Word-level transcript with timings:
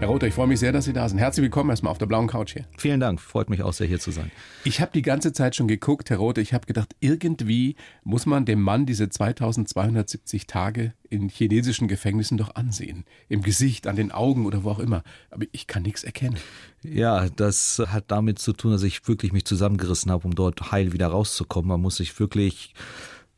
Herr 0.00 0.08
Rother, 0.08 0.28
ich 0.28 0.32
freue 0.32 0.46
mich 0.46 0.58
sehr, 0.58 0.72
dass 0.72 0.86
Sie 0.86 0.94
da 0.94 1.06
sind. 1.06 1.18
Herzlich 1.18 1.42
willkommen 1.42 1.68
erstmal 1.68 1.90
auf 1.90 1.98
der 1.98 2.06
blauen 2.06 2.26
Couch 2.26 2.54
hier. 2.54 2.64
Vielen 2.78 3.00
Dank, 3.00 3.20
freut 3.20 3.50
mich 3.50 3.62
auch 3.62 3.74
sehr, 3.74 3.86
hier 3.86 4.00
zu 4.00 4.10
sein. 4.10 4.30
Ich 4.64 4.80
habe 4.80 4.92
die 4.94 5.02
ganze 5.02 5.34
Zeit 5.34 5.54
schon 5.54 5.68
geguckt, 5.68 6.08
Herr 6.08 6.16
Rother, 6.16 6.40
ich 6.40 6.54
habe 6.54 6.64
gedacht, 6.64 6.96
irgendwie 7.00 7.76
muss 8.02 8.24
man 8.24 8.46
dem 8.46 8.62
Mann 8.62 8.86
diese 8.86 9.10
2270 9.10 10.46
Tage 10.46 10.94
in 11.10 11.28
chinesischen 11.28 11.86
Gefängnissen 11.86 12.38
doch 12.38 12.54
ansehen. 12.54 13.04
Im 13.28 13.42
Gesicht, 13.42 13.86
an 13.86 13.96
den 13.96 14.10
Augen 14.10 14.46
oder 14.46 14.64
wo 14.64 14.70
auch 14.70 14.78
immer. 14.78 15.02
Aber 15.30 15.44
ich 15.52 15.66
kann 15.66 15.82
nichts 15.82 16.02
erkennen. 16.02 16.38
Ja, 16.82 17.28
das 17.28 17.82
hat 17.88 18.04
damit 18.06 18.38
zu 18.38 18.54
tun, 18.54 18.72
dass 18.72 18.82
ich 18.82 19.06
wirklich 19.06 19.34
mich 19.34 19.44
zusammengerissen 19.44 20.10
habe, 20.10 20.26
um 20.26 20.34
dort 20.34 20.72
heil 20.72 20.94
wieder 20.94 21.08
rauszukommen. 21.08 21.68
Man 21.68 21.82
muss 21.82 21.96
sich 21.96 22.18
wirklich 22.18 22.72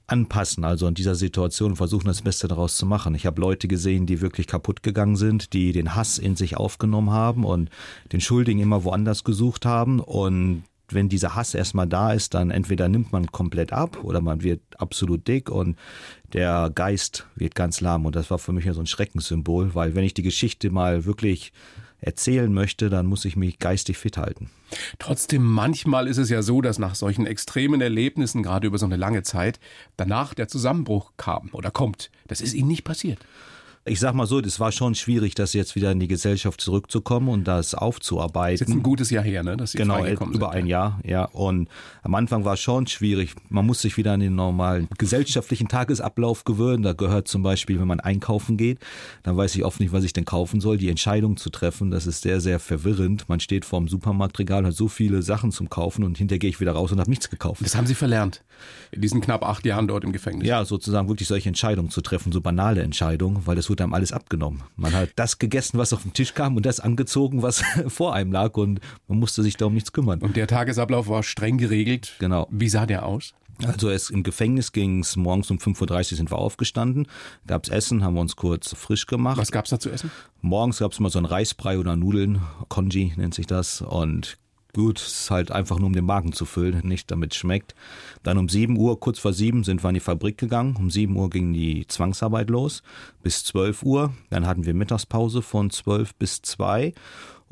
anpassen, 0.06 0.64
also 0.64 0.86
in 0.86 0.94
dieser 0.94 1.14
Situation 1.14 1.76
versuchen, 1.76 2.06
das 2.06 2.22
Beste 2.22 2.48
daraus 2.48 2.76
zu 2.76 2.86
machen. 2.86 3.14
Ich 3.14 3.26
habe 3.26 3.40
Leute 3.40 3.68
gesehen, 3.68 4.06
die 4.06 4.20
wirklich 4.20 4.46
kaputt 4.46 4.82
gegangen 4.82 5.16
sind, 5.16 5.52
die 5.52 5.72
den 5.72 5.94
Hass 5.94 6.18
in 6.18 6.36
sich 6.36 6.56
aufgenommen 6.56 7.10
haben 7.10 7.44
und 7.44 7.70
den 8.12 8.20
Schuldigen 8.20 8.60
immer 8.60 8.84
woanders 8.84 9.24
gesucht 9.24 9.64
haben 9.66 10.00
und 10.00 10.64
wenn 10.94 11.08
dieser 11.08 11.34
Hass 11.34 11.54
erstmal 11.54 11.86
da 11.86 12.12
ist, 12.12 12.34
dann 12.34 12.50
entweder 12.50 12.88
nimmt 12.88 13.12
man 13.12 13.26
komplett 13.26 13.72
ab 13.72 14.02
oder 14.02 14.20
man 14.20 14.42
wird 14.42 14.60
absolut 14.78 15.26
dick 15.26 15.50
und 15.50 15.76
der 16.32 16.70
Geist 16.74 17.26
wird 17.34 17.54
ganz 17.54 17.80
lahm. 17.80 18.06
Und 18.06 18.16
das 18.16 18.30
war 18.30 18.38
für 18.38 18.52
mich 18.52 18.64
ja 18.64 18.72
so 18.72 18.80
ein 18.80 18.86
Schreckenssymbol, 18.86 19.74
weil 19.74 19.94
wenn 19.94 20.04
ich 20.04 20.14
die 20.14 20.22
Geschichte 20.22 20.70
mal 20.70 21.04
wirklich 21.04 21.52
erzählen 22.02 22.52
möchte, 22.52 22.90
dann 22.90 23.06
muss 23.06 23.24
ich 23.24 23.36
mich 23.36 23.58
geistig 23.58 23.96
fit 23.96 24.18
halten. 24.18 24.50
Trotzdem, 24.98 25.42
manchmal 25.42 26.08
ist 26.08 26.18
es 26.18 26.28
ja 26.28 26.42
so, 26.42 26.60
dass 26.60 26.78
nach 26.78 26.94
solchen 26.94 27.26
extremen 27.26 27.80
Erlebnissen, 27.80 28.42
gerade 28.42 28.66
über 28.66 28.78
so 28.78 28.86
eine 28.86 28.96
lange 28.96 29.22
Zeit, 29.22 29.60
danach 29.96 30.34
der 30.34 30.48
Zusammenbruch 30.48 31.12
kam 31.16 31.48
oder 31.52 31.70
kommt. 31.70 32.10
Das 32.26 32.40
ist 32.40 32.52
Ihnen 32.52 32.68
nicht 32.68 32.84
passiert 32.84 33.20
ich 33.84 33.98
sag 33.98 34.14
mal 34.14 34.26
so, 34.26 34.40
das 34.40 34.60
war 34.60 34.70
schon 34.70 34.94
schwierig, 34.94 35.34
das 35.34 35.54
jetzt 35.54 35.74
wieder 35.74 35.90
in 35.90 35.98
die 35.98 36.06
Gesellschaft 36.06 36.60
zurückzukommen 36.60 37.28
und 37.28 37.44
das 37.44 37.74
aufzuarbeiten. 37.74 38.54
Das 38.54 38.60
ist 38.60 38.68
jetzt 38.68 38.76
ein 38.76 38.82
gutes 38.82 39.10
Jahr 39.10 39.24
her, 39.24 39.42
ne? 39.42 39.56
Dass 39.56 39.72
Sie 39.72 39.78
genau, 39.78 40.06
über 40.06 40.26
sind, 40.26 40.44
ein 40.44 40.66
Jahr, 40.66 41.00
ja. 41.04 41.24
Und 41.24 41.68
am 42.02 42.14
Anfang 42.14 42.44
war 42.44 42.54
es 42.54 42.60
schon 42.60 42.86
schwierig. 42.86 43.34
Man 43.48 43.66
muss 43.66 43.82
sich 43.82 43.96
wieder 43.96 44.12
an 44.12 44.20
den 44.20 44.36
normalen 44.36 44.86
gesellschaftlichen 44.98 45.66
Tagesablauf 45.66 46.44
gewöhnen. 46.44 46.84
Da 46.84 46.92
gehört 46.92 47.26
zum 47.26 47.42
Beispiel, 47.42 47.80
wenn 47.80 47.88
man 47.88 47.98
einkaufen 47.98 48.56
geht, 48.56 48.78
dann 49.24 49.36
weiß 49.36 49.56
ich 49.56 49.64
oft 49.64 49.80
nicht, 49.80 49.92
was 49.92 50.04
ich 50.04 50.12
denn 50.12 50.24
kaufen 50.24 50.60
soll. 50.60 50.76
Die 50.76 50.88
Entscheidung 50.88 51.36
zu 51.36 51.50
treffen, 51.50 51.90
das 51.90 52.06
ist 52.06 52.22
sehr, 52.22 52.40
sehr 52.40 52.60
verwirrend. 52.60 53.28
Man 53.28 53.40
steht 53.40 53.64
vor 53.64 53.80
dem 53.80 53.88
Supermarktregal, 53.88 54.64
hat 54.64 54.74
so 54.74 54.86
viele 54.86 55.22
Sachen 55.22 55.50
zum 55.50 55.68
Kaufen 55.68 56.04
und 56.04 56.18
hinterher 56.18 56.38
gehe 56.38 56.50
ich 56.50 56.60
wieder 56.60 56.72
raus 56.72 56.92
und 56.92 57.00
habe 57.00 57.10
nichts 57.10 57.30
gekauft. 57.30 57.62
Das 57.64 57.74
haben 57.74 57.86
Sie 57.86 57.96
verlernt 57.96 58.42
in 58.92 59.00
diesen 59.00 59.20
knapp 59.20 59.42
acht 59.42 59.64
Jahren 59.64 59.88
dort 59.88 60.04
im 60.04 60.12
Gefängnis. 60.12 60.46
Ja, 60.46 60.64
sozusagen 60.64 61.08
wirklich 61.08 61.26
solche 61.26 61.48
Entscheidungen 61.48 61.90
zu 61.90 62.00
treffen, 62.00 62.30
so 62.30 62.40
banale 62.40 62.82
Entscheidungen, 62.82 63.46
weil 63.46 63.56
das 63.56 63.68
wurde 63.72 63.84
einem 63.84 63.94
alles 63.94 64.12
abgenommen. 64.12 64.62
Man 64.76 64.92
hat 64.92 65.10
das 65.16 65.38
gegessen, 65.38 65.78
was 65.78 65.92
auf 65.92 66.02
den 66.02 66.12
Tisch 66.12 66.34
kam 66.34 66.56
und 66.56 66.66
das 66.66 66.78
angezogen, 66.78 67.42
was 67.42 67.62
vor 67.88 68.14
einem 68.14 68.30
lag 68.30 68.56
und 68.56 68.80
man 69.08 69.18
musste 69.18 69.42
sich 69.42 69.56
darum 69.56 69.74
nichts 69.74 69.92
kümmern. 69.92 70.20
Und 70.20 70.36
der 70.36 70.46
Tagesablauf 70.46 71.08
war 71.08 71.22
streng 71.22 71.58
geregelt. 71.58 72.14
Genau. 72.18 72.46
Wie 72.50 72.68
sah 72.68 72.86
der 72.86 73.06
aus? 73.06 73.34
Also 73.66 73.90
es 73.90 74.10
im 74.10 74.22
Gefängnis 74.22 74.72
ging 74.72 75.00
es 75.00 75.16
morgens 75.16 75.50
um 75.50 75.58
5.30 75.58 76.12
Uhr 76.12 76.16
sind 76.16 76.30
wir 76.30 76.38
aufgestanden, 76.38 77.06
gab 77.46 77.64
es 77.64 77.70
Essen, 77.70 78.02
haben 78.02 78.14
wir 78.14 78.20
uns 78.20 78.36
kurz 78.36 78.74
frisch 78.74 79.06
gemacht. 79.06 79.38
Was 79.38 79.52
gab 79.52 79.66
es 79.66 79.70
da 79.70 79.78
zu 79.78 79.90
essen? 79.90 80.10
Morgens 80.40 80.78
gab 80.78 80.92
es 80.92 81.00
mal 81.00 81.10
so 81.10 81.18
ein 81.18 81.24
Reisbrei 81.24 81.78
oder 81.78 81.96
Nudeln, 81.96 82.40
Konji 82.68 83.12
nennt 83.16 83.34
sich 83.34 83.46
das 83.46 83.80
und 83.80 84.36
Gut, 84.74 84.98
es 85.00 85.24
ist 85.24 85.30
halt 85.30 85.50
einfach 85.50 85.78
nur 85.78 85.88
um 85.88 85.92
den 85.92 86.06
Magen 86.06 86.32
zu 86.32 86.46
füllen, 86.46 86.88
nicht 86.88 87.10
damit 87.10 87.34
schmeckt. 87.34 87.74
Dann 88.22 88.38
um 88.38 88.48
7 88.48 88.78
Uhr, 88.78 88.98
kurz 88.98 89.18
vor 89.18 89.34
7, 89.34 89.64
sind 89.64 89.84
wir 89.84 89.90
in 89.90 89.94
die 89.94 90.00
Fabrik 90.00 90.38
gegangen. 90.38 90.76
Um 90.76 90.90
7 90.90 91.14
Uhr 91.14 91.28
ging 91.28 91.52
die 91.52 91.86
Zwangsarbeit 91.86 92.48
los 92.48 92.82
bis 93.22 93.44
12 93.44 93.82
Uhr. 93.82 94.14
Dann 94.30 94.46
hatten 94.46 94.64
wir 94.64 94.72
Mittagspause 94.72 95.42
von 95.42 95.68
12 95.68 96.14
bis 96.14 96.40
2 96.40 96.94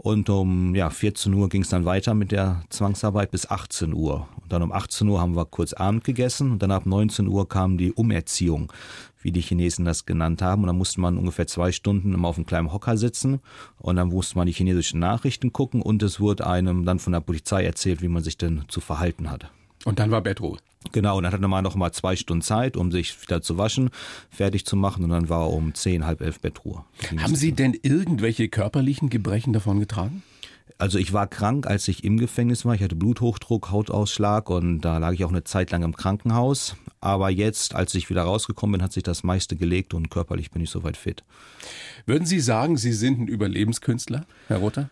und 0.02 0.30
um 0.30 0.74
ja, 0.74 0.88
14 0.88 1.34
Uhr 1.34 1.50
ging 1.50 1.60
es 1.60 1.68
dann 1.68 1.84
weiter 1.84 2.14
mit 2.14 2.32
der 2.32 2.62
Zwangsarbeit 2.70 3.30
bis 3.30 3.50
18 3.50 3.92
Uhr. 3.92 4.26
Und 4.40 4.50
dann 4.50 4.62
um 4.62 4.72
18 4.72 5.06
Uhr 5.06 5.20
haben 5.20 5.36
wir 5.36 5.44
kurz 5.44 5.74
Abend 5.74 6.04
gegessen 6.04 6.52
und 6.52 6.62
dann 6.62 6.70
ab 6.70 6.86
19 6.86 7.28
Uhr 7.28 7.46
kam 7.46 7.76
die 7.76 7.92
Umerziehung, 7.92 8.72
wie 9.22 9.32
die 9.32 9.40
Chinesen 9.40 9.84
das 9.84 10.06
genannt 10.06 10.42
haben. 10.42 10.62
Und 10.62 10.68
dann 10.68 10.78
musste 10.78 11.00
man 11.00 11.18
ungefähr 11.18 11.46
zwei 11.46 11.72
Stunden 11.72 12.14
immer 12.14 12.28
auf 12.28 12.36
einem 12.36 12.46
kleinen 12.46 12.72
Hocker 12.72 12.96
sitzen 12.96 13.40
und 13.78 13.96
dann 13.96 14.08
musste 14.08 14.36
man 14.36 14.46
die 14.46 14.52
chinesischen 14.52 15.00
Nachrichten 15.00 15.52
gucken 15.52 15.82
und 15.82 16.02
es 16.02 16.20
wurde 16.20 16.46
einem 16.46 16.84
dann 16.84 16.98
von 16.98 17.12
der 17.12 17.20
Polizei 17.20 17.64
erzählt, 17.64 18.02
wie 18.02 18.08
man 18.08 18.22
sich 18.22 18.36
denn 18.36 18.64
zu 18.68 18.80
verhalten 18.80 19.30
hat. 19.30 19.50
Und 19.84 19.98
dann 19.98 20.10
war 20.10 20.20
Bettruhe. 20.20 20.58
Genau, 20.92 21.18
und 21.18 21.24
dann 21.24 21.32
hatte 21.32 21.46
man 21.46 21.62
noch 21.62 21.74
mal 21.74 21.92
zwei 21.92 22.16
Stunden 22.16 22.42
Zeit, 22.42 22.76
um 22.76 22.90
sich 22.90 23.20
wieder 23.22 23.42
zu 23.42 23.58
waschen, 23.58 23.90
fertig 24.30 24.64
zu 24.64 24.76
machen 24.76 25.04
und 25.04 25.10
dann 25.10 25.28
war 25.28 25.50
um 25.50 25.74
zehn, 25.74 26.06
halb 26.06 26.22
elf 26.22 26.40
Bettruhe. 26.40 26.84
Haben 27.18 27.34
Sie 27.34 27.52
denn 27.52 27.78
irgendwelche 27.82 28.48
körperlichen 28.48 29.10
Gebrechen 29.10 29.52
davon 29.52 29.78
getragen? 29.78 30.22
Also 30.78 30.98
ich 30.98 31.12
war 31.12 31.26
krank, 31.26 31.66
als 31.66 31.88
ich 31.88 32.04
im 32.04 32.18
Gefängnis 32.18 32.64
war. 32.64 32.74
Ich 32.74 32.82
hatte 32.82 32.96
Bluthochdruck, 32.96 33.70
Hautausschlag 33.70 34.50
und 34.50 34.80
da 34.80 34.98
lag 34.98 35.12
ich 35.12 35.24
auch 35.24 35.30
eine 35.30 35.44
Zeit 35.44 35.70
lang 35.70 35.82
im 35.82 35.96
Krankenhaus. 35.96 36.76
Aber 37.00 37.30
jetzt, 37.30 37.74
als 37.74 37.94
ich 37.94 38.10
wieder 38.10 38.22
rausgekommen 38.22 38.72
bin, 38.72 38.82
hat 38.82 38.92
sich 38.92 39.02
das 39.02 39.22
meiste 39.22 39.56
gelegt 39.56 39.94
und 39.94 40.10
körperlich 40.10 40.50
bin 40.50 40.62
ich 40.62 40.70
soweit 40.70 40.96
fit. 40.96 41.24
Würden 42.06 42.26
Sie 42.26 42.40
sagen, 42.40 42.76
Sie 42.76 42.92
sind 42.92 43.20
ein 43.20 43.28
Überlebenskünstler, 43.28 44.26
Herr 44.48 44.58
Rother? 44.58 44.90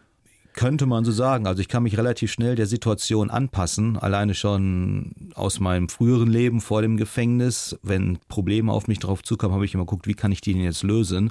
Könnte 0.55 0.87
man 0.87 1.05
so 1.05 1.13
sagen. 1.13 1.47
Also 1.47 1.61
ich 1.61 1.69
kann 1.69 1.85
mich 1.85 1.97
relativ 1.97 2.33
schnell 2.33 2.57
der 2.57 2.67
Situation 2.67 3.31
anpassen. 3.31 3.97
Alleine 3.97 4.35
schon 4.35 5.13
aus 5.35 5.61
meinem 5.61 5.89
früheren 5.89 6.29
Leben 6.29 6.61
vor 6.61 6.83
dem 6.83 6.97
Gefängnis. 6.97 7.79
Wenn 7.83 8.19
Probleme 8.29 8.73
auf 8.73 8.89
mich 8.89 8.99
drauf 8.99 9.23
zukamen, 9.23 9.55
habe 9.55 9.65
ich 9.67 9.75
immer 9.75 9.85
geguckt, 9.85 10.09
wie 10.09 10.15
kann 10.15 10.33
ich 10.33 10.41
die 10.41 10.55
denn 10.55 10.65
jetzt 10.65 10.83
lösen? 10.83 11.31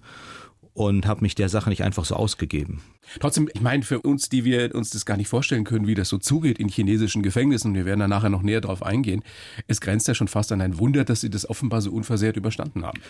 Und 0.78 1.08
habe 1.08 1.22
mich 1.22 1.34
der 1.34 1.50
Sache 1.50 1.72
nicht 1.72 1.84
einfach 1.84 2.06
so 2.06 2.16
ausgegeben. 2.16 2.82
Trotzdem, 3.20 3.50
ich 3.52 3.62
meine, 3.62 3.82
für 3.82 4.00
uns, 4.00 4.30
die 4.30 4.46
wir 4.46 4.76
uns 4.76 4.92
das 4.92 5.08
gar 5.08 5.18
nicht 5.18 5.28
vorstellen 5.28 5.64
können, 5.64 5.88
wie 5.88 5.96
das 5.96 6.08
so 6.08 6.20
zugeht 6.20 6.60
in 6.60 6.70
chinesischen 6.70 7.24
Gefängnissen, 7.24 7.74
wir 7.74 7.86
werden 7.86 8.02
da 8.02 8.08
nachher 8.08 8.30
noch 8.30 8.44
näher 8.44 8.62
drauf 8.62 8.84
eingehen, 8.84 9.24
es 9.66 9.82
grenzt 9.82 10.08
ja 10.08 10.14
schon 10.14 10.28
fast 10.28 10.52
an 10.52 10.62
ein 10.62 10.78
Wunder, 10.78 11.04
dass 11.04 11.22
sie 11.22 11.32
das 11.32 11.50
offenbar 11.50 11.82
so 11.82 11.92
unversehrt 11.92 12.38
überstanden 12.38 12.86
haben. 12.86 13.02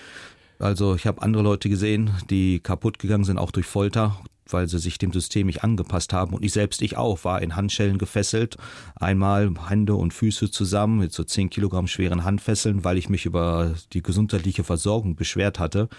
Also 0.59 0.95
ich 0.95 1.06
habe 1.06 1.22
andere 1.22 1.44
Leute 1.44 1.67
gesehen, 1.67 2.11
die 2.29 2.61
kaputt 2.61 3.00
gegangen 3.00 3.25
sind, 3.25 3.38
auch 3.38 3.51
durch 3.51 3.66
Folter, 3.66 4.17
weil 4.53 4.67
sie 4.67 4.79
sich 4.79 4.97
dem 4.97 5.11
System 5.11 5.47
nicht 5.47 5.63
angepasst 5.63 6.13
haben. 6.13 6.33
Und 6.33 6.43
ich 6.43 6.53
selbst, 6.53 6.81
ich 6.81 6.97
auch, 6.97 7.23
war 7.23 7.41
in 7.41 7.55
Handschellen 7.55 7.97
gefesselt. 7.97 8.57
Einmal 8.95 9.51
Hände 9.67 9.95
und 9.95 10.13
Füße 10.13 10.51
zusammen 10.51 10.99
mit 10.99 11.13
so 11.13 11.23
zehn 11.23 11.49
Kilogramm 11.49 11.87
schweren 11.87 12.23
Handfesseln, 12.23 12.83
weil 12.83 12.97
ich 12.97 13.09
mich 13.09 13.25
über 13.25 13.75
die 13.93 14.03
gesundheitliche 14.03 14.63
Versorgung 14.63 15.15
beschwert 15.15 15.59
hatte. 15.59 15.89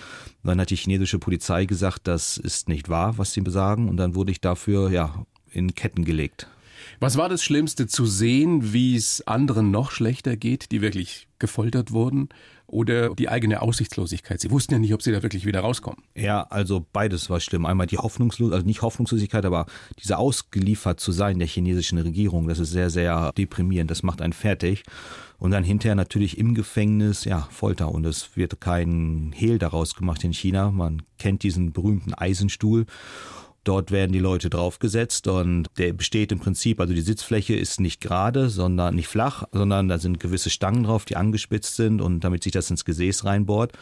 Dann 0.42 0.60
hat 0.60 0.70
die 0.70 0.76
chinesische 0.76 1.18
Polizei 1.18 1.64
gesagt, 1.64 2.06
das 2.08 2.36
ist 2.36 2.68
nicht 2.68 2.88
wahr, 2.88 3.18
was 3.18 3.32
sie 3.32 3.40
besagen. 3.40 3.88
Und 3.88 3.96
dann 3.96 4.14
wurde 4.14 4.32
ich 4.32 4.40
dafür, 4.40 4.90
ja, 4.90 5.26
in 5.50 5.74
Ketten 5.74 6.04
gelegt. 6.04 6.46
Was 7.00 7.16
war 7.16 7.28
das 7.28 7.42
Schlimmste 7.42 7.86
zu 7.86 8.06
sehen, 8.06 8.72
wie 8.72 8.96
es 8.96 9.26
anderen 9.26 9.70
noch 9.70 9.90
schlechter 9.90 10.36
geht, 10.36 10.72
die 10.72 10.80
wirklich 10.80 11.28
gefoltert 11.38 11.92
wurden? 11.92 12.28
Oder 12.70 13.14
die 13.14 13.30
eigene 13.30 13.62
Aussichtslosigkeit? 13.62 14.40
Sie 14.40 14.50
wussten 14.50 14.74
ja 14.74 14.78
nicht, 14.78 14.92
ob 14.92 15.00
sie 15.00 15.10
da 15.10 15.22
wirklich 15.22 15.46
wieder 15.46 15.60
rauskommen. 15.60 16.02
Ja, 16.14 16.42
also 16.50 16.84
beides 16.92 17.30
war 17.30 17.40
schlimm. 17.40 17.64
Einmal 17.64 17.86
die 17.86 17.96
Hoffnungslosigkeit, 17.96 18.54
also 18.54 18.66
nicht 18.66 18.82
Hoffnungslosigkeit, 18.82 19.46
aber 19.46 19.64
diese 19.98 20.18
ausgeliefert 20.18 21.00
zu 21.00 21.10
sein 21.10 21.38
der 21.38 21.48
chinesischen 21.48 21.96
Regierung, 21.96 22.46
das 22.46 22.58
ist 22.58 22.70
sehr, 22.70 22.90
sehr 22.90 23.32
deprimierend. 23.32 23.90
Das 23.90 24.02
macht 24.02 24.20
einen 24.20 24.34
fertig. 24.34 24.84
Und 25.38 25.52
dann 25.52 25.64
hinterher 25.64 25.94
natürlich 25.94 26.36
im 26.36 26.54
Gefängnis, 26.54 27.24
ja, 27.24 27.48
Folter. 27.50 27.90
Und 27.90 28.04
es 28.04 28.36
wird 28.36 28.60
kein 28.60 29.32
Hehl 29.34 29.58
daraus 29.58 29.94
gemacht 29.94 30.22
in 30.24 30.34
China. 30.34 30.70
Man 30.70 31.02
kennt 31.16 31.44
diesen 31.44 31.72
berühmten 31.72 32.12
Eisenstuhl. 32.12 32.84
Dort 33.68 33.90
werden 33.90 34.12
die 34.12 34.18
Leute 34.18 34.48
draufgesetzt 34.48 35.28
und 35.28 35.66
der 35.76 35.92
besteht 35.92 36.32
im 36.32 36.38
Prinzip, 36.38 36.80
also 36.80 36.94
die 36.94 37.02
Sitzfläche 37.02 37.54
ist 37.54 37.80
nicht 37.80 38.00
gerade, 38.00 38.48
sondern 38.48 38.94
nicht 38.94 39.08
flach, 39.08 39.44
sondern 39.52 39.88
da 39.88 39.98
sind 39.98 40.20
gewisse 40.20 40.48
Stangen 40.48 40.84
drauf, 40.84 41.04
die 41.04 41.16
angespitzt 41.16 41.76
sind 41.76 42.00
und 42.00 42.20
damit 42.24 42.44
sich 42.44 42.52
das 42.52 42.70
ins 42.70 42.86
Gesäß 42.86 43.26
reinbohrt. 43.26 43.72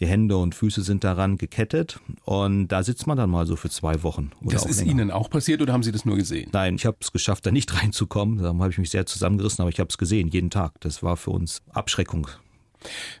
Die 0.00 0.06
Hände 0.08 0.36
und 0.36 0.56
Füße 0.56 0.82
sind 0.82 1.04
daran 1.04 1.38
gekettet 1.38 2.00
und 2.24 2.66
da 2.66 2.82
sitzt 2.82 3.06
man 3.06 3.16
dann 3.16 3.30
mal 3.30 3.46
so 3.46 3.54
für 3.54 3.70
zwei 3.70 4.02
Wochen. 4.02 4.32
das 4.40 4.66
ist 4.66 4.80
länger. 4.80 4.90
Ihnen 4.90 5.10
auch 5.12 5.30
passiert 5.30 5.62
oder 5.62 5.72
haben 5.72 5.84
Sie 5.84 5.92
das 5.92 6.04
nur 6.04 6.16
gesehen? 6.16 6.50
Nein, 6.52 6.74
ich 6.74 6.84
habe 6.84 6.96
es 7.00 7.12
geschafft, 7.12 7.46
da 7.46 7.52
nicht 7.52 7.72
reinzukommen. 7.80 8.38
Da 8.42 8.48
habe 8.48 8.70
ich 8.70 8.78
mich 8.78 8.90
sehr 8.90 9.06
zusammengerissen, 9.06 9.62
aber 9.62 9.70
ich 9.70 9.78
habe 9.78 9.90
es 9.90 9.96
gesehen, 9.96 10.26
jeden 10.26 10.50
Tag. 10.50 10.72
Das 10.80 11.04
war 11.04 11.16
für 11.16 11.30
uns 11.30 11.62
Abschreckung. 11.72 12.26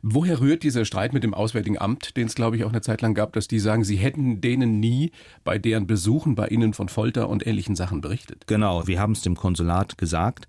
Woher 0.02 0.40
rührt 0.40 0.62
dieser 0.62 0.84
Streit 0.84 1.12
mit 1.12 1.22
dem 1.22 1.34
Auswärtigen 1.34 1.78
Amt, 1.78 2.16
den 2.16 2.26
es, 2.26 2.34
glaube 2.34 2.56
ich, 2.56 2.64
auch 2.64 2.70
eine 2.70 2.80
Zeit 2.80 3.02
lang 3.02 3.14
gab, 3.14 3.32
dass 3.32 3.48
die 3.48 3.58
sagen, 3.58 3.84
sie 3.84 3.96
hätten 3.96 4.40
denen 4.40 4.80
nie 4.80 5.12
bei 5.44 5.58
deren 5.58 5.86
Besuchen 5.86 6.34
bei 6.34 6.48
ihnen 6.48 6.74
von 6.74 6.88
Folter 6.88 7.28
und 7.28 7.46
ähnlichen 7.46 7.76
Sachen 7.76 8.00
berichtet? 8.00 8.46
Genau, 8.46 8.86
wir 8.86 9.00
haben 9.00 9.12
es 9.12 9.22
dem 9.22 9.36
Konsulat 9.36 9.98
gesagt. 9.98 10.46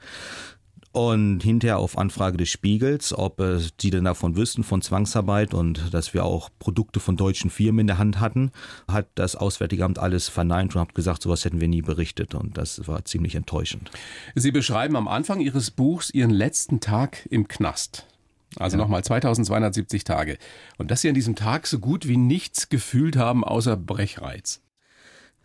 Und 0.98 1.44
hinterher 1.44 1.78
auf 1.78 1.96
Anfrage 1.96 2.38
des 2.38 2.50
Spiegels, 2.50 3.16
ob 3.16 3.40
äh, 3.40 3.60
die 3.82 3.92
denn 3.92 4.06
davon 4.06 4.36
wüssten, 4.36 4.64
von 4.64 4.82
Zwangsarbeit 4.82 5.54
und 5.54 5.94
dass 5.94 6.16
wir 6.16 6.26
auch 6.26 6.50
Produkte 6.58 7.00
von 7.00 7.16
deutschen 7.16 7.52
Firmen 7.52 7.82
in 7.82 7.88
der 7.88 8.00
Hand 8.00 8.20
hatten, 8.20 8.50
hat 8.88 9.08
das 9.14 9.36
Auswärtige 9.36 9.86
Amt 9.86 10.00
alles 10.00 10.28
verneint 10.28 10.74
und 10.74 10.82
hat 10.82 10.96
gesagt, 10.96 11.22
sowas 11.22 11.46
hätten 11.46 11.62
wir 11.62 11.68
nie 11.68 11.84
berichtet. 11.84 12.34
Und 12.34 12.58
das 12.58 12.88
war 12.88 13.06
ziemlich 13.06 13.36
enttäuschend. 13.36 13.92
Sie 14.34 14.52
beschreiben 14.52 14.96
am 14.96 15.08
Anfang 15.08 15.40
Ihres 15.40 15.70
Buchs 15.70 16.10
Ihren 16.10 16.32
letzten 16.32 16.80
Tag 16.80 17.28
im 17.30 17.48
Knast. 17.48 18.08
Also 18.56 18.78
ja. 18.78 18.84
nochmal 18.84 19.04
2270 19.04 20.04
Tage. 20.04 20.38
Und 20.78 20.90
dass 20.90 21.02
Sie 21.02 21.10
an 21.10 21.16
diesem 21.16 21.36
Tag 21.36 21.68
so 21.68 21.80
gut 21.80 22.08
wie 22.08 22.18
nichts 22.18 22.70
gefühlt 22.70 23.18
haben 23.18 23.44
außer 23.44 23.76
Brechreiz. 23.76 24.62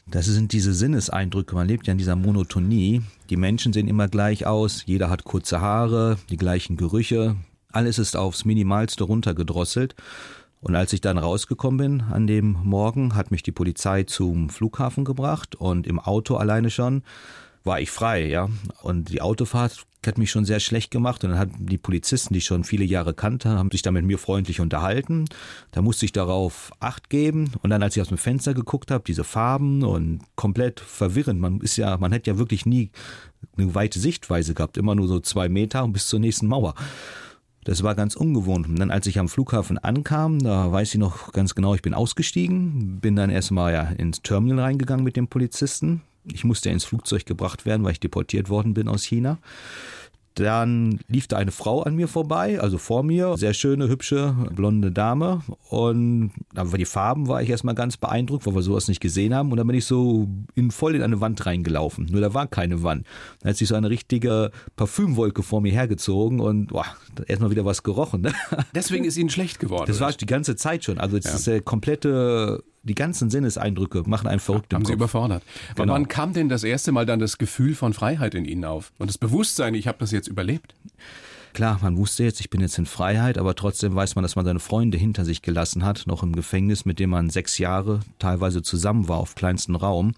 Das 0.06 0.26
sind 0.26 0.52
diese 0.52 0.74
Sinneseindrücke. 0.74 1.54
Man 1.54 1.68
lebt 1.68 1.86
ja 1.86 1.92
in 1.92 1.98
dieser 1.98 2.16
Monotonie. 2.16 3.02
Die 3.30 3.36
Menschen 3.36 3.72
sehen 3.72 3.88
immer 3.88 4.08
gleich 4.08 4.46
aus. 4.46 4.84
Jeder 4.86 5.10
hat 5.10 5.24
kurze 5.24 5.60
Haare, 5.60 6.18
die 6.28 6.36
gleichen 6.36 6.76
Gerüche. 6.76 7.36
Alles 7.70 7.98
ist 7.98 8.16
aufs 8.16 8.44
Minimalste 8.44 9.04
runtergedrosselt. 9.04 9.94
Und 10.60 10.76
als 10.76 10.92
ich 10.92 11.00
dann 11.00 11.18
rausgekommen 11.18 11.78
bin 11.78 12.00
an 12.02 12.26
dem 12.26 12.56
Morgen, 12.62 13.14
hat 13.14 13.30
mich 13.30 13.42
die 13.42 13.52
Polizei 13.52 14.04
zum 14.04 14.48
Flughafen 14.48 15.04
gebracht 15.04 15.56
und 15.56 15.88
im 15.88 15.98
Auto 15.98 16.36
alleine 16.36 16.70
schon 16.70 17.02
war 17.64 17.80
ich 17.80 17.90
frei, 17.90 18.26
ja. 18.26 18.48
Und 18.82 19.08
die 19.08 19.22
Autofahrt 19.22 19.84
hat 20.06 20.18
mich 20.18 20.30
schon 20.30 20.44
sehr 20.44 20.60
schlecht 20.60 20.90
gemacht 20.90 21.24
und 21.24 21.30
dann 21.30 21.38
hatten 21.38 21.66
die 21.66 21.78
Polizisten, 21.78 22.34
die 22.34 22.38
ich 22.38 22.44
schon 22.44 22.64
viele 22.64 22.84
Jahre 22.84 23.14
kannte, 23.14 23.50
haben 23.50 23.70
sich 23.70 23.82
da 23.82 23.90
mit 23.90 24.04
mir 24.04 24.18
freundlich 24.18 24.60
unterhalten. 24.60 25.26
Da 25.70 25.82
musste 25.82 26.04
ich 26.04 26.12
darauf 26.12 26.72
Acht 26.80 27.10
geben 27.10 27.52
und 27.62 27.70
dann, 27.70 27.82
als 27.82 27.96
ich 27.96 28.02
aus 28.02 28.08
dem 28.08 28.18
Fenster 28.18 28.54
geguckt 28.54 28.90
habe, 28.90 29.04
diese 29.06 29.24
Farben 29.24 29.82
und 29.82 30.20
komplett 30.36 30.80
verwirrend. 30.80 31.40
Man 31.40 31.60
ist 31.60 31.76
ja, 31.76 31.96
man 31.98 32.12
hätte 32.12 32.30
ja 32.30 32.38
wirklich 32.38 32.66
nie 32.66 32.90
eine 33.56 33.74
weite 33.74 33.98
Sichtweise 33.98 34.54
gehabt, 34.54 34.76
immer 34.76 34.94
nur 34.94 35.08
so 35.08 35.20
zwei 35.20 35.48
Meter 35.48 35.84
und 35.84 35.92
bis 35.92 36.08
zur 36.08 36.20
nächsten 36.20 36.46
Mauer. 36.46 36.74
Das 37.64 37.84
war 37.84 37.94
ganz 37.94 38.16
ungewohnt. 38.16 38.66
Und 38.68 38.78
dann, 38.80 38.90
als 38.90 39.06
ich 39.06 39.20
am 39.20 39.28
Flughafen 39.28 39.78
ankam, 39.78 40.40
da 40.40 40.72
weiß 40.72 40.94
ich 40.94 40.98
noch 40.98 41.32
ganz 41.32 41.54
genau, 41.54 41.74
ich 41.74 41.82
bin 41.82 41.94
ausgestiegen, 41.94 42.98
bin 43.00 43.14
dann 43.14 43.30
erstmal 43.30 43.72
ja 43.72 43.82
ins 43.82 44.20
Terminal 44.22 44.64
reingegangen 44.64 45.04
mit 45.04 45.16
dem 45.16 45.28
Polizisten, 45.28 46.02
ich 46.24 46.44
musste 46.44 46.70
ins 46.70 46.84
Flugzeug 46.84 47.26
gebracht 47.26 47.66
werden, 47.66 47.84
weil 47.84 47.92
ich 47.92 48.00
deportiert 48.00 48.48
worden 48.48 48.74
bin 48.74 48.88
aus 48.88 49.04
China. 49.04 49.38
Dann 50.34 51.00
lief 51.08 51.26
da 51.26 51.36
eine 51.36 51.50
Frau 51.50 51.82
an 51.82 51.94
mir 51.94 52.08
vorbei, 52.08 52.58
also 52.58 52.78
vor 52.78 53.02
mir, 53.02 53.36
sehr 53.36 53.52
schöne, 53.52 53.88
hübsche, 53.88 54.34
blonde 54.54 54.90
Dame. 54.90 55.42
Und 55.68 56.32
aber 56.54 56.78
die 56.78 56.86
Farben 56.86 57.28
war 57.28 57.42
ich 57.42 57.50
erstmal 57.50 57.74
ganz 57.74 57.98
beeindruckt, 57.98 58.46
weil 58.46 58.54
wir 58.54 58.62
sowas 58.62 58.88
nicht 58.88 59.00
gesehen 59.00 59.34
haben. 59.34 59.50
Und 59.50 59.58
dann 59.58 59.66
bin 59.66 59.76
ich 59.76 59.84
so 59.84 60.28
in, 60.54 60.70
voll 60.70 60.94
in 60.94 61.02
eine 61.02 61.20
Wand 61.20 61.44
reingelaufen. 61.44 62.06
Nur 62.10 62.22
da 62.22 62.32
war 62.32 62.46
keine 62.46 62.82
Wand. 62.82 63.06
Dann 63.40 63.50
hat 63.50 63.56
sich 63.58 63.68
so 63.68 63.74
eine 63.74 63.90
richtige 63.90 64.52
Parfümwolke 64.76 65.42
vor 65.42 65.60
mir 65.60 65.72
hergezogen 65.72 66.40
und 66.40 66.68
boah, 66.68 66.86
erstmal 67.26 67.50
wieder 67.50 67.66
was 67.66 67.82
gerochen. 67.82 68.22
Ne? 68.22 68.32
Deswegen 68.74 69.04
ist 69.04 69.18
Ihnen 69.18 69.30
schlecht 69.30 69.60
geworden. 69.60 69.84
Das 69.86 70.00
war 70.00 70.12
die 70.12 70.26
ganze 70.26 70.56
Zeit 70.56 70.84
schon. 70.84 70.96
Also 70.96 71.18
es 71.18 71.24
ja. 71.24 71.34
ist 71.34 71.46
der 71.46 71.60
komplette 71.60 72.64
die 72.82 72.94
ganzen 72.94 73.30
Sinneseindrücke 73.30 74.02
machen 74.06 74.26
einen 74.26 74.40
verrückt. 74.40 74.74
Haben 74.74 74.84
Sie 74.84 74.92
überfordert. 74.92 75.42
Aber 75.70 75.84
genau. 75.84 75.94
wann 75.94 76.08
kam 76.08 76.32
denn 76.32 76.48
das 76.48 76.64
erste 76.64 76.92
Mal 76.92 77.06
dann 77.06 77.20
das 77.20 77.38
Gefühl 77.38 77.74
von 77.74 77.92
Freiheit 77.92 78.34
in 78.34 78.44
Ihnen 78.44 78.64
auf? 78.64 78.92
Und 78.98 79.08
das 79.08 79.18
Bewusstsein, 79.18 79.74
ich 79.74 79.86
habe 79.86 79.98
das 79.98 80.10
jetzt 80.10 80.28
überlebt? 80.28 80.74
Klar, 81.52 81.78
man 81.82 81.98
wusste 81.98 82.24
jetzt, 82.24 82.40
ich 82.40 82.48
bin 82.48 82.62
jetzt 82.62 82.78
in 82.78 82.86
Freiheit, 82.86 83.36
aber 83.36 83.54
trotzdem 83.54 83.94
weiß 83.94 84.14
man, 84.14 84.22
dass 84.22 84.36
man 84.36 84.44
seine 84.46 84.58
Freunde 84.58 84.96
hinter 84.96 85.24
sich 85.24 85.42
gelassen 85.42 85.84
hat, 85.84 86.06
noch 86.06 86.22
im 86.22 86.34
Gefängnis, 86.34 86.86
mit 86.86 86.98
dem 86.98 87.10
man 87.10 87.28
sechs 87.28 87.58
Jahre 87.58 88.00
teilweise 88.18 88.62
zusammen 88.62 89.06
war, 89.06 89.18
auf 89.18 89.34
kleinstem 89.34 89.76
Raum. 89.76 90.14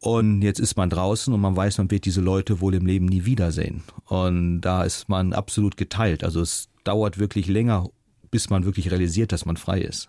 Und 0.00 0.42
jetzt 0.42 0.58
ist 0.58 0.76
man 0.76 0.90
draußen 0.90 1.32
und 1.32 1.40
man 1.40 1.56
weiß, 1.56 1.78
man 1.78 1.90
wird 1.90 2.04
diese 2.04 2.20
Leute 2.20 2.60
wohl 2.60 2.74
im 2.74 2.86
Leben 2.86 3.06
nie 3.06 3.24
wiedersehen. 3.24 3.82
Und 4.06 4.60
da 4.60 4.82
ist 4.82 5.08
man 5.08 5.32
absolut 5.32 5.76
geteilt. 5.76 6.24
Also 6.24 6.40
es 6.40 6.68
dauert 6.84 7.18
wirklich 7.18 7.46
länger, 7.46 7.88
bis 8.30 8.50
man 8.50 8.64
wirklich 8.64 8.90
realisiert, 8.90 9.32
dass 9.32 9.44
man 9.44 9.56
frei 9.56 9.80
ist. 9.80 10.08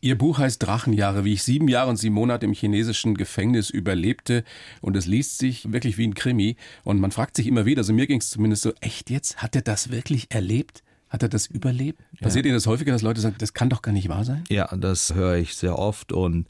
Ihr 0.00 0.16
Buch 0.18 0.38
heißt 0.38 0.62
Drachenjahre, 0.62 1.24
wie 1.24 1.34
ich 1.34 1.42
sieben 1.42 1.68
Jahre 1.68 1.90
und 1.90 1.96
sieben 1.96 2.14
Monate 2.14 2.46
im 2.46 2.52
chinesischen 2.52 3.14
Gefängnis 3.14 3.70
überlebte. 3.70 4.44
Und 4.80 4.96
es 4.96 5.06
liest 5.06 5.38
sich 5.38 5.72
wirklich 5.72 5.98
wie 5.98 6.06
ein 6.06 6.14
Krimi. 6.14 6.56
Und 6.84 7.00
man 7.00 7.10
fragt 7.10 7.36
sich 7.36 7.46
immer 7.46 7.66
wieder, 7.66 7.80
also 7.80 7.92
mir 7.92 8.06
ging 8.06 8.20
es 8.20 8.30
zumindest 8.30 8.62
so, 8.62 8.72
echt 8.80 9.10
jetzt? 9.10 9.38
Hat 9.38 9.56
er 9.56 9.62
das 9.62 9.90
wirklich 9.90 10.26
erlebt? 10.30 10.82
Hat 11.08 11.22
er 11.22 11.28
das 11.28 11.46
überlebt? 11.46 12.00
Ja. 12.12 12.22
Passiert 12.22 12.46
Ihnen 12.46 12.54
das 12.54 12.66
häufiger, 12.66 12.92
dass 12.92 13.02
Leute 13.02 13.20
sagen, 13.20 13.36
das 13.38 13.52
kann 13.52 13.68
doch 13.68 13.82
gar 13.82 13.92
nicht 13.92 14.08
wahr 14.08 14.24
sein? 14.24 14.44
Ja, 14.48 14.74
das 14.74 15.14
höre 15.14 15.36
ich 15.36 15.54
sehr 15.54 15.78
oft 15.78 16.10
und 16.10 16.46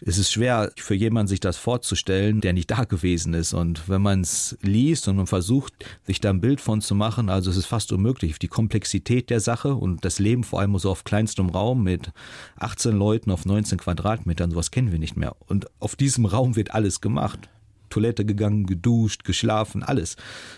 es 0.00 0.18
ist 0.18 0.32
schwer 0.32 0.72
für 0.76 0.94
jemanden, 0.94 1.28
sich 1.28 1.40
das 1.40 1.56
vorzustellen, 1.56 2.40
der 2.40 2.52
nicht 2.52 2.70
da 2.70 2.84
gewesen 2.84 3.34
ist. 3.34 3.54
Und 3.54 3.88
wenn 3.88 4.02
man 4.02 4.20
es 4.20 4.58
liest 4.62 5.08
und 5.08 5.16
man 5.16 5.26
versucht, 5.26 5.72
sich 6.06 6.20
da 6.20 6.30
ein 6.30 6.40
Bild 6.40 6.60
von 6.60 6.80
zu 6.80 6.94
machen, 6.94 7.28
also 7.28 7.50
es 7.50 7.56
ist 7.56 7.66
fast 7.66 7.92
unmöglich. 7.92 8.38
Die 8.38 8.48
Komplexität 8.48 9.30
der 9.30 9.40
Sache 9.40 9.74
und 9.74 10.04
das 10.04 10.18
Leben 10.18 10.44
vor 10.44 10.60
allem 10.60 10.76
so 10.78 10.90
auf 10.90 11.04
kleinstem 11.04 11.48
Raum 11.48 11.82
mit 11.82 12.12
18 12.56 12.96
Leuten 12.96 13.30
auf 13.30 13.44
19 13.44 13.78
Quadratmetern, 13.78 14.50
sowas 14.50 14.70
kennen 14.70 14.92
wir 14.92 14.98
nicht 14.98 15.16
mehr. 15.16 15.36
Und 15.46 15.66
auf 15.80 15.96
diesem 15.96 16.26
Raum 16.26 16.56
wird 16.56 16.74
alles 16.74 17.00
gemacht. 17.00 17.48
Toilette 17.90 18.24
gegangen, 18.24 18.66
geduscht, 18.66 19.24
geschlafen, 19.24 19.82
alles. 19.82 20.16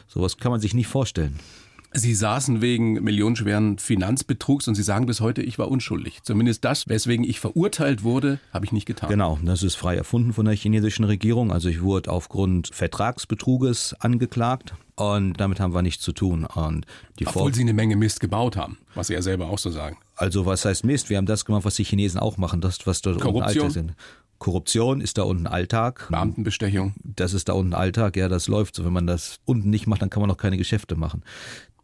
Sowas 0.09 0.39
kann 0.39 0.53
man 0.53 0.61
sich 0.61 0.73
nicht 0.73 0.87
vorstellen. 0.87 1.39
Sie 1.97 2.15
saßen 2.15 2.61
wegen 2.61 3.03
millionenschweren 3.03 3.79
Finanzbetrugs 3.79 4.69
und 4.69 4.75
Sie 4.75 4.83
sagen 4.83 5.07
bis 5.07 5.21
heute, 5.21 5.43
ich 5.43 5.59
war 5.59 5.69
unschuldig. 5.71 6.23
Zumindest 6.23 6.65
das, 6.65 6.89
weswegen 6.89 7.25
ich 7.25 7.41
verurteilt 7.41 8.03
wurde, 8.03 8.39
habe 8.53 8.67
ich 8.67 8.73
nicht 8.73 8.87
getan. 8.87 9.09
Genau, 9.09 9.39
das 9.43 9.63
ist 9.63 9.77
frei 9.77 9.97
erfunden 9.97 10.35
von 10.35 10.45
der 10.45 10.55
chinesischen 10.55 11.05
Regierung. 11.05 11.51
Also 11.51 11.71
ich 11.71 11.81
wurde 11.81 12.11
aufgrund 12.11 12.71
Vertragsbetruges 12.73 13.95
angeklagt. 13.99 14.75
Und 14.95 15.35
damit 15.35 15.61
haben 15.61 15.75
wir 15.75 15.83
nichts 15.83 16.03
zu 16.03 16.13
tun. 16.13 16.45
Und 16.45 16.87
die 17.19 17.27
Obwohl 17.27 17.55
Sie 17.55 17.63
eine 17.63 17.75
Menge 17.75 17.97
Mist 17.97 18.21
gebaut 18.21 18.57
haben, 18.57 18.79
was 18.95 19.09
Sie 19.09 19.15
ja 19.15 19.23
selber 19.23 19.49
auch 19.49 19.59
so 19.59 19.71
sagen. 19.71 19.99
Also 20.17 20.47
was 20.47 20.65
heißt 20.65 20.85
Mist? 20.85 21.11
Wir 21.11 21.19
haben 21.19 21.27
das 21.27 21.45
gemacht, 21.45 21.65
was 21.65 21.77
die 21.77 21.85
Chinesen 21.85 22.19
auch 22.19 22.37
machen, 22.39 22.61
das, 22.61 22.87
was 22.87 23.03
dort 23.03 23.21
Korruption. 23.21 23.71
sind. 23.71 23.95
Korruption 24.39 25.01
ist 25.01 25.19
da 25.19 25.23
unten 25.23 25.47
Alltag. 25.47 26.09
Beamtenbestechung. 26.11 26.95
Das 27.03 27.33
ist 27.33 27.49
da 27.49 27.55
unten 27.55 27.75
Alltag, 27.75 28.17
ja, 28.17 28.29
das 28.29 28.49
läuft 28.49 28.75
so. 28.75 28.85
Wenn 28.85 28.93
man 28.93 29.07
das 29.07 29.41
unten 29.45 29.71
nicht 29.71 29.87
macht, 29.87 30.03
dann 30.03 30.11
kann 30.11 30.21
man 30.21 30.31
auch 30.31 30.37
keine 30.37 30.59
Geschäfte 30.59 30.95
machen. 30.97 31.23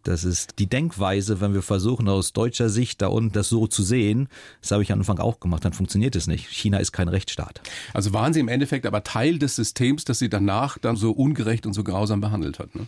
Das 0.02 0.24
ist 0.24 0.58
die 0.58 0.66
Denkweise, 0.68 1.40
wenn 1.40 1.54
wir 1.54 1.62
versuchen, 1.62 2.08
aus 2.08 2.32
deutscher 2.32 2.68
Sicht 2.68 3.02
da 3.02 3.08
unten 3.08 3.32
das 3.32 3.48
so 3.48 3.66
zu 3.66 3.82
sehen. 3.82 4.28
Das 4.60 4.70
habe 4.72 4.82
ich 4.82 4.92
am 4.92 5.00
Anfang 5.00 5.18
auch 5.18 5.40
gemacht, 5.40 5.64
dann 5.64 5.72
funktioniert 5.72 6.16
es 6.16 6.26
nicht. 6.26 6.48
China 6.48 6.78
ist 6.78 6.92
kein 6.92 7.08
Rechtsstaat. 7.08 7.60
Also 7.94 8.12
waren 8.12 8.32
Sie 8.32 8.40
im 8.40 8.48
Endeffekt 8.48 8.86
aber 8.86 9.04
Teil 9.04 9.38
des 9.38 9.56
Systems, 9.56 10.04
das 10.04 10.18
Sie 10.18 10.28
danach 10.28 10.78
dann 10.78 10.96
so 10.96 11.12
ungerecht 11.12 11.66
und 11.66 11.72
so 11.72 11.84
grausam 11.84 12.20
behandelt 12.20 12.58
hat, 12.58 12.74
ne? 12.74 12.86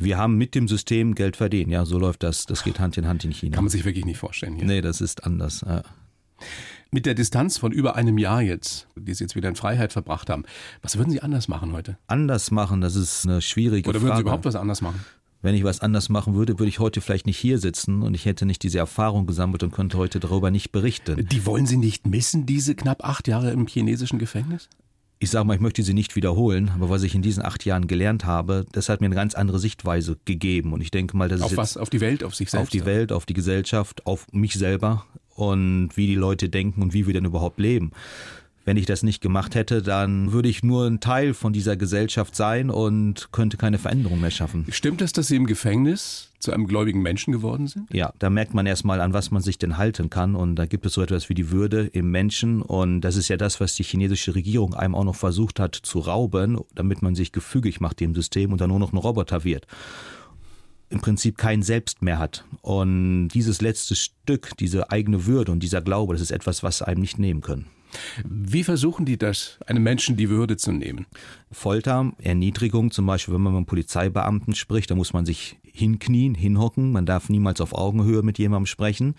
Wir 0.00 0.16
haben 0.16 0.36
mit 0.36 0.54
dem 0.54 0.68
System 0.68 1.16
Geld 1.16 1.36
verdient. 1.36 1.72
Ja, 1.72 1.84
so 1.84 1.98
läuft 1.98 2.22
das. 2.22 2.46
Das 2.46 2.62
geht 2.62 2.78
Hand 2.78 2.96
in 2.96 3.08
Hand 3.08 3.24
in 3.24 3.32
China. 3.32 3.56
Kann 3.56 3.64
man 3.64 3.70
sich 3.70 3.84
wirklich 3.84 4.04
nicht 4.04 4.18
vorstellen. 4.18 4.54
Hier. 4.54 4.64
Nee, 4.64 4.80
das 4.80 5.00
ist 5.00 5.24
anders. 5.24 5.64
Ja. 5.66 5.82
Mit 6.90 7.04
der 7.04 7.14
Distanz 7.14 7.58
von 7.58 7.72
über 7.72 7.96
einem 7.96 8.16
Jahr 8.16 8.40
jetzt, 8.40 8.86
die 8.96 9.12
Sie 9.12 9.24
jetzt 9.24 9.36
wieder 9.36 9.48
in 9.48 9.56
Freiheit 9.56 9.92
verbracht 9.92 10.30
haben, 10.30 10.44
was 10.80 10.96
würden 10.96 11.10
Sie 11.10 11.20
anders 11.20 11.48
machen 11.48 11.72
heute? 11.72 11.98
Anders 12.06 12.50
machen, 12.50 12.80
das 12.80 12.94
ist 12.94 13.26
eine 13.26 13.42
schwierige 13.42 13.84
Frage. 13.84 13.98
Oder 13.98 14.06
würden 14.06 14.16
Sie 14.16 14.22
überhaupt 14.22 14.44
was 14.44 14.54
anders 14.54 14.80
machen? 14.80 15.04
Wenn 15.40 15.54
ich 15.54 15.62
was 15.62 15.80
anders 15.80 16.08
machen 16.08 16.34
würde, 16.34 16.58
würde 16.58 16.68
ich 16.68 16.80
heute 16.80 17.00
vielleicht 17.00 17.26
nicht 17.26 17.38
hier 17.38 17.58
sitzen 17.58 18.02
und 18.02 18.14
ich 18.14 18.24
hätte 18.24 18.44
nicht 18.44 18.62
diese 18.62 18.78
Erfahrung 18.78 19.26
gesammelt 19.26 19.62
und 19.62 19.72
könnte 19.72 19.96
heute 19.96 20.18
darüber 20.18 20.50
nicht 20.50 20.72
berichten. 20.72 21.26
Die 21.28 21.46
wollen 21.46 21.66
Sie 21.66 21.76
nicht 21.76 22.06
missen, 22.06 22.44
diese 22.44 22.74
knapp 22.74 23.04
acht 23.04 23.28
Jahre 23.28 23.52
im 23.52 23.66
chinesischen 23.66 24.18
Gefängnis? 24.18 24.68
Ich 25.20 25.30
sage 25.30 25.46
mal, 25.46 25.54
ich 25.54 25.60
möchte 25.60 25.82
sie 25.82 25.94
nicht 25.94 26.14
wiederholen, 26.14 26.70
aber 26.74 26.90
was 26.90 27.02
ich 27.02 27.14
in 27.14 27.22
diesen 27.22 27.44
acht 27.44 27.64
Jahren 27.64 27.88
gelernt 27.88 28.24
habe, 28.24 28.66
das 28.70 28.88
hat 28.88 29.00
mir 29.00 29.06
eine 29.06 29.16
ganz 29.16 29.34
andere 29.34 29.58
Sichtweise 29.58 30.16
gegeben. 30.24 30.72
Und 30.72 30.80
ich 30.80 30.92
denke 30.92 31.16
mal, 31.16 31.28
das 31.28 31.42
auf 31.42 31.56
was? 31.56 31.76
Auf 31.76 31.90
die 31.90 32.00
Welt, 32.00 32.22
auf 32.22 32.36
sich 32.36 32.50
selbst? 32.50 32.62
Auf 32.62 32.70
die 32.70 32.84
Welt, 32.84 33.10
auf 33.10 33.26
die 33.26 33.34
Gesellschaft, 33.34 34.06
auf 34.06 34.26
mich 34.32 34.54
selber 34.54 35.06
und 35.34 35.90
wie 35.96 36.06
die 36.06 36.14
Leute 36.14 36.48
denken 36.48 36.82
und 36.82 36.94
wie 36.94 37.06
wir 37.08 37.14
denn 37.14 37.24
überhaupt 37.24 37.58
leben. 37.58 37.90
Wenn 38.68 38.76
ich 38.76 38.84
das 38.84 39.02
nicht 39.02 39.22
gemacht 39.22 39.54
hätte, 39.54 39.80
dann 39.80 40.30
würde 40.30 40.50
ich 40.50 40.62
nur 40.62 40.84
ein 40.84 41.00
Teil 41.00 41.32
von 41.32 41.54
dieser 41.54 41.78
Gesellschaft 41.78 42.36
sein 42.36 42.68
und 42.68 43.32
könnte 43.32 43.56
keine 43.56 43.78
Veränderung 43.78 44.20
mehr 44.20 44.30
schaffen. 44.30 44.66
Stimmt 44.68 45.00
es, 45.00 45.14
dass 45.14 45.28
Sie 45.28 45.36
im 45.36 45.46
Gefängnis 45.46 46.32
zu 46.38 46.52
einem 46.52 46.66
gläubigen 46.66 47.00
Menschen 47.00 47.32
geworden 47.32 47.66
sind? 47.66 47.86
Ja, 47.90 48.12
da 48.18 48.28
merkt 48.28 48.52
man 48.52 48.66
erstmal, 48.66 49.00
an 49.00 49.14
was 49.14 49.30
man 49.30 49.40
sich 49.40 49.56
denn 49.56 49.78
halten 49.78 50.10
kann. 50.10 50.34
Und 50.34 50.56
da 50.56 50.66
gibt 50.66 50.84
es 50.84 50.92
so 50.92 51.00
etwas 51.00 51.30
wie 51.30 51.34
die 51.34 51.50
Würde 51.50 51.86
im 51.86 52.10
Menschen. 52.10 52.60
Und 52.60 53.00
das 53.00 53.16
ist 53.16 53.28
ja 53.28 53.38
das, 53.38 53.58
was 53.58 53.74
die 53.74 53.84
chinesische 53.84 54.34
Regierung 54.34 54.74
einem 54.74 54.94
auch 54.94 55.04
noch 55.04 55.16
versucht 55.16 55.60
hat 55.60 55.74
zu 55.74 56.00
rauben, 56.00 56.60
damit 56.74 57.00
man 57.00 57.14
sich 57.14 57.32
gefügig 57.32 57.80
macht 57.80 58.00
dem 58.00 58.14
System 58.14 58.52
und 58.52 58.60
dann 58.60 58.68
nur 58.68 58.80
noch 58.80 58.92
ein 58.92 58.98
Roboter 58.98 59.44
wird 59.44 59.66
im 60.90 61.00
Prinzip 61.00 61.36
kein 61.36 61.62
Selbst 61.62 62.00
mehr 62.02 62.18
hat. 62.18 62.44
Und 62.62 63.28
dieses 63.28 63.60
letzte 63.60 63.94
Stück, 63.94 64.56
diese 64.58 64.90
eigene 64.90 65.26
Würde 65.26 65.52
und 65.52 65.62
dieser 65.62 65.82
Glaube, 65.82 66.14
das 66.14 66.22
ist 66.22 66.30
etwas, 66.30 66.62
was 66.62 66.80
einem 66.80 67.00
nicht 67.00 67.18
nehmen 67.18 67.42
können. 67.42 67.66
Wie 68.24 68.64
versuchen 68.64 69.06
die 69.06 69.18
das, 69.18 69.58
einem 69.66 69.82
Menschen 69.82 70.16
die 70.16 70.28
Würde 70.28 70.56
zu 70.56 70.72
nehmen? 70.72 71.06
Folter, 71.50 72.12
Erniedrigung, 72.18 72.90
zum 72.90 73.06
Beispiel, 73.06 73.34
wenn 73.34 73.40
man 73.40 73.52
mit 73.52 73.58
einem 73.58 73.66
Polizeibeamten 73.66 74.54
spricht, 74.54 74.90
da 74.90 74.94
muss 74.94 75.12
man 75.12 75.26
sich 75.26 75.58
hinknien, 75.62 76.34
hinhocken, 76.34 76.92
man 76.92 77.06
darf 77.06 77.28
niemals 77.28 77.60
auf 77.60 77.72
Augenhöhe 77.72 78.22
mit 78.22 78.38
jemandem 78.38 78.66
sprechen. 78.66 79.14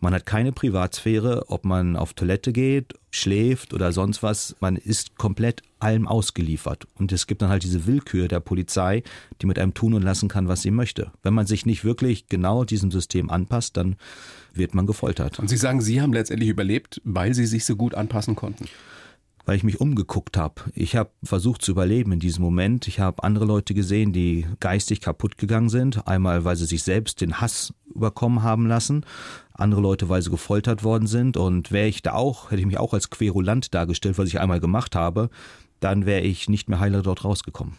Man 0.00 0.14
hat 0.14 0.24
keine 0.24 0.50
Privatsphäre, 0.52 1.44
ob 1.48 1.66
man 1.66 1.94
auf 1.94 2.14
Toilette 2.14 2.52
geht, 2.52 2.94
schläft 3.10 3.74
oder 3.74 3.92
sonst 3.92 4.22
was. 4.22 4.56
Man 4.60 4.76
ist 4.76 5.16
komplett 5.16 5.62
allem 5.78 6.08
ausgeliefert. 6.08 6.86
Und 6.98 7.12
es 7.12 7.26
gibt 7.26 7.42
dann 7.42 7.50
halt 7.50 7.64
diese 7.64 7.86
Willkür 7.86 8.26
der 8.26 8.40
Polizei, 8.40 9.02
die 9.40 9.46
mit 9.46 9.58
einem 9.58 9.74
tun 9.74 9.92
und 9.92 10.02
lassen 10.02 10.28
kann, 10.28 10.48
was 10.48 10.62
sie 10.62 10.70
möchte. 10.70 11.12
Wenn 11.22 11.34
man 11.34 11.46
sich 11.46 11.66
nicht 11.66 11.84
wirklich 11.84 12.28
genau 12.28 12.64
diesem 12.64 12.90
System 12.90 13.28
anpasst, 13.28 13.76
dann 13.76 13.96
wird 14.54 14.74
man 14.74 14.86
gefoltert. 14.86 15.38
Und 15.38 15.48
Sie 15.48 15.56
sagen, 15.56 15.82
Sie 15.82 16.00
haben 16.00 16.12
letztendlich 16.12 16.48
überlebt, 16.48 17.00
weil 17.04 17.34
Sie 17.34 17.46
sich 17.46 17.64
so 17.64 17.76
gut 17.76 17.94
anpassen 17.94 18.36
konnten 18.36 18.66
weil 19.50 19.56
ich 19.56 19.64
mich 19.64 19.80
umgeguckt 19.80 20.36
habe. 20.36 20.62
Ich 20.74 20.94
habe 20.94 21.10
versucht 21.24 21.62
zu 21.62 21.72
überleben 21.72 22.12
in 22.12 22.20
diesem 22.20 22.44
Moment. 22.44 22.86
Ich 22.86 23.00
habe 23.00 23.24
andere 23.24 23.46
Leute 23.46 23.74
gesehen, 23.74 24.12
die 24.12 24.46
geistig 24.60 25.00
kaputt 25.00 25.38
gegangen 25.38 25.68
sind. 25.68 26.06
Einmal, 26.06 26.44
weil 26.44 26.54
sie 26.54 26.66
sich 26.66 26.84
selbst 26.84 27.20
den 27.20 27.40
Hass 27.40 27.74
überkommen 27.92 28.44
haben 28.44 28.66
lassen, 28.66 29.04
andere 29.52 29.80
Leute, 29.80 30.08
weil 30.08 30.22
sie 30.22 30.30
gefoltert 30.30 30.84
worden 30.84 31.08
sind. 31.08 31.36
Und 31.36 31.72
wäre 31.72 31.88
ich 31.88 32.00
da 32.00 32.12
auch, 32.12 32.52
hätte 32.52 32.60
ich 32.60 32.66
mich 32.68 32.78
auch 32.78 32.94
als 32.94 33.10
Querulant 33.10 33.74
dargestellt, 33.74 34.18
was 34.18 34.28
ich 34.28 34.38
einmal 34.38 34.60
gemacht 34.60 34.94
habe, 34.94 35.30
dann 35.80 36.06
wäre 36.06 36.20
ich 36.20 36.48
nicht 36.48 36.68
mehr 36.68 36.78
heiler 36.78 37.02
dort 37.02 37.24
rausgekommen. 37.24 37.74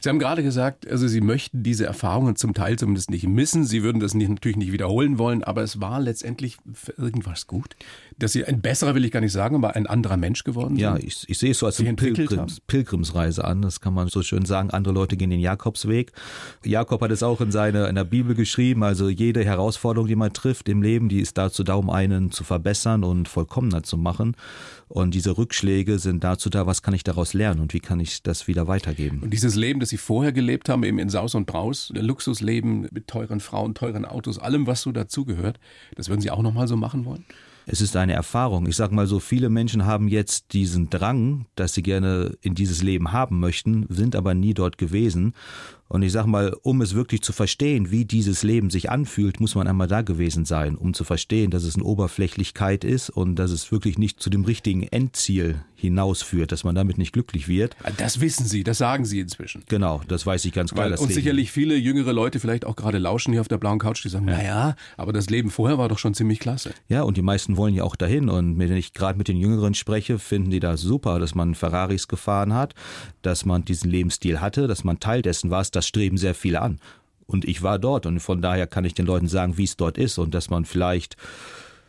Sie 0.00 0.08
haben 0.08 0.18
gerade 0.18 0.42
gesagt, 0.42 0.88
also 0.88 1.06
Sie 1.08 1.20
möchten 1.20 1.62
diese 1.62 1.84
Erfahrungen 1.84 2.36
zum 2.36 2.54
Teil 2.54 2.78
zumindest 2.78 3.10
nicht 3.10 3.26
missen. 3.26 3.64
Sie 3.64 3.82
würden 3.82 4.00
das 4.00 4.14
nicht, 4.14 4.28
natürlich 4.28 4.56
nicht 4.56 4.72
wiederholen 4.72 5.18
wollen, 5.18 5.42
aber 5.42 5.62
es 5.62 5.80
war 5.80 6.00
letztendlich 6.00 6.56
für 6.72 6.92
irgendwas 6.92 7.46
gut. 7.46 7.76
Dass 8.18 8.32
Sie 8.32 8.44
ein 8.44 8.60
besserer, 8.60 8.94
will 8.94 9.04
ich 9.04 9.10
gar 9.10 9.20
nicht 9.20 9.32
sagen, 9.32 9.56
aber 9.56 9.76
ein 9.76 9.86
anderer 9.86 10.16
Mensch 10.16 10.44
geworden 10.44 10.76
sind. 10.76 10.82
Ja, 10.82 10.96
ich, 10.96 11.24
ich 11.28 11.38
sehe 11.38 11.50
es 11.50 11.58
so 11.58 11.66
als 11.66 11.80
eine 11.80 11.94
Pilgrims, 11.94 12.60
Pilgrimsreise 12.60 13.44
an. 13.44 13.62
Das 13.62 13.80
kann 13.80 13.94
man 13.94 14.08
so 14.08 14.22
schön 14.22 14.44
sagen. 14.44 14.70
Andere 14.70 14.94
Leute 14.94 15.16
gehen 15.16 15.30
den 15.30 15.40
Jakobsweg. 15.40 16.12
Jakob 16.64 17.00
hat 17.02 17.10
es 17.10 17.22
auch 17.22 17.40
in 17.40 17.50
seiner 17.50 17.88
in 17.88 17.94
der 17.94 18.04
Bibel 18.04 18.34
geschrieben. 18.34 18.82
Also 18.82 19.08
jede 19.08 19.44
Herausforderung, 19.44 20.08
die 20.08 20.16
man 20.16 20.32
trifft 20.32 20.68
im 20.68 20.82
Leben, 20.82 21.08
die 21.08 21.20
ist 21.20 21.38
dazu 21.38 21.64
da, 21.64 21.74
um 21.74 21.90
einen 21.90 22.30
zu 22.30 22.44
verbessern 22.44 23.04
und 23.04 23.28
vollkommener 23.28 23.82
zu 23.82 23.96
machen. 23.96 24.36
Und 24.88 25.14
diese 25.14 25.36
Rückschläge 25.36 25.98
sind 25.98 26.22
dazu 26.22 26.50
da, 26.50 26.66
was 26.66 26.82
kann 26.82 26.94
ich 26.94 27.04
daraus 27.04 27.34
lernen 27.34 27.60
und 27.60 27.74
wie 27.74 27.80
kann 27.80 28.00
ich 28.00 28.22
das 28.22 28.46
wieder 28.46 28.68
weitergeben. 28.68 29.20
Und 29.22 29.30
dieses 29.30 29.54
Leben, 29.54 29.80
das 29.80 29.88
Sie 29.88 29.96
vorher 29.96 30.32
gelebt 30.32 30.68
haben, 30.68 30.84
eben 30.84 30.98
in 30.98 31.08
Saus 31.08 31.34
und 31.34 31.46
Braus, 31.46 31.90
Luxusleben 31.94 32.88
mit 32.92 33.08
teuren 33.08 33.40
Frauen, 33.40 33.74
teuren 33.74 34.04
Autos, 34.04 34.38
allem, 34.38 34.66
was 34.66 34.82
so 34.82 34.92
dazugehört, 34.92 35.58
das 35.96 36.08
würden 36.08 36.20
Sie 36.20 36.30
auch 36.30 36.42
nochmal 36.42 36.68
so 36.68 36.76
machen 36.76 37.04
wollen? 37.04 37.24
Es 37.66 37.80
ist 37.80 37.96
eine 37.96 38.12
Erfahrung. 38.12 38.66
Ich 38.66 38.76
sage 38.76 38.94
mal 38.94 39.06
so, 39.06 39.20
viele 39.20 39.48
Menschen 39.48 39.86
haben 39.86 40.08
jetzt 40.08 40.52
diesen 40.52 40.90
Drang, 40.90 41.46
dass 41.54 41.74
sie 41.74 41.82
gerne 41.82 42.36
in 42.42 42.54
dieses 42.54 42.82
Leben 42.82 43.12
haben 43.12 43.40
möchten, 43.40 43.86
sind 43.88 44.16
aber 44.16 44.34
nie 44.34 44.54
dort 44.54 44.76
gewesen. 44.76 45.34
Und 45.94 46.02
ich 46.02 46.10
sage 46.10 46.26
mal, 46.26 46.56
um 46.62 46.80
es 46.80 46.96
wirklich 46.96 47.22
zu 47.22 47.32
verstehen, 47.32 47.92
wie 47.92 48.04
dieses 48.04 48.42
Leben 48.42 48.68
sich 48.68 48.90
anfühlt, 48.90 49.38
muss 49.38 49.54
man 49.54 49.68
einmal 49.68 49.86
da 49.86 50.02
gewesen 50.02 50.44
sein, 50.44 50.74
um 50.74 50.92
zu 50.92 51.04
verstehen, 51.04 51.52
dass 51.52 51.62
es 51.62 51.76
eine 51.76 51.84
Oberflächlichkeit 51.84 52.82
ist 52.82 53.10
und 53.10 53.36
dass 53.36 53.52
es 53.52 53.70
wirklich 53.70 53.96
nicht 53.96 54.18
zu 54.18 54.28
dem 54.28 54.44
richtigen 54.44 54.82
Endziel 54.82 55.62
hinausführt, 55.76 56.50
dass 56.50 56.64
man 56.64 56.74
damit 56.74 56.98
nicht 56.98 57.12
glücklich 57.12 57.46
wird. 57.46 57.76
Das 57.98 58.20
wissen 58.20 58.46
Sie, 58.46 58.64
das 58.64 58.78
sagen 58.78 59.04
Sie 59.04 59.20
inzwischen. 59.20 59.62
Genau, 59.68 60.00
das 60.08 60.26
weiß 60.26 60.44
ich 60.46 60.52
ganz 60.52 60.72
klar. 60.72 60.90
Weil, 60.90 60.98
und 60.98 61.12
sicherlich 61.12 61.52
viele 61.52 61.76
jüngere 61.76 62.12
Leute 62.12 62.40
vielleicht 62.40 62.64
auch 62.64 62.74
gerade 62.74 62.98
lauschen 62.98 63.32
hier 63.32 63.40
auf 63.40 63.48
der 63.48 63.58
blauen 63.58 63.78
Couch, 63.78 64.02
die 64.04 64.08
sagen, 64.08 64.26
ja. 64.26 64.36
naja, 64.36 64.76
aber 64.96 65.12
das 65.12 65.30
Leben 65.30 65.50
vorher 65.50 65.78
war 65.78 65.88
doch 65.88 65.98
schon 65.98 66.14
ziemlich 66.14 66.40
klasse. 66.40 66.72
Ja, 66.88 67.02
und 67.02 67.16
die 67.16 67.22
meisten 67.22 67.56
wollen 67.56 67.74
ja 67.74 67.84
auch 67.84 67.96
dahin. 67.96 68.28
Und 68.28 68.58
wenn 68.58 68.72
ich 68.72 68.94
gerade 68.94 69.18
mit 69.18 69.28
den 69.28 69.36
Jüngeren 69.36 69.74
spreche, 69.74 70.18
finden 70.18 70.50
die 70.50 70.60
das 70.60 70.80
super, 70.80 71.18
dass 71.18 71.34
man 71.34 71.54
Ferraris 71.54 72.08
gefahren 72.08 72.54
hat, 72.54 72.74
dass 73.22 73.44
man 73.44 73.64
diesen 73.64 73.90
Lebensstil 73.90 74.40
hatte, 74.40 74.66
dass 74.66 74.84
man 74.84 75.00
Teil 75.00 75.22
dessen 75.22 75.50
war, 75.50 75.64
das 75.84 75.88
streben 75.88 76.16
sehr 76.16 76.34
viele 76.34 76.60
an. 76.60 76.80
Und 77.26 77.44
ich 77.44 77.62
war 77.62 77.78
dort 77.78 78.06
und 78.06 78.20
von 78.20 78.42
daher 78.42 78.66
kann 78.66 78.84
ich 78.84 78.94
den 78.94 79.06
Leuten 79.06 79.28
sagen, 79.28 79.56
wie 79.56 79.64
es 79.64 79.76
dort 79.76 79.96
ist 79.96 80.18
und 80.18 80.34
dass 80.34 80.50
man 80.50 80.64
vielleicht 80.64 81.16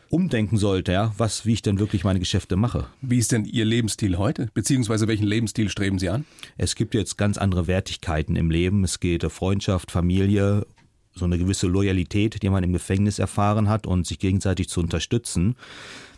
umdenken 0.08 0.56
sollte, 0.56 0.92
ja, 0.92 1.12
was, 1.18 1.46
wie 1.46 1.54
ich 1.54 1.62
denn 1.62 1.78
wirklich 1.78 2.04
meine 2.04 2.20
Geschäfte 2.20 2.56
mache. 2.56 2.86
Wie 3.02 3.18
ist 3.18 3.32
denn 3.32 3.44
Ihr 3.44 3.64
Lebensstil 3.64 4.18
heute? 4.18 4.48
Beziehungsweise 4.54 5.08
welchen 5.08 5.26
Lebensstil 5.26 5.68
streben 5.68 5.98
Sie 5.98 6.08
an? 6.08 6.24
Es 6.56 6.74
gibt 6.74 6.94
jetzt 6.94 7.18
ganz 7.18 7.38
andere 7.38 7.66
Wertigkeiten 7.66 8.36
im 8.36 8.50
Leben. 8.50 8.84
Es 8.84 9.00
geht 9.00 9.24
um 9.24 9.30
Freundschaft, 9.30 9.90
Familie, 9.90 10.66
so 11.14 11.24
eine 11.24 11.38
gewisse 11.38 11.66
Loyalität, 11.66 12.42
die 12.42 12.48
man 12.48 12.62
im 12.62 12.72
Gefängnis 12.72 13.18
erfahren 13.18 13.68
hat 13.68 13.86
und 13.86 14.06
sich 14.06 14.18
gegenseitig 14.18 14.68
zu 14.68 14.80
unterstützen. 14.80 15.56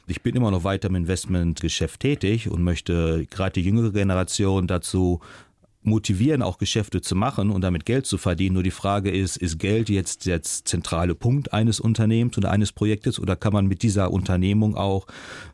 Ich 0.07 0.23
bin 0.23 0.35
immer 0.35 0.51
noch 0.51 0.65
weiter 0.65 0.89
im 0.89 0.95
Investmentgeschäft 0.95 2.01
tätig 2.01 2.51
und 2.51 2.63
möchte 2.63 3.27
gerade 3.31 3.53
die 3.53 3.63
jüngere 3.63 3.93
Generation 3.93 4.67
dazu 4.67 5.21
motivieren, 5.83 6.43
auch 6.43 6.59
Geschäfte 6.59 7.01
zu 7.01 7.15
machen 7.15 7.51
und 7.51 7.63
damit 7.63 7.85
Geld 7.85 8.07
zu 8.07 8.19
verdienen. 8.19 8.55
Nur 8.55 8.63
die 8.63 8.71
Frage 8.71 9.11
ist, 9.11 9.37
ist 9.37 9.59
Geld 9.59 9.89
jetzt 9.89 10.27
der 10.27 10.43
zentrale 10.43 11.15
Punkt 11.15 11.53
eines 11.53 11.81
Unternehmens 11.81 12.37
oder 12.37 12.51
eines 12.51 12.73
Projektes 12.73 13.19
oder 13.19 13.37
kann 13.37 13.53
man 13.53 13.67
mit 13.67 13.83
dieser 13.83 14.11
Unternehmung 14.11 14.77
auch 14.77 15.07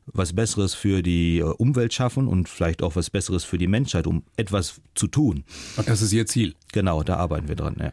was 0.07 0.33
Besseres 0.33 0.75
für 0.75 1.03
die 1.03 1.39
äh, 1.39 1.43
Umwelt 1.43 1.93
schaffen 1.93 2.27
und 2.29 2.49
vielleicht 2.49 2.83
auch 2.83 2.97
was 2.97 3.11
Besseres 3.11 3.45
für 3.45 3.59
die 3.59 3.69
Menschheit, 3.69 4.07
um 4.07 4.25
etwas 4.37 4.81
zu 4.95 5.07
tun? 5.07 5.45
Und 5.77 5.89
das 5.89 6.03
ist 6.03 6.13
Ihr 6.13 6.27
Ziel? 6.27 6.55
Genau, 6.73 7.03
da 7.03 7.17
arbeiten 7.17 7.49
wir 7.49 7.57
dran, 7.57 7.77
ja. 7.79 7.93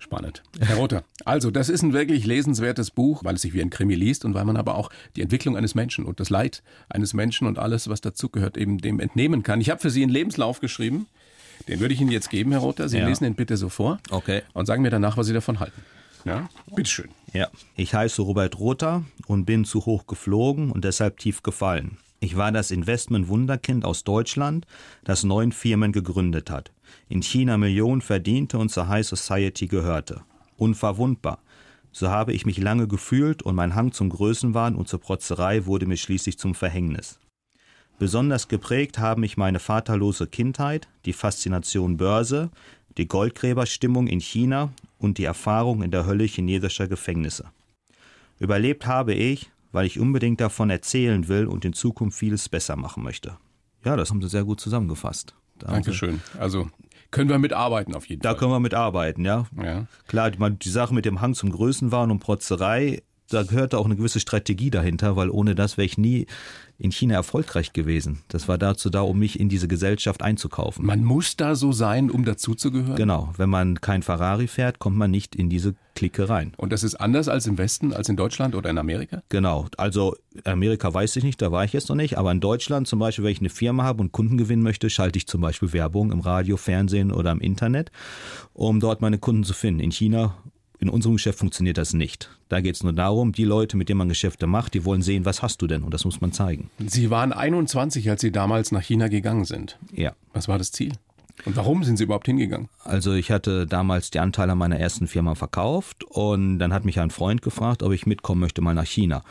Spannend. 0.00 0.42
Herr 0.58 0.76
Rother, 0.76 1.04
also 1.26 1.50
das 1.50 1.68
ist 1.68 1.82
ein 1.82 1.92
wirklich 1.92 2.24
lesenswertes 2.24 2.90
Buch, 2.90 3.22
weil 3.22 3.34
es 3.34 3.42
sich 3.42 3.52
wie 3.52 3.60
ein 3.60 3.68
Krimi 3.68 3.94
liest 3.94 4.24
und 4.24 4.32
weil 4.32 4.46
man 4.46 4.56
aber 4.56 4.74
auch 4.74 4.88
die 5.14 5.20
Entwicklung 5.20 5.58
eines 5.58 5.74
Menschen 5.74 6.06
und 6.06 6.20
das 6.20 6.30
Leid 6.30 6.62
eines 6.88 7.12
Menschen 7.12 7.46
und 7.46 7.58
alles, 7.58 7.86
was 7.86 8.00
dazugehört, 8.00 8.56
eben 8.56 8.78
dem 8.78 8.98
entnehmen 8.98 9.42
kann. 9.42 9.60
Ich 9.60 9.68
habe 9.68 9.78
für 9.78 9.90
Sie 9.90 10.02
einen 10.02 10.10
Lebenslauf 10.10 10.60
geschrieben. 10.60 11.06
Den 11.68 11.80
würde 11.80 11.94
ich 11.94 12.00
Ihnen 12.00 12.10
jetzt 12.10 12.30
geben, 12.30 12.52
Herr 12.52 12.60
Rother. 12.60 12.88
Sie 12.88 12.98
ja. 12.98 13.06
lesen 13.06 13.24
den 13.24 13.34
bitte 13.34 13.56
so 13.56 13.68
vor. 13.68 13.98
Okay. 14.10 14.42
Und 14.52 14.66
sagen 14.66 14.82
mir 14.82 14.90
danach, 14.90 15.16
was 15.16 15.26
Sie 15.26 15.32
davon 15.32 15.60
halten. 15.60 15.82
Ja, 16.24 16.48
bitteschön. 16.74 17.08
Ja, 17.32 17.48
ich 17.76 17.94
heiße 17.94 18.22
Robert 18.22 18.58
Rother 18.58 19.04
und 19.26 19.44
bin 19.44 19.64
zu 19.64 19.86
hoch 19.86 20.06
geflogen 20.06 20.70
und 20.70 20.84
deshalb 20.84 21.18
tief 21.18 21.42
gefallen. 21.42 21.98
Ich 22.18 22.36
war 22.36 22.52
das 22.52 22.70
Investment-Wunderkind 22.70 23.84
aus 23.84 24.04
Deutschland, 24.04 24.66
das 25.04 25.24
neun 25.24 25.52
Firmen 25.52 25.92
gegründet 25.92 26.50
hat, 26.50 26.70
in 27.08 27.22
China 27.22 27.56
Millionen 27.56 28.02
verdiente 28.02 28.58
und 28.58 28.70
zur 28.70 28.88
High 28.88 29.06
Society 29.06 29.66
gehörte. 29.66 30.20
Unverwundbar. 30.56 31.38
So 31.92 32.10
habe 32.10 32.34
ich 32.34 32.44
mich 32.44 32.58
lange 32.58 32.86
gefühlt 32.86 33.42
und 33.42 33.54
mein 33.54 33.74
Hang 33.74 33.92
zum 33.92 34.10
Größenwahn 34.10 34.76
und 34.76 34.86
zur 34.86 35.00
Protzerei 35.00 35.64
wurde 35.64 35.86
mir 35.86 35.96
schließlich 35.96 36.38
zum 36.38 36.54
Verhängnis. 36.54 37.18
Besonders 38.00 38.48
geprägt 38.48 38.98
haben 38.98 39.20
mich 39.20 39.36
meine 39.36 39.58
vaterlose 39.58 40.26
Kindheit, 40.26 40.88
die 41.04 41.12
Faszination 41.12 41.98
Börse, 41.98 42.48
die 42.96 43.06
Goldgräberstimmung 43.06 44.06
in 44.06 44.20
China 44.20 44.72
und 44.98 45.18
die 45.18 45.24
Erfahrung 45.24 45.82
in 45.82 45.90
der 45.90 46.06
Hölle 46.06 46.24
chinesischer 46.24 46.88
Gefängnisse. 46.88 47.50
Überlebt 48.38 48.86
habe 48.86 49.12
ich, 49.12 49.50
weil 49.70 49.84
ich 49.84 50.00
unbedingt 50.00 50.40
davon 50.40 50.70
erzählen 50.70 51.28
will 51.28 51.44
und 51.44 51.66
in 51.66 51.74
Zukunft 51.74 52.18
vieles 52.18 52.48
besser 52.48 52.74
machen 52.74 53.02
möchte. 53.02 53.36
Ja, 53.84 53.96
das 53.96 54.08
haben 54.08 54.22
Sie 54.22 54.30
sehr 54.30 54.44
gut 54.44 54.62
zusammengefasst. 54.62 55.34
Da 55.58 55.66
Dankeschön. 55.66 56.22
Also 56.38 56.70
können 57.10 57.28
wir 57.28 57.38
mitarbeiten 57.38 57.94
auf 57.94 58.06
jeden 58.06 58.22
da 58.22 58.30
Fall. 58.30 58.34
Da 58.34 58.38
können 58.40 58.52
wir 58.52 58.60
mitarbeiten, 58.60 59.26
ja. 59.26 59.46
ja. 59.62 59.84
Klar, 60.08 60.30
die, 60.30 60.38
die 60.58 60.70
Sache 60.70 60.94
mit 60.94 61.04
dem 61.04 61.20
Hang 61.20 61.34
zum 61.34 61.50
Größenwahn 61.52 62.10
und 62.10 62.20
Protzerei 62.20 63.02
da 63.30 63.42
gehörte 63.44 63.78
auch 63.78 63.86
eine 63.86 63.96
gewisse 63.96 64.20
Strategie 64.20 64.70
dahinter, 64.70 65.16
weil 65.16 65.30
ohne 65.30 65.54
das 65.54 65.76
wäre 65.76 65.86
ich 65.86 65.98
nie 65.98 66.26
in 66.78 66.92
China 66.92 67.14
erfolgreich 67.14 67.74
gewesen. 67.74 68.22
Das 68.28 68.48
war 68.48 68.56
dazu 68.56 68.88
da, 68.88 69.02
um 69.02 69.18
mich 69.18 69.38
in 69.38 69.50
diese 69.50 69.68
Gesellschaft 69.68 70.22
einzukaufen. 70.22 70.86
Man 70.86 71.04
muss 71.04 71.36
da 71.36 71.54
so 71.54 71.72
sein, 71.72 72.10
um 72.10 72.24
dazuzugehören? 72.24 72.96
Genau. 72.96 73.32
Wenn 73.36 73.50
man 73.50 73.80
kein 73.82 74.02
Ferrari 74.02 74.46
fährt, 74.46 74.78
kommt 74.78 74.96
man 74.96 75.10
nicht 75.10 75.36
in 75.36 75.50
diese 75.50 75.74
Clique 75.94 76.30
rein. 76.30 76.54
Und 76.56 76.72
das 76.72 76.82
ist 76.82 76.94
anders 76.94 77.28
als 77.28 77.46
im 77.46 77.58
Westen, 77.58 77.92
als 77.92 78.08
in 78.08 78.16
Deutschland 78.16 78.54
oder 78.54 78.70
in 78.70 78.78
Amerika? 78.78 79.22
Genau. 79.28 79.66
Also 79.76 80.16
Amerika 80.44 80.92
weiß 80.92 81.16
ich 81.16 81.24
nicht, 81.24 81.42
da 81.42 81.52
war 81.52 81.64
ich 81.64 81.74
jetzt 81.74 81.90
noch 81.90 81.96
nicht. 81.96 82.16
Aber 82.16 82.32
in 82.32 82.40
Deutschland 82.40 82.88
zum 82.88 82.98
Beispiel, 82.98 83.24
wenn 83.24 83.32
ich 83.32 83.40
eine 83.40 83.50
Firma 83.50 83.84
habe 83.84 84.00
und 84.00 84.12
Kunden 84.12 84.38
gewinnen 84.38 84.62
möchte, 84.62 84.88
schalte 84.88 85.18
ich 85.18 85.26
zum 85.26 85.42
Beispiel 85.42 85.74
Werbung 85.74 86.12
im 86.12 86.20
Radio, 86.20 86.56
Fernsehen 86.56 87.12
oder 87.12 87.30
im 87.30 87.40
Internet, 87.40 87.92
um 88.54 88.80
dort 88.80 89.02
meine 89.02 89.18
Kunden 89.18 89.44
zu 89.44 89.52
finden. 89.52 89.80
In 89.80 89.92
China 89.92 90.36
in 90.80 90.88
unserem 90.88 91.16
Geschäft 91.16 91.38
funktioniert 91.38 91.78
das 91.78 91.92
nicht. 91.92 92.30
Da 92.48 92.60
geht 92.60 92.74
es 92.74 92.82
nur 92.82 92.92
darum, 92.92 93.32
die 93.32 93.44
Leute, 93.44 93.76
mit 93.76 93.88
denen 93.88 93.98
man 93.98 94.08
Geschäfte 94.08 94.46
macht, 94.46 94.74
die 94.74 94.84
wollen 94.84 95.02
sehen, 95.02 95.24
was 95.24 95.42
hast 95.42 95.60
du 95.62 95.66
denn? 95.66 95.82
Und 95.82 95.92
das 95.92 96.04
muss 96.04 96.20
man 96.20 96.32
zeigen. 96.32 96.70
Sie 96.78 97.10
waren 97.10 97.32
21, 97.32 98.08
als 98.08 98.22
Sie 98.22 98.32
damals 98.32 98.72
nach 98.72 98.82
China 98.82 99.08
gegangen 99.08 99.44
sind. 99.44 99.78
Ja. 99.92 100.12
Was 100.32 100.48
war 100.48 100.58
das 100.58 100.72
Ziel? 100.72 100.92
Und 101.44 101.56
warum 101.56 101.84
sind 101.84 101.96
Sie 101.96 102.04
überhaupt 102.04 102.26
hingegangen? 102.26 102.68
Also 102.84 103.12
ich 103.12 103.30
hatte 103.30 103.66
damals 103.66 104.10
die 104.10 104.20
Anteile 104.20 104.54
meiner 104.54 104.78
ersten 104.78 105.06
Firma 105.06 105.34
verkauft 105.34 106.04
und 106.04 106.58
dann 106.58 106.72
hat 106.72 106.84
mich 106.84 106.98
ein 107.00 107.10
Freund 107.10 107.42
gefragt, 107.42 107.82
ob 107.82 107.92
ich 107.92 108.06
mitkommen 108.06 108.40
möchte 108.40 108.60
mal 108.60 108.74
nach 108.74 108.86
China. 108.86 109.22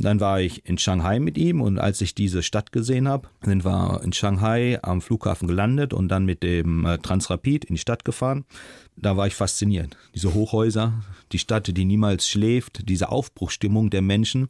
Dann 0.00 0.20
war 0.20 0.40
ich 0.40 0.64
in 0.64 0.78
Shanghai 0.78 1.18
mit 1.18 1.36
ihm 1.36 1.60
und 1.60 1.78
als 1.78 2.00
ich 2.00 2.14
diese 2.14 2.44
Stadt 2.44 2.70
gesehen 2.70 3.08
habe, 3.08 3.28
sind 3.42 3.64
wir 3.64 4.00
in 4.04 4.12
Shanghai 4.12 4.78
am 4.82 5.00
Flughafen 5.00 5.48
gelandet 5.48 5.92
und 5.92 6.08
dann 6.08 6.24
mit 6.24 6.44
dem 6.44 6.84
äh, 6.84 6.98
Transrapid 6.98 7.64
in 7.64 7.74
die 7.74 7.80
Stadt 7.80 8.04
gefahren. 8.04 8.44
Da 8.96 9.16
war 9.16 9.26
ich 9.26 9.34
fasziniert. 9.34 9.96
Diese 10.14 10.34
Hochhäuser, 10.34 10.92
die 11.32 11.40
Stadt, 11.40 11.76
die 11.76 11.84
niemals 11.84 12.28
schläft, 12.28 12.88
diese 12.88 13.08
Aufbruchstimmung 13.08 13.90
der 13.90 14.02
Menschen, 14.02 14.48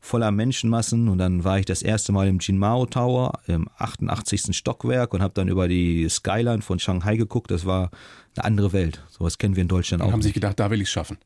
voller 0.00 0.30
Menschenmassen 0.30 1.08
und 1.08 1.18
dann 1.18 1.42
war 1.42 1.58
ich 1.58 1.66
das 1.66 1.82
erste 1.82 2.12
Mal 2.12 2.28
im 2.28 2.38
Jinmao 2.38 2.86
Tower 2.86 3.40
im 3.48 3.68
88. 3.78 4.56
Stockwerk 4.56 5.12
und 5.14 5.20
habe 5.20 5.34
dann 5.34 5.48
über 5.48 5.66
die 5.66 6.08
Skyline 6.08 6.62
von 6.62 6.78
Shanghai 6.78 7.16
geguckt. 7.16 7.50
Das 7.50 7.66
war 7.66 7.90
eine 8.36 8.44
andere 8.44 8.72
Welt. 8.72 9.02
Sowas 9.10 9.36
kennen 9.36 9.56
wir 9.56 9.62
in 9.62 9.68
Deutschland 9.68 10.00
und 10.02 10.08
auch. 10.08 10.12
haben 10.12 10.22
sich 10.22 10.34
gedacht, 10.34 10.60
da 10.60 10.70
will 10.70 10.80
ich 10.80 10.86
es 10.86 10.92
schaffen. 10.92 11.18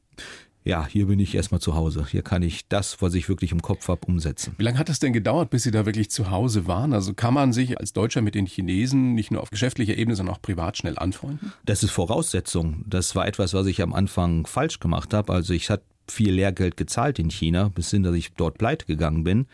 Ja, 0.62 0.86
hier 0.86 1.06
bin 1.06 1.18
ich 1.18 1.34
erstmal 1.34 1.60
zu 1.60 1.74
Hause. 1.74 2.06
Hier 2.10 2.22
kann 2.22 2.42
ich 2.42 2.68
das, 2.68 3.00
was 3.00 3.14
ich 3.14 3.28
wirklich 3.28 3.50
im 3.50 3.62
Kopf 3.62 3.88
habe, 3.88 4.06
umsetzen. 4.06 4.54
Wie 4.58 4.64
lange 4.64 4.78
hat 4.78 4.90
es 4.90 4.98
denn 4.98 5.12
gedauert, 5.12 5.50
bis 5.50 5.62
Sie 5.62 5.70
da 5.70 5.86
wirklich 5.86 6.10
zu 6.10 6.30
Hause 6.30 6.66
waren? 6.66 6.92
Also 6.92 7.14
kann 7.14 7.32
man 7.32 7.52
sich 7.52 7.78
als 7.78 7.94
Deutscher 7.94 8.20
mit 8.20 8.34
den 8.34 8.46
Chinesen 8.46 9.14
nicht 9.14 9.30
nur 9.30 9.40
auf 9.40 9.50
geschäftlicher 9.50 9.96
Ebene, 9.96 10.16
sondern 10.16 10.34
auch 10.34 10.42
privat 10.42 10.76
schnell 10.76 10.98
anfreunden? 10.98 11.52
Das 11.64 11.82
ist 11.82 11.90
Voraussetzung. 11.90 12.84
Das 12.86 13.14
war 13.14 13.26
etwas, 13.26 13.54
was 13.54 13.66
ich 13.66 13.80
am 13.80 13.94
Anfang 13.94 14.46
falsch 14.46 14.80
gemacht 14.80 15.14
habe. 15.14 15.32
Also 15.32 15.54
ich 15.54 15.70
hatte 15.70 15.84
viel 16.08 16.32
Lehrgeld 16.32 16.76
gezahlt 16.76 17.18
in 17.18 17.30
China, 17.30 17.68
bis 17.68 17.90
hin, 17.90 18.02
dass 18.02 18.14
ich 18.14 18.32
dort 18.34 18.58
pleite 18.58 18.84
gegangen 18.84 19.24
bin 19.24 19.46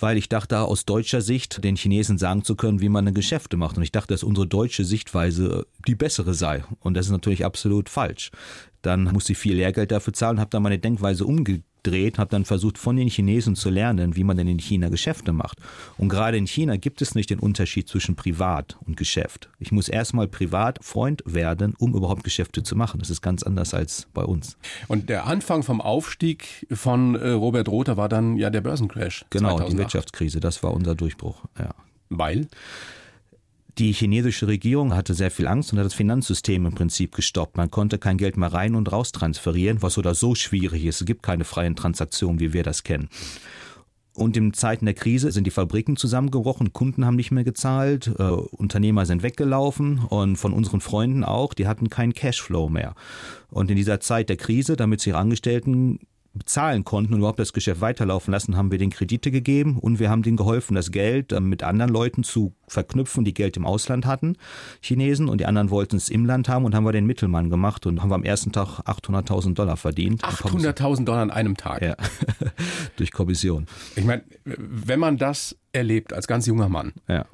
weil 0.00 0.16
ich 0.16 0.28
dachte, 0.28 0.60
aus 0.60 0.84
deutscher 0.84 1.20
Sicht 1.20 1.64
den 1.64 1.76
Chinesen 1.76 2.18
sagen 2.18 2.44
zu 2.44 2.54
können, 2.54 2.80
wie 2.80 2.88
man 2.88 3.04
eine 3.04 3.12
Geschäfte 3.12 3.56
macht. 3.56 3.76
Und 3.76 3.82
ich 3.82 3.92
dachte, 3.92 4.14
dass 4.14 4.22
unsere 4.22 4.46
deutsche 4.46 4.84
Sichtweise 4.84 5.66
die 5.86 5.94
bessere 5.94 6.34
sei. 6.34 6.64
Und 6.80 6.94
das 6.94 7.06
ist 7.06 7.12
natürlich 7.12 7.44
absolut 7.44 7.88
falsch. 7.88 8.30
Dann 8.82 9.04
musste 9.04 9.32
ich 9.32 9.38
viel 9.38 9.56
Lehrgeld 9.56 9.90
dafür 9.90 10.12
zahlen, 10.12 10.40
habe 10.40 10.50
dann 10.50 10.62
meine 10.62 10.78
Denkweise 10.78 11.24
umge 11.24 11.62
gedreht, 11.88 12.18
habe 12.18 12.30
dann 12.30 12.44
versucht, 12.44 12.78
von 12.78 12.96
den 12.96 13.08
Chinesen 13.08 13.54
zu 13.56 13.70
lernen, 13.70 14.16
wie 14.16 14.24
man 14.24 14.36
denn 14.36 14.48
in 14.48 14.58
China 14.58 14.88
Geschäfte 14.88 15.32
macht. 15.32 15.58
Und 15.96 16.08
gerade 16.08 16.36
in 16.36 16.46
China 16.46 16.76
gibt 16.76 17.02
es 17.02 17.14
nicht 17.14 17.30
den 17.30 17.38
Unterschied 17.38 17.88
zwischen 17.88 18.16
Privat 18.16 18.76
und 18.86 18.96
Geschäft. 18.96 19.48
Ich 19.58 19.72
muss 19.72 19.88
erstmal 19.88 20.28
privat 20.28 20.84
Freund 20.84 21.22
werden, 21.24 21.74
um 21.78 21.94
überhaupt 21.94 22.24
Geschäfte 22.24 22.62
zu 22.62 22.76
machen. 22.76 23.00
Das 23.00 23.10
ist 23.10 23.22
ganz 23.22 23.42
anders 23.42 23.74
als 23.74 24.08
bei 24.14 24.22
uns. 24.22 24.56
Und 24.88 25.08
der 25.08 25.26
Anfang 25.26 25.62
vom 25.62 25.80
Aufstieg 25.80 26.66
von 26.72 27.14
äh, 27.14 27.30
Robert 27.30 27.68
Rother 27.68 27.96
war 27.96 28.08
dann 28.08 28.36
ja 28.36 28.50
der 28.50 28.60
Börsencrash. 28.60 29.24
Genau, 29.30 29.56
2008. 29.56 29.72
die 29.72 29.78
Wirtschaftskrise, 29.78 30.40
das 30.40 30.62
war 30.62 30.72
unser 30.72 30.94
Durchbruch. 30.94 31.44
Ja. 31.58 31.74
Weil? 32.10 32.48
Die 33.78 33.92
chinesische 33.92 34.48
Regierung 34.48 34.92
hatte 34.92 35.14
sehr 35.14 35.30
viel 35.30 35.46
Angst 35.46 35.72
und 35.72 35.78
hat 35.78 35.86
das 35.86 35.94
Finanzsystem 35.94 36.66
im 36.66 36.74
Prinzip 36.74 37.14
gestoppt. 37.14 37.56
Man 37.56 37.70
konnte 37.70 37.98
kein 37.98 38.18
Geld 38.18 38.36
mehr 38.36 38.52
rein 38.52 38.74
und 38.74 38.90
raus 38.90 39.12
transferieren, 39.12 39.82
was 39.82 39.98
oder 39.98 40.16
so 40.16 40.34
schwierig 40.34 40.84
ist. 40.84 41.00
Es 41.00 41.06
gibt 41.06 41.22
keine 41.22 41.44
freien 41.44 41.76
Transaktionen, 41.76 42.40
wie 42.40 42.52
wir 42.52 42.64
das 42.64 42.82
kennen. 42.82 43.08
Und 44.14 44.36
in 44.36 44.52
Zeiten 44.52 44.84
der 44.84 44.94
Krise 44.94 45.30
sind 45.30 45.46
die 45.46 45.52
Fabriken 45.52 45.96
zusammengebrochen, 45.96 46.72
Kunden 46.72 47.06
haben 47.06 47.14
nicht 47.14 47.30
mehr 47.30 47.44
gezahlt, 47.44 48.10
äh, 48.18 48.22
Unternehmer 48.24 49.06
sind 49.06 49.22
weggelaufen 49.22 50.00
und 50.00 50.34
von 50.34 50.52
unseren 50.52 50.80
Freunden 50.80 51.22
auch, 51.22 51.54
die 51.54 51.68
hatten 51.68 51.88
keinen 51.88 52.14
Cashflow 52.14 52.68
mehr. 52.68 52.96
Und 53.48 53.70
in 53.70 53.76
dieser 53.76 54.00
Zeit 54.00 54.28
der 54.28 54.36
Krise, 54.36 54.74
damit 54.74 55.00
sie 55.00 55.10
ihre 55.10 55.18
Angestellten 55.18 56.00
bezahlen 56.38 56.84
konnten 56.84 57.12
und 57.12 57.20
überhaupt 57.20 57.38
das 57.38 57.52
Geschäft 57.52 57.80
weiterlaufen 57.80 58.32
lassen, 58.32 58.56
haben 58.56 58.70
wir 58.70 58.78
den 58.78 58.90
Kredite 58.90 59.30
gegeben 59.30 59.78
und 59.78 59.98
wir 59.98 60.10
haben 60.10 60.22
denen 60.22 60.36
geholfen, 60.36 60.74
das 60.74 60.90
Geld 60.90 61.32
äh, 61.32 61.40
mit 61.40 61.62
anderen 61.62 61.92
Leuten 61.92 62.22
zu 62.22 62.54
verknüpfen, 62.66 63.24
die 63.24 63.34
Geld 63.34 63.56
im 63.56 63.64
Ausland 63.64 64.06
hatten, 64.06 64.36
Chinesen, 64.80 65.28
und 65.28 65.40
die 65.40 65.46
anderen 65.46 65.70
wollten 65.70 65.96
es 65.96 66.08
im 66.08 66.26
Land 66.26 66.48
haben 66.48 66.64
und 66.64 66.74
haben 66.74 66.84
wir 66.84 66.92
den 66.92 67.06
Mittelmann 67.06 67.50
gemacht 67.50 67.86
und 67.86 68.02
haben 68.02 68.10
wir 68.10 68.14
am 68.14 68.24
ersten 68.24 68.52
Tag 68.52 68.80
800.000 68.80 69.54
Dollar 69.54 69.76
verdient. 69.76 70.22
800.000 70.24 71.04
Dollar 71.04 71.22
an 71.22 71.30
einem 71.30 71.56
Tag? 71.56 71.82
Ja, 71.82 71.96
durch 72.96 73.12
Kommission. 73.12 73.66
Ich 73.96 74.04
meine, 74.04 74.22
wenn 74.44 75.00
man 75.00 75.16
das 75.16 75.56
erlebt 75.72 76.12
als 76.12 76.26
ganz 76.26 76.46
junger 76.46 76.68
Mann, 76.68 76.92
ja. 77.08 77.26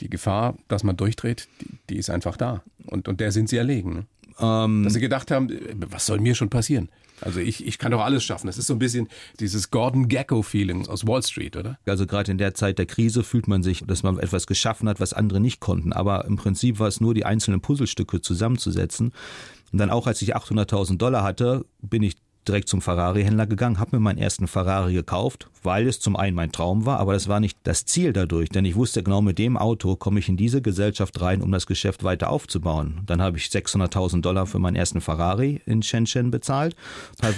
die 0.00 0.10
Gefahr, 0.10 0.56
dass 0.68 0.84
man 0.84 0.96
durchdreht, 0.96 1.48
die, 1.60 1.78
die 1.90 1.96
ist 1.96 2.10
einfach 2.10 2.36
da. 2.36 2.62
Und, 2.86 3.08
und 3.08 3.20
der 3.20 3.32
sind 3.32 3.48
sie 3.48 3.56
erlegen. 3.56 3.94
Ne? 3.94 4.06
Ähm, 4.38 4.82
Dass 4.84 4.92
sie 4.92 5.00
gedacht 5.00 5.30
haben, 5.30 5.48
was 5.90 6.06
soll 6.06 6.20
mir 6.20 6.34
schon 6.34 6.50
passieren? 6.50 6.90
Also 7.20 7.40
ich, 7.40 7.66
ich 7.66 7.78
kann 7.78 7.92
doch 7.92 8.02
alles 8.02 8.24
schaffen. 8.24 8.46
Das 8.46 8.58
ist 8.58 8.66
so 8.66 8.74
ein 8.74 8.78
bisschen 8.78 9.08
dieses 9.40 9.70
Gordon 9.70 10.08
Gecko-Feeling 10.08 10.86
aus 10.88 11.06
Wall 11.06 11.22
Street, 11.22 11.56
oder? 11.56 11.78
Also 11.86 12.06
gerade 12.06 12.30
in 12.30 12.38
der 12.38 12.54
Zeit 12.54 12.78
der 12.78 12.86
Krise 12.86 13.24
fühlt 13.24 13.48
man 13.48 13.62
sich, 13.62 13.84
dass 13.86 14.02
man 14.02 14.18
etwas 14.18 14.46
geschaffen 14.46 14.88
hat, 14.88 15.00
was 15.00 15.12
andere 15.12 15.40
nicht 15.40 15.60
konnten. 15.60 15.92
Aber 15.92 16.24
im 16.26 16.36
Prinzip 16.36 16.78
war 16.78 16.88
es 16.88 17.00
nur, 17.00 17.14
die 17.14 17.24
einzelnen 17.24 17.60
Puzzlestücke 17.60 18.20
zusammenzusetzen. 18.20 19.12
Und 19.72 19.78
dann 19.78 19.90
auch, 19.90 20.06
als 20.06 20.22
ich 20.22 20.36
800.000 20.36 20.96
Dollar 20.98 21.22
hatte, 21.22 21.64
bin 21.82 22.02
ich 22.02 22.16
direkt 22.48 22.68
zum 22.68 22.80
Ferrari-Händler 22.80 23.46
gegangen, 23.46 23.78
habe 23.78 23.96
mir 23.96 24.00
meinen 24.00 24.18
ersten 24.18 24.46
Ferrari 24.46 24.94
gekauft, 24.94 25.48
weil 25.62 25.86
es 25.86 26.00
zum 26.00 26.16
einen 26.16 26.36
mein 26.36 26.52
Traum 26.52 26.86
war, 26.86 26.98
aber 27.00 27.12
das 27.12 27.28
war 27.28 27.40
nicht 27.40 27.58
das 27.64 27.84
Ziel 27.84 28.12
dadurch, 28.12 28.48
denn 28.48 28.64
ich 28.64 28.76
wusste 28.76 29.02
genau, 29.02 29.22
mit 29.22 29.38
dem 29.38 29.56
Auto 29.56 29.96
komme 29.96 30.20
ich 30.20 30.28
in 30.28 30.36
diese 30.36 30.62
Gesellschaft 30.62 31.20
rein, 31.20 31.42
um 31.42 31.52
das 31.52 31.66
Geschäft 31.66 32.04
weiter 32.04 32.30
aufzubauen. 32.30 33.00
Dann 33.06 33.20
habe 33.20 33.36
ich 33.36 33.46
600.000 33.46 34.20
Dollar 34.20 34.46
für 34.46 34.58
meinen 34.58 34.76
ersten 34.76 35.00
Ferrari 35.00 35.60
in 35.66 35.82
Shenzhen 35.82 36.30
bezahlt, 36.30 36.76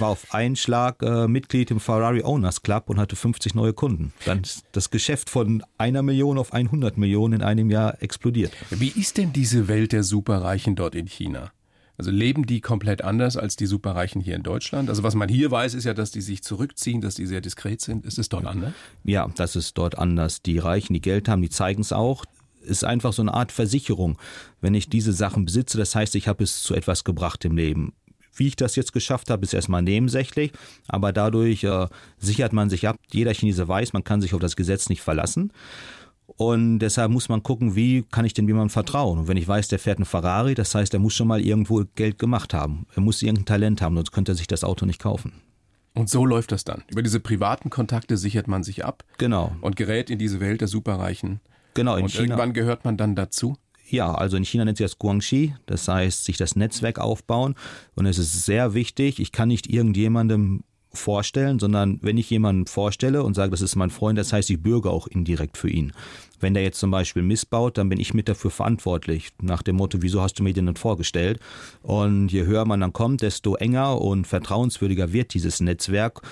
war 0.01 0.09
auf 0.09 0.35
einen 0.35 0.57
Schlag 0.57 1.03
äh, 1.03 1.27
Mitglied 1.27 1.71
im 1.71 1.81
Ferrari 1.81 2.23
Owners 2.23 2.63
Club 2.63 2.85
und 2.91 2.99
hatte 2.99 3.17
50 3.17 3.55
neue 3.55 3.73
Kunden. 3.73 4.13
Dann 4.25 4.43
ist 4.43 4.65
das 4.73 4.91
Geschäft 4.91 5.31
von 5.31 5.63
einer 5.79 6.03
Million 6.03 6.39
auf 6.39 6.53
100 6.53 6.99
Millionen 6.99 7.35
in 7.35 7.43
einem 7.43 7.71
Jahr 7.71 8.03
explodiert. 8.03 8.53
Wie 8.71 8.89
ist 8.89 9.17
denn 9.17 9.33
diese 9.33 9.69
Welt 9.69 9.93
der 9.93 10.03
Superreichen 10.03 10.77
dort 10.77 10.95
in 10.95 11.07
China? 11.07 11.51
Also 11.99 12.13
leben 12.13 12.47
die 12.47 12.61
komplett 12.61 13.03
anders 13.03 13.37
als 13.37 13.57
die 13.57 13.67
Superreichen 13.67 14.21
hier 14.21 14.37
in 14.37 14.45
Deutschland? 14.45 14.89
Also 14.89 15.03
was 15.03 15.17
man 15.17 15.29
hier 15.29 15.51
weiß, 15.51 15.75
ist 15.75 15.85
ja, 15.85 15.95
dass 15.95 16.13
die 16.13 16.21
sich 16.21 16.43
zurückziehen, 16.43 17.01
dass 17.01 17.17
die 17.17 17.27
sehr 17.27 17.41
diskret 17.41 17.81
sind. 17.81 18.07
Ist 18.07 18.19
es 18.19 18.29
dort 18.29 18.47
anders? 18.47 18.73
Ja, 19.03 19.29
das 19.35 19.57
ist 19.57 19.77
dort 19.77 19.99
anders. 19.99 20.41
Die 20.41 20.59
Reichen, 20.59 20.95
die 20.95 21.01
Geld 21.01 21.29
haben, 21.29 21.43
die 21.43 21.51
zeigen 21.51 21.83
es 21.83 21.93
auch. 21.93 22.25
Ist 22.63 22.85
einfach 22.85 23.13
so 23.13 23.23
eine 23.23 23.35
Art 23.35 23.51
Versicherung. 23.51 24.17
Wenn 24.61 24.75
ich 24.75 24.89
diese 24.89 25.13
Sachen 25.13 25.45
besitze, 25.45 25.77
das 25.77 25.97
heißt, 25.97 26.15
ich 26.15 26.29
habe 26.29 26.45
es 26.45 26.63
zu 26.63 26.75
etwas 26.75 27.03
gebracht 27.03 27.45
im 27.45 27.57
Leben. 27.57 27.93
Wie 28.33 28.47
ich 28.47 28.55
das 28.55 28.77
jetzt 28.77 28.93
geschafft 28.93 29.31
habe, 29.31 29.45
ist 29.45 29.53
erstmal 29.53 29.83
nebensächlich, 29.83 30.53
aber 30.87 31.13
dadurch 31.13 31.65
äh, 31.65 31.89
sichert 32.19 32.53
man 32.53 32.71
sich 32.71 32.87
ab. 32.87 32.97
Jeder 33.13 33.35
Chinese 33.35 33.67
weiß, 33.67 33.93
man 33.93 34.05
kann 34.05 34.21
sich 34.21 34.33
auf 34.35 34.41
das 34.41 34.55
Gesetz 34.55 34.89
nicht 34.89 35.03
verlassen. 35.03 35.53
Und 36.37 36.81
deshalb 36.81 37.11
muss 37.11 37.29
man 37.29 37.43
gucken, 37.43 37.75
wie 37.75 38.03
kann 38.03 38.25
ich 38.25 38.35
denn 38.35 38.47
jemandem 38.47 38.71
vertrauen? 38.71 39.19
Und 39.19 39.29
wenn 39.29 39.39
ich 39.39 39.49
weiß, 39.49 39.69
der 39.69 39.79
fährt 39.79 39.99
einen 39.99 40.05
Ferrari, 40.05 40.55
das 40.55 40.75
heißt, 40.75 40.93
er 40.93 41.01
muss 41.01 41.15
schon 41.15 41.27
mal 41.27 41.41
irgendwo 41.41 41.85
Geld 41.95 42.19
gemacht 42.19 42.53
haben. 42.53 42.87
Er 42.95 43.01
muss 43.01 43.23
irgendein 43.23 43.47
Talent 43.47 43.83
haben, 43.83 43.97
sonst 43.97 44.13
könnte 44.13 44.33
er 44.33 44.35
sich 44.35 44.47
das 44.47 44.63
Auto 44.63 44.85
nicht 44.85 45.01
kaufen. 45.01 45.33
Und 45.95 46.11
so 46.11 46.25
läuft 46.27 46.53
das 46.53 46.65
dann. 46.65 46.85
Über 46.89 47.03
diese 47.03 47.19
privaten 47.19 47.71
Kontakte 47.71 48.17
sichert 48.17 48.47
man 48.47 48.63
sich 48.63 48.85
ab. 48.85 49.05
Genau. 49.17 49.57
Und 49.63 49.75
gerät 49.77 50.11
in 50.11 50.19
diese 50.19 50.39
Welt 50.39 50.61
der 50.61 50.69
Superreichen. 50.69 51.41
Genau, 51.75 51.97
in 51.97 52.05
und 52.05 52.11
China. 52.11 52.25
irgendwann 52.25 52.53
gehört 52.53 52.85
man 52.85 52.97
dann 52.97 53.17
dazu. 53.17 53.57
Ja, 53.89 54.15
also 54.15 54.37
in 54.37 54.45
China 54.45 54.65
nennt 54.65 54.77
sich 54.77 54.85
das 54.85 54.99
Guangxi, 54.99 55.55
das 55.65 55.89
heißt, 55.89 56.25
sich 56.25 56.37
das 56.37 56.57
Netzwerk 56.57 56.99
aufbauen. 56.99 57.55
Und 57.95 58.05
es 58.07 58.19
ist 58.19 58.45
sehr 58.45 58.75
wichtig, 58.75 59.19
ich 59.19 59.33
kann 59.33 59.49
nicht 59.49 59.67
irgendjemandem 59.67 60.63
vorstellen, 60.93 61.59
sondern 61.59 61.99
wenn 62.03 62.17
ich 62.17 62.31
jemanden 62.31 62.67
vorstelle 62.67 63.23
und 63.23 63.35
sage, 63.35 63.51
das 63.51 63.61
ist 63.61 63.77
mein 63.77 63.91
Freund, 63.91 64.19
das 64.19 64.33
heißt, 64.33 64.51
ich 64.51 64.63
bürge 64.63 64.91
auch 64.91 65.07
indirekt 65.07 65.57
für 65.57 65.69
ihn. 65.69 65.93
Wenn 66.41 66.55
der 66.55 66.63
jetzt 66.63 66.79
zum 66.79 66.91
Beispiel 66.91 67.23
missbaut, 67.23 67.79
dann 67.79 67.89
bin 67.89 68.01
ich 68.01 68.15
mit 68.15 68.29
dafür 68.29 68.51
verantwortlich. 68.51 69.31
Nach 69.43 69.63
dem 69.63 69.77
Motto, 69.77 70.03
wieso 70.03 70.23
hast 70.23 70.39
du 70.39 70.43
mir 70.43 70.53
den 70.53 70.67
denn 70.67 70.77
vorgestellt? 70.77 71.41
Und 71.83 72.31
je 72.31 72.45
höher 72.45 72.65
man 72.65 72.81
dann 72.81 72.93
kommt, 72.93 73.23
desto 73.23 73.57
enger 73.57 74.01
und 74.01 74.27
vertrauenswürdiger 74.27 75.13
wird 75.13 75.35
dieses 75.35 75.61
Netzwerk. 75.61 76.23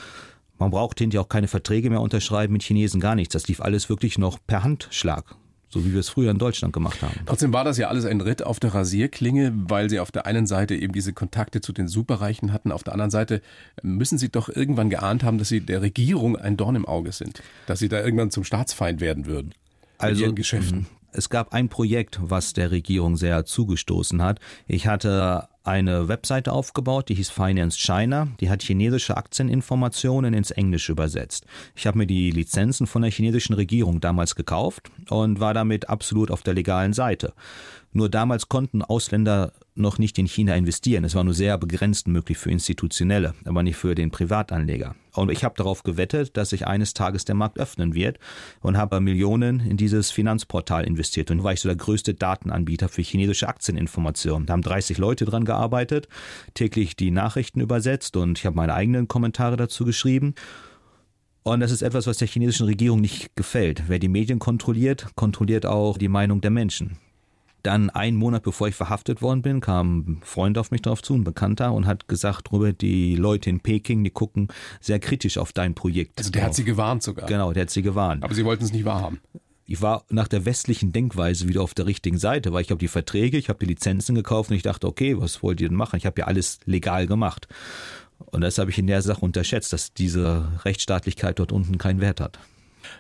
Man 0.58 0.70
braucht 0.70 0.98
hinterher 0.98 1.22
auch 1.22 1.28
keine 1.28 1.48
Verträge 1.48 1.90
mehr 1.90 2.00
unterschreiben 2.00 2.52
mit 2.52 2.62
Chinesen, 2.62 3.00
gar 3.00 3.14
nichts. 3.14 3.32
Das 3.32 3.48
lief 3.48 3.60
alles 3.60 3.88
wirklich 3.88 4.16
noch 4.16 4.38
per 4.46 4.64
Handschlag 4.64 5.36
so 5.76 5.84
wie 5.84 5.92
wir 5.92 6.00
es 6.00 6.08
früher 6.08 6.30
in 6.30 6.38
Deutschland 6.38 6.72
gemacht 6.72 7.02
haben. 7.02 7.14
Trotzdem 7.26 7.52
war 7.52 7.64
das 7.64 7.78
ja 7.78 7.88
alles 7.88 8.04
ein 8.04 8.20
Ritt 8.20 8.42
auf 8.42 8.60
der 8.60 8.74
Rasierklinge, 8.74 9.52
weil 9.54 9.90
Sie 9.90 10.00
auf 10.00 10.10
der 10.10 10.26
einen 10.26 10.46
Seite 10.46 10.74
eben 10.74 10.92
diese 10.92 11.12
Kontakte 11.12 11.60
zu 11.60 11.72
den 11.72 11.88
Superreichen 11.88 12.52
hatten, 12.52 12.72
auf 12.72 12.82
der 12.82 12.94
anderen 12.94 13.10
Seite 13.10 13.42
müssen 13.82 14.18
Sie 14.18 14.30
doch 14.30 14.48
irgendwann 14.48 14.90
geahnt 14.90 15.22
haben, 15.22 15.38
dass 15.38 15.48
Sie 15.48 15.60
der 15.60 15.82
Regierung 15.82 16.36
ein 16.36 16.56
Dorn 16.56 16.76
im 16.76 16.86
Auge 16.86 17.12
sind, 17.12 17.42
dass 17.66 17.78
Sie 17.78 17.88
da 17.88 18.02
irgendwann 18.02 18.30
zum 18.30 18.44
Staatsfeind 18.44 19.00
werden 19.00 19.26
würden. 19.26 19.54
Also 19.98 20.22
Ihren 20.22 20.34
Geschäften. 20.34 20.86
Es 21.12 21.30
gab 21.30 21.54
ein 21.54 21.68
Projekt, 21.68 22.18
was 22.20 22.52
der 22.52 22.70
Regierung 22.70 23.16
sehr 23.16 23.46
zugestoßen 23.46 24.22
hat. 24.22 24.38
Ich 24.66 24.86
hatte 24.86 25.48
eine 25.66 26.08
Webseite 26.08 26.52
aufgebaut, 26.52 27.08
die 27.08 27.14
hieß 27.14 27.30
Finance 27.30 27.78
China. 27.78 28.28
Die 28.40 28.50
hat 28.50 28.62
chinesische 28.62 29.16
Aktieninformationen 29.16 30.34
ins 30.34 30.50
Englische 30.50 30.92
übersetzt. 30.92 31.44
Ich 31.74 31.86
habe 31.86 31.98
mir 31.98 32.06
die 32.06 32.30
Lizenzen 32.30 32.86
von 32.86 33.02
der 33.02 33.10
chinesischen 33.10 33.54
Regierung 33.54 34.00
damals 34.00 34.34
gekauft 34.34 34.90
und 35.08 35.40
war 35.40 35.54
damit 35.54 35.88
absolut 35.88 36.30
auf 36.30 36.42
der 36.42 36.54
legalen 36.54 36.92
Seite. 36.92 37.32
Nur 37.92 38.08
damals 38.08 38.48
konnten 38.48 38.82
Ausländer 38.82 39.52
noch 39.76 39.98
nicht 39.98 40.18
in 40.18 40.26
China 40.26 40.54
investieren. 40.54 41.04
Es 41.04 41.14
war 41.14 41.24
nur 41.24 41.34
sehr 41.34 41.58
begrenzt 41.58 42.08
möglich 42.08 42.38
für 42.38 42.50
Institutionelle, 42.50 43.34
aber 43.44 43.62
nicht 43.62 43.76
für 43.76 43.94
den 43.94 44.10
Privatanleger. 44.10 44.94
Und 45.14 45.30
ich 45.30 45.44
habe 45.44 45.54
darauf 45.56 45.82
gewettet, 45.82 46.36
dass 46.36 46.50
sich 46.50 46.66
eines 46.66 46.94
Tages 46.94 47.24
der 47.24 47.34
Markt 47.34 47.58
öffnen 47.58 47.94
wird 47.94 48.18
und 48.60 48.76
habe 48.76 49.00
Millionen 49.00 49.60
in 49.60 49.76
dieses 49.76 50.10
Finanzportal 50.10 50.84
investiert. 50.84 51.30
Und 51.30 51.42
war 51.42 51.52
ich 51.52 51.60
so 51.60 51.68
der 51.68 51.76
größte 51.76 52.14
Datenanbieter 52.14 52.88
für 52.88 53.02
chinesische 53.02 53.48
Aktieninformationen. 53.48 54.46
Da 54.46 54.52
haben 54.52 54.62
30 54.62 54.98
Leute 54.98 55.24
dran 55.24 55.44
gearbeitet, 55.44 56.08
täglich 56.54 56.96
die 56.96 57.10
Nachrichten 57.10 57.60
übersetzt 57.60 58.16
und 58.16 58.38
ich 58.38 58.46
habe 58.46 58.56
meine 58.56 58.74
eigenen 58.74 59.08
Kommentare 59.08 59.56
dazu 59.56 59.84
geschrieben. 59.84 60.34
Und 61.42 61.60
das 61.60 61.70
ist 61.70 61.82
etwas, 61.82 62.08
was 62.08 62.18
der 62.18 62.26
chinesischen 62.26 62.66
Regierung 62.66 63.00
nicht 63.00 63.36
gefällt. 63.36 63.84
Wer 63.86 64.00
die 64.00 64.08
Medien 64.08 64.40
kontrolliert, 64.40 65.06
kontrolliert 65.14 65.64
auch 65.64 65.96
die 65.96 66.08
Meinung 66.08 66.40
der 66.40 66.50
Menschen. 66.50 66.98
Dann 67.66 67.90
einen 67.90 68.16
Monat 68.16 68.44
bevor 68.44 68.68
ich 68.68 68.76
verhaftet 68.76 69.22
worden 69.22 69.42
bin, 69.42 69.60
kam 69.60 69.98
ein 69.98 70.20
Freund 70.22 70.56
auf 70.56 70.70
mich 70.70 70.82
drauf 70.82 71.02
zu, 71.02 71.14
ein 71.14 71.24
Bekannter, 71.24 71.72
und 71.72 71.86
hat 71.86 72.06
gesagt, 72.06 72.52
Robert, 72.52 72.80
die 72.80 73.16
Leute 73.16 73.50
in 73.50 73.58
Peking, 73.58 74.04
die 74.04 74.10
gucken 74.10 74.48
sehr 74.80 75.00
kritisch 75.00 75.36
auf 75.36 75.52
dein 75.52 75.74
Projekt. 75.74 76.18
Also 76.18 76.30
der 76.30 76.42
drauf. 76.42 76.50
hat 76.50 76.54
sie 76.54 76.64
gewarnt 76.64 77.02
sogar. 77.02 77.26
Genau, 77.26 77.52
der 77.52 77.62
hat 77.62 77.70
sie 77.70 77.82
gewarnt. 77.82 78.22
Aber 78.22 78.34
sie 78.34 78.44
wollten 78.44 78.62
es 78.62 78.72
nicht 78.72 78.84
wahrhaben. 78.84 79.18
Ich 79.64 79.82
war 79.82 80.04
nach 80.10 80.28
der 80.28 80.44
westlichen 80.44 80.92
Denkweise 80.92 81.48
wieder 81.48 81.60
auf 81.60 81.74
der 81.74 81.86
richtigen 81.86 82.18
Seite, 82.18 82.52
weil 82.52 82.62
ich 82.62 82.70
habe 82.70 82.78
die 82.78 82.86
Verträge, 82.86 83.36
ich 83.36 83.48
habe 83.48 83.58
die 83.58 83.66
Lizenzen 83.66 84.14
gekauft 84.14 84.50
und 84.50 84.56
ich 84.56 84.62
dachte, 84.62 84.86
okay, 84.86 85.18
was 85.18 85.42
wollt 85.42 85.60
ihr 85.60 85.68
denn 85.68 85.76
machen? 85.76 85.96
Ich 85.96 86.06
habe 86.06 86.20
ja 86.20 86.28
alles 86.28 86.60
legal 86.66 87.08
gemacht. 87.08 87.48
Und 88.18 88.42
das 88.42 88.58
habe 88.58 88.70
ich 88.70 88.78
in 88.78 88.86
der 88.86 89.02
Sache 89.02 89.22
unterschätzt, 89.22 89.72
dass 89.72 89.92
diese 89.92 90.46
Rechtsstaatlichkeit 90.64 91.40
dort 91.40 91.50
unten 91.50 91.78
keinen 91.78 92.00
Wert 92.00 92.20
hat. 92.20 92.38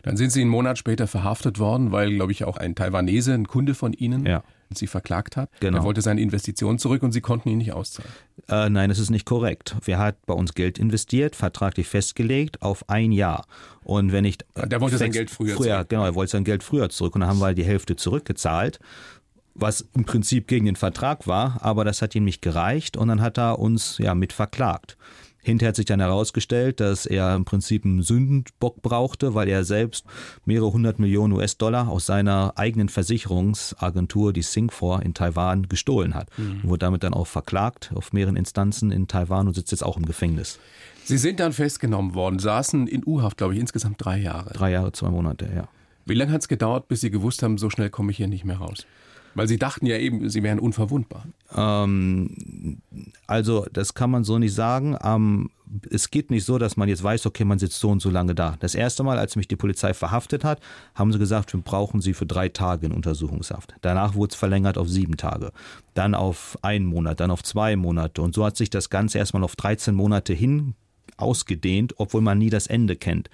Dann 0.02 0.16
sind 0.16 0.30
Sie 0.30 0.40
einen 0.40 0.50
Monat 0.50 0.78
später 0.78 1.06
verhaftet 1.06 1.60
worden, 1.60 1.92
weil, 1.92 2.12
glaube 2.14 2.32
ich, 2.32 2.42
auch 2.42 2.56
ein 2.56 2.74
Taiwanese, 2.74 3.32
ein 3.34 3.46
Kunde 3.46 3.74
von 3.74 3.92
Ihnen, 3.92 4.26
Ja. 4.26 4.42
Sie 4.74 4.86
verklagt 4.86 5.36
hat. 5.36 5.50
Genau. 5.60 5.78
Er 5.78 5.84
wollte 5.84 6.02
seine 6.02 6.20
Investition 6.20 6.78
zurück 6.78 7.02
und 7.02 7.12
Sie 7.12 7.20
konnten 7.20 7.48
ihn 7.48 7.58
nicht 7.58 7.72
auszahlen. 7.72 8.10
Äh, 8.48 8.68
nein, 8.68 8.88
das 8.88 8.98
ist 8.98 9.10
nicht 9.10 9.26
korrekt. 9.26 9.76
Wer 9.84 9.98
hat 9.98 10.24
bei 10.26 10.34
uns 10.34 10.54
Geld 10.54 10.78
investiert, 10.78 11.36
vertraglich 11.36 11.88
festgelegt, 11.88 12.62
auf 12.62 12.88
ein 12.88 13.12
Jahr. 13.12 13.46
Und 13.84 14.12
wenn 14.12 14.24
ich. 14.24 14.38
Der 14.56 14.80
wollte 14.80 14.98
sein 14.98 15.12
Geld 15.12 15.30
früher 15.30 15.56
früher 15.56 15.74
zurück. 15.76 15.88
Genau, 15.88 16.04
er 16.04 16.14
wollte 16.14 16.32
sein 16.32 16.44
Geld 16.44 16.62
früher 16.62 16.88
zurück. 16.88 17.14
Und 17.14 17.20
dann 17.22 17.30
haben 17.30 17.38
wir 17.38 17.54
die 17.54 17.64
Hälfte 17.64 17.96
zurückgezahlt, 17.96 18.80
was 19.54 19.88
im 19.94 20.04
Prinzip 20.04 20.48
gegen 20.48 20.66
den 20.66 20.76
Vertrag 20.76 21.26
war, 21.26 21.58
aber 21.62 21.84
das 21.84 22.02
hat 22.02 22.14
ihm 22.14 22.24
nicht 22.24 22.42
gereicht 22.42 22.96
und 22.96 23.08
dann 23.08 23.22
hat 23.22 23.38
er 23.38 23.58
uns 23.58 23.98
ja 23.98 24.14
mit 24.14 24.32
verklagt. 24.32 24.96
Hinterher 25.46 25.68
hat 25.68 25.76
sich 25.76 25.84
dann 25.84 26.00
herausgestellt, 26.00 26.80
dass 26.80 27.06
er 27.06 27.36
im 27.36 27.44
Prinzip 27.44 27.84
einen 27.84 28.02
Sündenbock 28.02 28.82
brauchte, 28.82 29.34
weil 29.34 29.48
er 29.48 29.62
selbst 29.62 30.04
mehrere 30.44 30.72
hundert 30.72 30.98
Millionen 30.98 31.34
US-Dollar 31.34 31.88
aus 31.88 32.04
seiner 32.04 32.54
eigenen 32.56 32.88
Versicherungsagentur, 32.88 34.32
die 34.32 34.42
Singfor 34.42 35.02
in 35.02 35.14
Taiwan, 35.14 35.68
gestohlen 35.68 36.14
hat. 36.14 36.30
Und 36.36 36.68
wurde 36.68 36.80
damit 36.80 37.04
dann 37.04 37.14
auch 37.14 37.28
verklagt 37.28 37.92
auf 37.94 38.12
mehreren 38.12 38.34
Instanzen 38.34 38.90
in 38.90 39.06
Taiwan 39.06 39.46
und 39.46 39.54
sitzt 39.54 39.70
jetzt 39.70 39.84
auch 39.84 39.96
im 39.96 40.04
Gefängnis. 40.04 40.58
Sie 41.04 41.16
sind 41.16 41.38
dann 41.38 41.52
festgenommen 41.52 42.14
worden, 42.14 42.40
saßen 42.40 42.88
in 42.88 43.04
U-Haft, 43.06 43.36
glaube 43.36 43.54
ich, 43.54 43.60
insgesamt 43.60 44.04
drei 44.04 44.18
Jahre. 44.18 44.52
Drei 44.52 44.72
Jahre, 44.72 44.90
zwei 44.90 45.10
Monate, 45.10 45.48
ja. 45.54 45.68
Wie 46.06 46.14
lange 46.14 46.32
hat 46.32 46.40
es 46.40 46.48
gedauert, 46.48 46.88
bis 46.88 47.02
Sie 47.02 47.12
gewusst 47.12 47.44
haben, 47.44 47.56
so 47.56 47.70
schnell 47.70 47.90
komme 47.90 48.10
ich 48.10 48.16
hier 48.16 48.26
nicht 48.26 48.44
mehr 48.44 48.56
raus? 48.56 48.84
Weil 49.36 49.48
Sie 49.48 49.58
dachten 49.58 49.84
ja 49.84 49.98
eben, 49.98 50.30
Sie 50.30 50.42
wären 50.42 50.58
unverwundbar. 50.58 51.26
Ähm, 51.54 52.80
also, 53.26 53.66
das 53.70 53.92
kann 53.92 54.10
man 54.10 54.24
so 54.24 54.38
nicht 54.38 54.54
sagen. 54.54 54.96
Ähm, 55.04 55.50
es 55.90 56.10
geht 56.10 56.30
nicht 56.30 56.46
so, 56.46 56.56
dass 56.56 56.78
man 56.78 56.88
jetzt 56.88 57.02
weiß, 57.02 57.26
okay, 57.26 57.44
man 57.44 57.58
sitzt 57.58 57.78
so 57.78 57.90
und 57.90 58.00
so 58.00 58.08
lange 58.08 58.34
da. 58.34 58.56
Das 58.60 58.74
erste 58.74 59.02
Mal, 59.02 59.18
als 59.18 59.36
mich 59.36 59.46
die 59.46 59.56
Polizei 59.56 59.92
verhaftet 59.92 60.42
hat, 60.42 60.60
haben 60.94 61.12
sie 61.12 61.18
gesagt, 61.18 61.52
wir 61.52 61.60
brauchen 61.60 62.00
sie 62.00 62.14
für 62.14 62.24
drei 62.24 62.48
Tage 62.48 62.86
in 62.86 62.92
Untersuchungshaft. 62.92 63.74
Danach 63.82 64.14
wurde 64.14 64.32
es 64.32 64.38
verlängert 64.38 64.78
auf 64.78 64.88
sieben 64.88 65.18
Tage, 65.18 65.52
dann 65.92 66.14
auf 66.14 66.58
einen 66.62 66.86
Monat, 66.86 67.20
dann 67.20 67.30
auf 67.30 67.42
zwei 67.42 67.76
Monate. 67.76 68.22
Und 68.22 68.34
so 68.34 68.42
hat 68.42 68.56
sich 68.56 68.70
das 68.70 68.88
Ganze 68.88 69.18
erstmal 69.18 69.44
auf 69.44 69.54
13 69.54 69.94
Monate 69.94 70.32
hin 70.32 70.74
ausgedehnt, 71.18 71.94
obwohl 71.98 72.22
man 72.22 72.38
nie 72.38 72.50
das 72.50 72.68
Ende 72.68 72.96
kennt. 72.96 73.28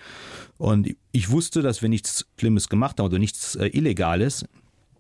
Und 0.59 0.97
ich 1.13 1.31
wusste, 1.31 1.63
dass 1.63 1.81
wir 1.81 1.89
nichts 1.89 2.27
Schlimmes 2.39 2.69
gemacht 2.69 2.99
haben 2.99 3.07
oder 3.07 3.21
nichts 3.21 3.55
äh, 3.55 3.67
Illegales. 3.67 4.47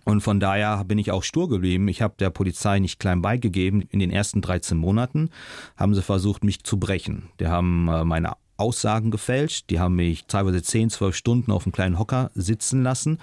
Und 0.05 0.21
von 0.21 0.41
daher 0.41 0.85
bin 0.85 0.99
ich 0.99 1.11
auch 1.11 1.23
stur 1.23 1.49
geblieben. 1.49 1.89
Ich 1.89 2.03
habe 2.03 2.15
der 2.19 2.31
Polizei 2.31 2.79
nicht 2.79 2.99
klein 2.99 3.23
beigegeben. 3.23 3.83
In 3.83 4.01
den 4.01 4.11
ersten 4.11 4.41
13 4.41 4.77
Monaten 4.77 5.31
haben 5.77 5.95
sie 5.95 6.03
versucht, 6.03 6.45
mich 6.45 6.65
zu 6.65 6.79
brechen. 6.79 7.29
Die 7.39 7.47
haben 7.47 7.89
äh, 7.89 8.05
meine 8.05 8.33
Aussagen 8.63 9.11
gefälscht. 9.11 9.67
Die 9.71 9.81
haben 9.81 9.97
mich 9.97 10.27
teilweise 10.27 10.63
10, 10.63 10.91
12 10.91 11.17
Stunden 11.17 11.51
auf 11.51 11.67
einem 11.67 11.73
kleinen 11.73 11.99
Hocker 11.99 12.31
sitzen 12.35 12.85
lassen, 12.85 13.19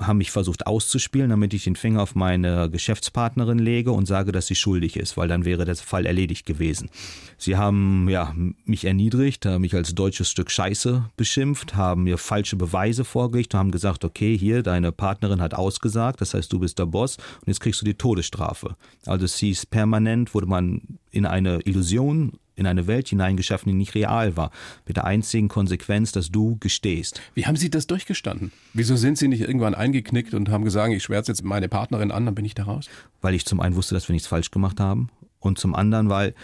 haben 0.00 0.18
mich 0.18 0.30
versucht 0.30 0.68
auszuspielen, 0.68 1.30
damit 1.30 1.52
ich 1.52 1.64
den 1.64 1.74
Finger 1.74 2.02
auf 2.02 2.14
meine 2.14 2.70
Geschäftspartnerin 2.70 3.58
lege 3.58 3.90
und 3.90 4.06
sage, 4.06 4.30
dass 4.30 4.46
sie 4.46 4.54
schuldig 4.54 4.96
ist, 4.96 5.16
weil 5.16 5.26
dann 5.26 5.44
wäre 5.44 5.64
der 5.64 5.74
Fall 5.74 6.06
erledigt 6.06 6.46
gewesen. 6.46 6.90
Sie 7.36 7.56
haben 7.56 8.08
ja, 8.08 8.32
mich 8.64 8.84
erniedrigt, 8.84 9.44
haben 9.46 9.62
mich 9.62 9.74
als 9.74 9.94
deutsches 9.94 10.30
Stück 10.30 10.50
Scheiße 10.50 11.10
beschimpft, 11.16 11.74
haben 11.74 12.04
mir 12.04 12.16
falsche 12.16 12.54
Beweise 12.54 13.04
vorgelegt 13.04 13.54
und 13.54 13.60
haben 13.60 13.70
gesagt, 13.72 14.04
okay, 14.04 14.38
hier, 14.38 14.62
deine 14.62 14.92
Partnerin 14.92 15.40
hat 15.40 15.54
ausgesagt, 15.54 16.20
das 16.20 16.34
heißt, 16.34 16.52
du 16.52 16.60
bist 16.60 16.78
der 16.78 16.86
Boss 16.86 17.16
und 17.40 17.48
jetzt 17.48 17.60
kriegst 17.60 17.80
du 17.80 17.84
die 17.84 17.94
Todesstrafe. 17.94 18.76
Also 19.06 19.24
es 19.24 19.36
hieß 19.38 19.66
permanent, 19.66 20.34
wurde 20.34 20.46
man 20.46 20.82
in 21.10 21.26
eine 21.26 21.60
Illusion 21.60 22.38
in 22.56 22.66
eine 22.66 22.86
Welt 22.86 23.08
hineingeschaffen, 23.08 23.70
die 23.70 23.76
nicht 23.76 23.94
real 23.94 24.36
war. 24.36 24.50
Mit 24.86 24.96
der 24.96 25.04
einzigen 25.04 25.48
Konsequenz, 25.48 26.12
dass 26.12 26.30
du 26.30 26.56
gestehst. 26.60 27.20
Wie 27.34 27.46
haben 27.46 27.56
Sie 27.56 27.70
das 27.70 27.86
durchgestanden? 27.86 28.52
Wieso 28.72 28.96
sind 28.96 29.18
Sie 29.18 29.28
nicht 29.28 29.40
irgendwann 29.40 29.74
eingeknickt 29.74 30.34
und 30.34 30.50
haben 30.50 30.64
gesagt, 30.64 30.92
ich 30.92 31.02
schwärze 31.02 31.32
jetzt 31.32 31.44
meine 31.44 31.68
Partnerin 31.68 32.10
an, 32.10 32.26
dann 32.26 32.34
bin 32.34 32.44
ich 32.44 32.54
da 32.54 32.64
raus? 32.64 32.88
Weil 33.20 33.34
ich 33.34 33.44
zum 33.44 33.60
einen 33.60 33.76
wusste, 33.76 33.94
dass 33.94 34.08
wir 34.08 34.12
nichts 34.12 34.28
falsch 34.28 34.50
gemacht 34.50 34.80
haben 34.80 35.10
und 35.40 35.58
zum 35.58 35.74
anderen, 35.74 36.08
weil 36.08 36.34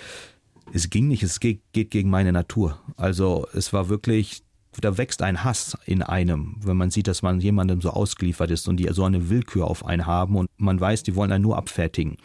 es 0.72 0.90
ging 0.90 1.08
nicht, 1.08 1.22
es 1.22 1.40
geht, 1.40 1.60
geht 1.72 1.90
gegen 1.90 2.10
meine 2.10 2.32
Natur. 2.32 2.80
Also 2.96 3.46
es 3.54 3.72
war 3.72 3.88
wirklich, 3.88 4.42
da 4.80 4.98
wächst 4.98 5.22
ein 5.22 5.42
Hass 5.44 5.76
in 5.84 6.02
einem, 6.02 6.56
wenn 6.64 6.76
man 6.76 6.90
sieht, 6.90 7.08
dass 7.08 7.22
man 7.22 7.40
jemandem 7.40 7.80
so 7.80 7.90
ausgeliefert 7.90 8.50
ist 8.50 8.68
und 8.68 8.76
die 8.76 8.88
so 8.92 9.04
eine 9.04 9.30
Willkür 9.30 9.66
auf 9.66 9.84
einen 9.84 10.06
haben 10.06 10.36
und 10.36 10.48
man 10.58 10.80
weiß, 10.80 11.02
die 11.02 11.16
wollen 11.16 11.32
einen 11.32 11.42
nur 11.42 11.56
abfertigen. 11.56 12.18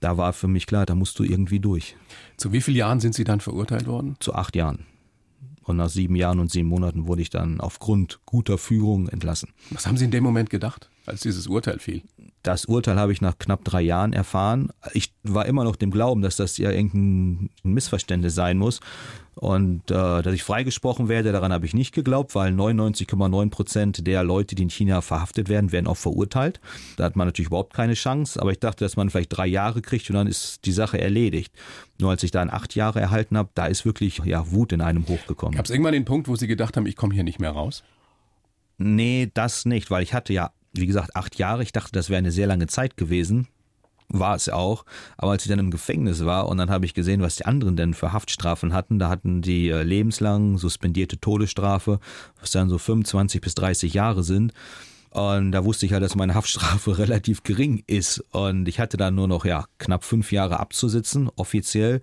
Da 0.00 0.16
war 0.16 0.32
für 0.32 0.48
mich 0.48 0.66
klar, 0.66 0.86
da 0.86 0.94
musst 0.94 1.18
du 1.18 1.24
irgendwie 1.24 1.60
durch. 1.60 1.96
Zu 2.36 2.52
wie 2.52 2.60
vielen 2.60 2.76
Jahren 2.76 3.00
sind 3.00 3.14
Sie 3.14 3.24
dann 3.24 3.40
verurteilt 3.40 3.86
worden? 3.86 4.16
Zu 4.20 4.34
acht 4.34 4.54
Jahren. 4.54 4.86
Und 5.64 5.76
nach 5.76 5.90
sieben 5.90 6.16
Jahren 6.16 6.38
und 6.38 6.50
sieben 6.50 6.68
Monaten 6.68 7.06
wurde 7.06 7.20
ich 7.20 7.30
dann 7.30 7.60
aufgrund 7.60 8.20
guter 8.24 8.56
Führung 8.56 9.08
entlassen. 9.08 9.50
Was 9.70 9.86
haben 9.86 9.96
Sie 9.96 10.04
in 10.04 10.10
dem 10.10 10.24
Moment 10.24 10.50
gedacht, 10.50 10.88
als 11.08 11.20
dieses 11.20 11.46
Urteil 11.46 11.78
fiel? 11.78 12.02
Das 12.42 12.66
Urteil 12.66 12.98
habe 12.98 13.12
ich 13.12 13.20
nach 13.20 13.38
knapp 13.38 13.64
drei 13.64 13.82
Jahren 13.82 14.12
erfahren. 14.12 14.70
Ich 14.92 15.12
war 15.22 15.46
immer 15.46 15.64
noch 15.64 15.76
dem 15.76 15.90
Glauben, 15.90 16.22
dass 16.22 16.36
das 16.36 16.56
ja 16.56 16.70
irgendein 16.70 17.50
Missverständnis 17.62 18.34
sein 18.34 18.58
muss. 18.58 18.80
Und 19.34 19.90
äh, 19.90 20.22
dass 20.22 20.34
ich 20.34 20.42
freigesprochen 20.42 21.08
werde, 21.08 21.30
daran 21.30 21.52
habe 21.52 21.64
ich 21.64 21.74
nicht 21.74 21.94
geglaubt, 21.94 22.34
weil 22.34 22.52
99,9 22.52 23.50
Prozent 23.50 24.06
der 24.06 24.24
Leute, 24.24 24.56
die 24.56 24.64
in 24.64 24.70
China 24.70 25.00
verhaftet 25.00 25.48
werden, 25.48 25.70
werden 25.70 25.86
auch 25.86 25.96
verurteilt. 25.96 26.60
Da 26.96 27.04
hat 27.04 27.14
man 27.14 27.28
natürlich 27.28 27.48
überhaupt 27.48 27.72
keine 27.72 27.94
Chance. 27.94 28.40
Aber 28.40 28.50
ich 28.50 28.58
dachte, 28.58 28.84
dass 28.84 28.96
man 28.96 29.10
vielleicht 29.10 29.36
drei 29.36 29.46
Jahre 29.46 29.80
kriegt 29.80 30.10
und 30.10 30.16
dann 30.16 30.26
ist 30.26 30.64
die 30.64 30.72
Sache 30.72 31.00
erledigt. 31.00 31.52
Nur 32.00 32.10
als 32.10 32.22
ich 32.22 32.32
dann 32.32 32.50
acht 32.50 32.74
Jahre 32.74 33.00
erhalten 33.00 33.36
habe, 33.36 33.50
da 33.54 33.66
ist 33.66 33.84
wirklich 33.84 34.18
ja, 34.24 34.50
Wut 34.50 34.72
in 34.72 34.80
einem 34.80 35.06
hochgekommen. 35.06 35.56
Gab 35.56 35.66
es 35.66 35.70
irgendwann 35.70 35.92
den 35.92 36.04
Punkt, 36.04 36.28
wo 36.28 36.34
Sie 36.34 36.48
gedacht 36.48 36.76
haben, 36.76 36.86
ich 36.86 36.96
komme 36.96 37.14
hier 37.14 37.24
nicht 37.24 37.38
mehr 37.38 37.52
raus? 37.52 37.84
Nee, 38.78 39.30
das 39.34 39.66
nicht, 39.66 39.90
weil 39.90 40.02
ich 40.04 40.14
hatte 40.14 40.32
ja, 40.32 40.52
wie 40.72 40.86
gesagt, 40.86 41.16
acht 41.16 41.38
Jahre. 41.38 41.62
Ich 41.62 41.72
dachte, 41.72 41.92
das 41.92 42.08
wäre 42.08 42.18
eine 42.18 42.32
sehr 42.32 42.46
lange 42.46 42.66
Zeit 42.66 42.96
gewesen. 42.96 43.48
War 44.10 44.34
es 44.34 44.48
auch. 44.48 44.84
Aber 45.18 45.32
als 45.32 45.44
ich 45.44 45.50
dann 45.50 45.58
im 45.58 45.70
Gefängnis 45.70 46.24
war 46.24 46.48
und 46.48 46.56
dann 46.56 46.70
habe 46.70 46.86
ich 46.86 46.94
gesehen, 46.94 47.20
was 47.20 47.36
die 47.36 47.44
anderen 47.44 47.76
denn 47.76 47.92
für 47.92 48.12
Haftstrafen 48.12 48.72
hatten, 48.72 48.98
da 48.98 49.10
hatten 49.10 49.42
die 49.42 49.68
äh, 49.68 49.82
lebenslang 49.82 50.56
suspendierte 50.56 51.20
Todesstrafe, 51.20 52.00
was 52.40 52.50
dann 52.50 52.70
so 52.70 52.78
25 52.78 53.40
bis 53.42 53.54
30 53.54 53.92
Jahre 53.92 54.22
sind. 54.22 54.54
Und 55.10 55.52
da 55.52 55.64
wusste 55.64 55.86
ich 55.86 55.92
ja, 55.92 56.00
dass 56.00 56.14
meine 56.14 56.34
Haftstrafe 56.34 56.98
relativ 56.98 57.42
gering 57.42 57.82
ist. 57.86 58.24
Und 58.30 58.68
ich 58.68 58.80
hatte 58.80 58.96
dann 58.96 59.14
nur 59.14 59.28
noch 59.28 59.44
ja 59.44 59.66
knapp 59.78 60.04
fünf 60.04 60.32
Jahre 60.32 60.60
abzusitzen, 60.60 61.30
offiziell. 61.36 62.02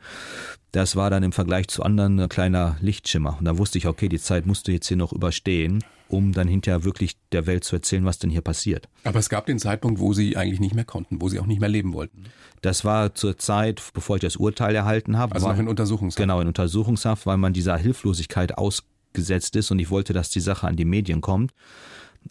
Das 0.71 0.95
war 0.95 1.09
dann 1.09 1.23
im 1.23 1.31
Vergleich 1.31 1.67
zu 1.67 1.83
anderen 1.83 2.19
ein 2.19 2.29
kleiner 2.29 2.77
Lichtschimmer. 2.81 3.37
Und 3.39 3.45
da 3.45 3.57
wusste 3.57 3.77
ich, 3.77 3.87
okay, 3.87 4.09
die 4.09 4.19
Zeit 4.19 4.45
musst 4.45 4.67
du 4.67 4.71
jetzt 4.71 4.87
hier 4.87 4.97
noch 4.97 5.13
überstehen, 5.13 5.83
um 6.09 6.33
dann 6.33 6.47
hinterher 6.47 6.83
wirklich 6.83 7.15
der 7.31 7.47
Welt 7.47 7.63
zu 7.63 7.75
erzählen, 7.75 8.05
was 8.05 8.19
denn 8.19 8.29
hier 8.29 8.41
passiert. 8.41 8.89
Aber 9.03 9.19
es 9.19 9.29
gab 9.29 9.45
den 9.45 9.59
Zeitpunkt, 9.59 9.99
wo 9.99 10.13
Sie 10.13 10.35
eigentlich 10.35 10.59
nicht 10.59 10.75
mehr 10.75 10.83
konnten, 10.83 11.21
wo 11.21 11.29
Sie 11.29 11.39
auch 11.39 11.45
nicht 11.45 11.59
mehr 11.59 11.69
leben 11.69 11.93
wollten. 11.93 12.25
Das 12.61 12.83
war 12.83 13.15
zur 13.15 13.37
Zeit, 13.37 13.81
bevor 13.93 14.17
ich 14.17 14.21
das 14.21 14.35
Urteil 14.35 14.75
erhalten 14.75 15.17
habe. 15.17 15.35
Also 15.35 15.45
war, 15.45 15.53
noch 15.53 15.59
in 15.59 15.67
Untersuchungshaft. 15.67 16.17
Genau, 16.17 16.41
in 16.41 16.47
Untersuchungshaft, 16.47 17.25
weil 17.25 17.37
man 17.37 17.53
dieser 17.53 17.77
Hilflosigkeit 17.77 18.57
ausgesetzt 18.57 19.55
ist 19.55 19.71
und 19.71 19.79
ich 19.79 19.89
wollte, 19.89 20.13
dass 20.13 20.29
die 20.29 20.39
Sache 20.39 20.67
an 20.67 20.75
die 20.75 20.85
Medien 20.85 21.21
kommt. 21.21 21.53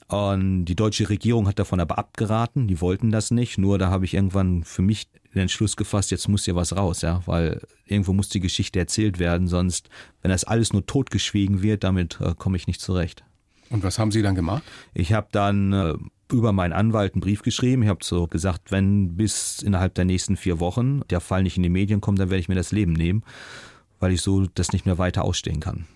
Und 0.09 0.67
die 0.67 0.77
deutsche 0.77 1.09
Regierung 1.09 1.49
hat 1.49 1.59
davon 1.59 1.81
aber 1.81 1.99
abgeraten, 1.99 2.69
die 2.69 2.81
wollten 2.81 3.11
das 3.11 3.31
nicht. 3.31 3.59
Nur 3.59 3.79
da 3.79 3.91
habe 3.91 4.05
ich 4.05 4.15
irgendwann 4.15 4.65
für 4.65 4.83
mich 4.83 5.09
den 5.35 5.43
Entschluss 5.43 5.77
gefasst, 5.77 6.11
jetzt 6.11 6.29
muss 6.29 6.45
hier 6.45 6.55
was 6.55 6.77
raus, 6.77 7.03
ja, 7.03 7.23
weil 7.27 7.61
irgendwo 7.87 8.13
muss 8.13 8.29
die 8.29 8.41
Geschichte 8.41 8.79
erzählt 8.79 9.19
werden, 9.19 9.49
sonst, 9.49 9.89
wenn 10.23 10.31
das 10.31 10.45
alles 10.45 10.73
nur 10.73 10.87
totgeschwiegen 10.87 11.63
wird, 11.63 11.85
damit 11.85 12.21
äh, 12.21 12.35
komme 12.37 12.57
ich 12.57 12.67
nicht 12.67 12.81
zurecht. 12.81 13.25
Und 13.71 13.83
was 13.83 13.99
haben 13.99 14.13
Sie 14.13 14.23
dann 14.23 14.35
gemacht? 14.35 14.63
Ich 14.93 15.13
habe 15.13 15.29
dann 15.33 15.73
äh, 15.73 15.95
über 16.33 16.53
meinen 16.53 16.73
Anwalt 16.73 17.15
einen 17.15 17.21
Brief 17.21 17.43
geschrieben. 17.43 17.83
Ich 17.83 17.89
habe 17.89 18.05
so 18.05 18.27
gesagt, 18.27 18.71
wenn 18.71 19.17
bis 19.17 19.63
innerhalb 19.63 19.95
der 19.95 20.05
nächsten 20.05 20.37
vier 20.37 20.61
Wochen 20.61 21.01
der 21.11 21.21
Fall 21.21 21.43
nicht 21.43 21.57
in 21.57 21.63
die 21.63 21.69
Medien 21.69 22.01
kommt, 22.01 22.19
dann 22.19 22.31
werde 22.31 22.41
ich 22.41 22.49
mir 22.49 22.55
das 22.55 22.73
Leben 22.73 22.93
nehmen, 22.93 23.25
weil 24.01 24.13
ich 24.13 24.21
so 24.21 24.47
das 24.55 24.73
nicht 24.73 24.87
mehr 24.87 24.99
weiter 24.99 25.25
ausstehen 25.25 25.61
kann. 25.61 25.87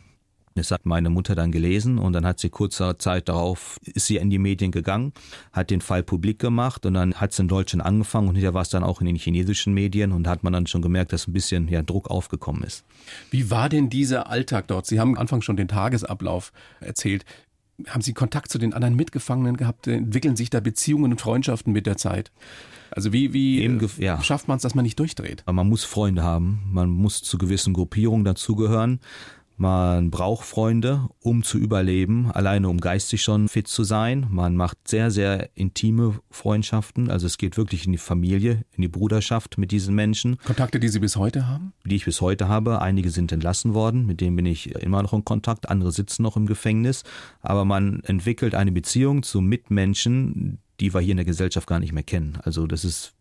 Das 0.55 0.71
hat 0.71 0.87
meine 0.87 1.11
Mutter 1.11 1.35
dann 1.35 1.53
gelesen 1.53 1.99
und 1.99 2.13
dann 2.13 2.27
hat 2.27 2.41
sie 2.41 2.51
kurzer 2.51 2.99
Zeit 2.99 3.29
darauf, 3.29 3.79
ist 3.85 4.07
sie 4.07 4.17
in 4.17 4.31
die 4.31 4.39
Medien 4.39 4.71
gegangen, 4.71 5.13
hat 5.53 5.71
den 5.71 5.81
Fall 5.81 6.03
publik 6.03 6.39
gemacht 6.39 6.87
und 6.87 6.95
dann 6.95 7.15
hat 7.15 7.33
es 7.33 7.39
in 7.39 7.49
Deutschland 7.49 7.85
angefangen 7.85 8.29
und 8.29 8.35
hinterher 8.35 8.55
war 8.55 8.63
es 8.63 8.71
dann 8.71 8.83
auch 8.83 9.01
in 9.01 9.07
den 9.07 9.17
chinesischen 9.17 9.75
Medien 9.75 10.13
und 10.13 10.25
da 10.25 10.31
hat 10.31 10.43
man 10.43 10.53
dann 10.53 10.67
schon 10.67 10.83
gemerkt, 10.83 11.13
dass 11.13 11.27
ein 11.27 11.33
bisschen 11.33 11.69
ja, 11.69 11.83
Druck 11.83 12.11
aufgekommen 12.11 12.63
ist. 12.63 12.85
Wie 13.31 13.51
war 13.51 13.69
denn 13.69 13.89
dieser 13.89 14.29
Alltag 14.29 14.69
dort? 14.69 14.87
Sie 14.87 15.01
haben 15.01 15.15
am 15.15 15.21
Anfang 15.21 15.43
schon 15.43 15.57
den 15.57 15.69
Tagesablauf 15.69 16.53
erzählt. 16.81 17.25
Haben 17.87 18.03
Sie 18.03 18.13
Kontakt 18.13 18.51
zu 18.51 18.59
den 18.59 18.75
anderen 18.75 18.97
Mitgefangenen 18.97 19.57
gehabt? 19.57 19.87
Entwickeln 19.87 20.35
sich 20.35 20.51
da 20.51 20.59
Beziehungen 20.59 21.13
und 21.13 21.21
Freundschaften 21.21 21.73
mit 21.73 21.87
der 21.87 21.97
Zeit? 21.97 22.33
Also 22.91 23.13
wie, 23.13 23.33
wie 23.33 23.63
Eben 23.63 23.81
äh, 23.81 24.05
ja. 24.05 24.23
schafft 24.23 24.49
man 24.49 24.57
es, 24.57 24.63
dass 24.63 24.75
man 24.75 24.83
nicht 24.83 24.99
durchdreht? 24.99 25.45
Man 25.47 25.69
muss 25.69 25.85
Freunde 25.85 26.23
haben, 26.23 26.63
man 26.71 26.89
muss 26.89 27.23
zu 27.23 27.39
gewissen 27.39 27.75
Gruppierungen 27.75 28.25
dazugehören, 28.25 29.01
Man 29.61 30.13
braucht 30.13 30.47
Freunde, 30.47 31.09
um 31.19 31.43
zu 31.43 31.59
überleben, 31.59 32.31
alleine 32.31 32.69
um 32.69 32.79
geistig 32.79 33.23
schon 33.23 33.49
fit 33.49 33.67
zu 33.67 33.83
sein. 33.83 34.29
Man 34.31 34.55
macht 34.55 34.87
sehr, 34.87 35.11
sehr 35.11 35.51
intime 35.57 36.21
Freundschaften. 36.31 37.11
Also 37.11 37.27
es 37.27 37.39
geht 37.39 37.57
wirklich 37.57 37.85
in 37.85 37.91
die 37.91 37.99
Familie, 37.99 38.65
in 38.71 38.83
die 38.83 38.89
Bruderschaft 38.89 39.59
mit 39.59 39.73
diesen 39.73 39.97
Menschen. 39.97 40.37
Kontakte, 40.45 40.79
die 40.79 40.87
Sie 40.87 41.01
bis 41.01 41.17
heute 41.17 41.49
haben? 41.49 41.73
Die 41.85 41.97
ich 41.97 42.05
bis 42.05 42.21
heute 42.21 42.47
habe. 42.47 42.81
Einige 42.81 43.11
sind 43.11 43.33
entlassen 43.33 43.75
worden, 43.75 44.07
mit 44.07 44.21
denen 44.21 44.37
bin 44.37 44.47
ich 44.47 44.77
immer 44.77 45.03
noch 45.03 45.13
in 45.13 45.25
Kontakt. 45.25 45.69
Andere 45.69 45.91
sitzen 45.91 46.23
noch 46.23 46.37
im 46.37 46.47
Gefängnis. 46.47 47.03
Aber 47.41 47.65
man 47.65 47.99
entwickelt 48.05 48.55
eine 48.55 48.71
Beziehung 48.71 49.25
zu 49.25 49.41
Mitmenschen, 49.41 50.61
die 50.79 50.95
wir 50.95 51.01
hier 51.01 51.11
in 51.11 51.17
der 51.17 51.27
Gesellschaft 51.27 51.67
gar 51.67 51.81
nicht 51.81 51.93
mehr 51.93 52.05
kennen. 52.05 52.39
Also 52.45 52.69
das 52.69 52.85
ist 52.85 53.15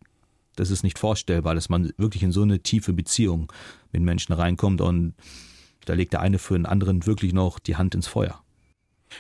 das 0.55 0.71
ist 0.71 0.83
nicht 0.83 0.99
vorstellbar, 0.99 1.55
dass 1.55 1.69
man 1.69 1.91
wirklich 1.97 2.23
in 2.23 2.31
so 2.31 2.41
eine 2.41 2.59
tiefe 2.59 2.91
Beziehung 2.91 3.51
mit 3.91 4.01
Menschen 4.01 4.33
reinkommt 4.33 4.81
und 4.81 5.13
da 5.89 5.93
legt 5.93 6.13
der 6.13 6.21
eine 6.21 6.39
für 6.39 6.55
den 6.55 6.65
anderen 6.65 7.05
wirklich 7.05 7.33
noch 7.33 7.59
die 7.59 7.75
Hand 7.75 7.95
ins 7.95 8.07
Feuer. 8.07 8.41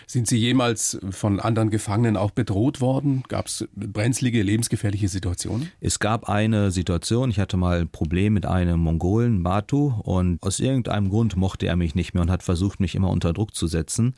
Sind 0.05 0.27
Sie 0.27 0.37
jemals 0.37 0.99
von 1.11 1.39
anderen 1.39 1.69
Gefangenen 1.69 2.17
auch 2.17 2.31
bedroht 2.31 2.81
worden? 2.81 3.23
Gab 3.29 3.47
es 3.47 3.67
brenzlige, 3.75 4.43
lebensgefährliche 4.43 5.07
Situationen? 5.07 5.71
Es 5.79 5.99
gab 5.99 6.27
eine 6.29 6.71
Situation, 6.71 7.29
ich 7.29 7.39
hatte 7.39 7.57
mal 7.57 7.81
ein 7.81 7.89
Problem 7.89 8.33
mit 8.33 8.45
einem 8.45 8.79
Mongolen, 8.79 9.43
Batu, 9.43 9.93
und 10.03 10.43
aus 10.43 10.59
irgendeinem 10.59 11.09
Grund 11.09 11.37
mochte 11.37 11.67
er 11.67 11.75
mich 11.75 11.95
nicht 11.95 12.13
mehr 12.13 12.21
und 12.21 12.31
hat 12.31 12.43
versucht, 12.43 12.79
mich 12.79 12.95
immer 12.95 13.09
unter 13.09 13.33
Druck 13.33 13.55
zu 13.55 13.67
setzen. 13.67 14.15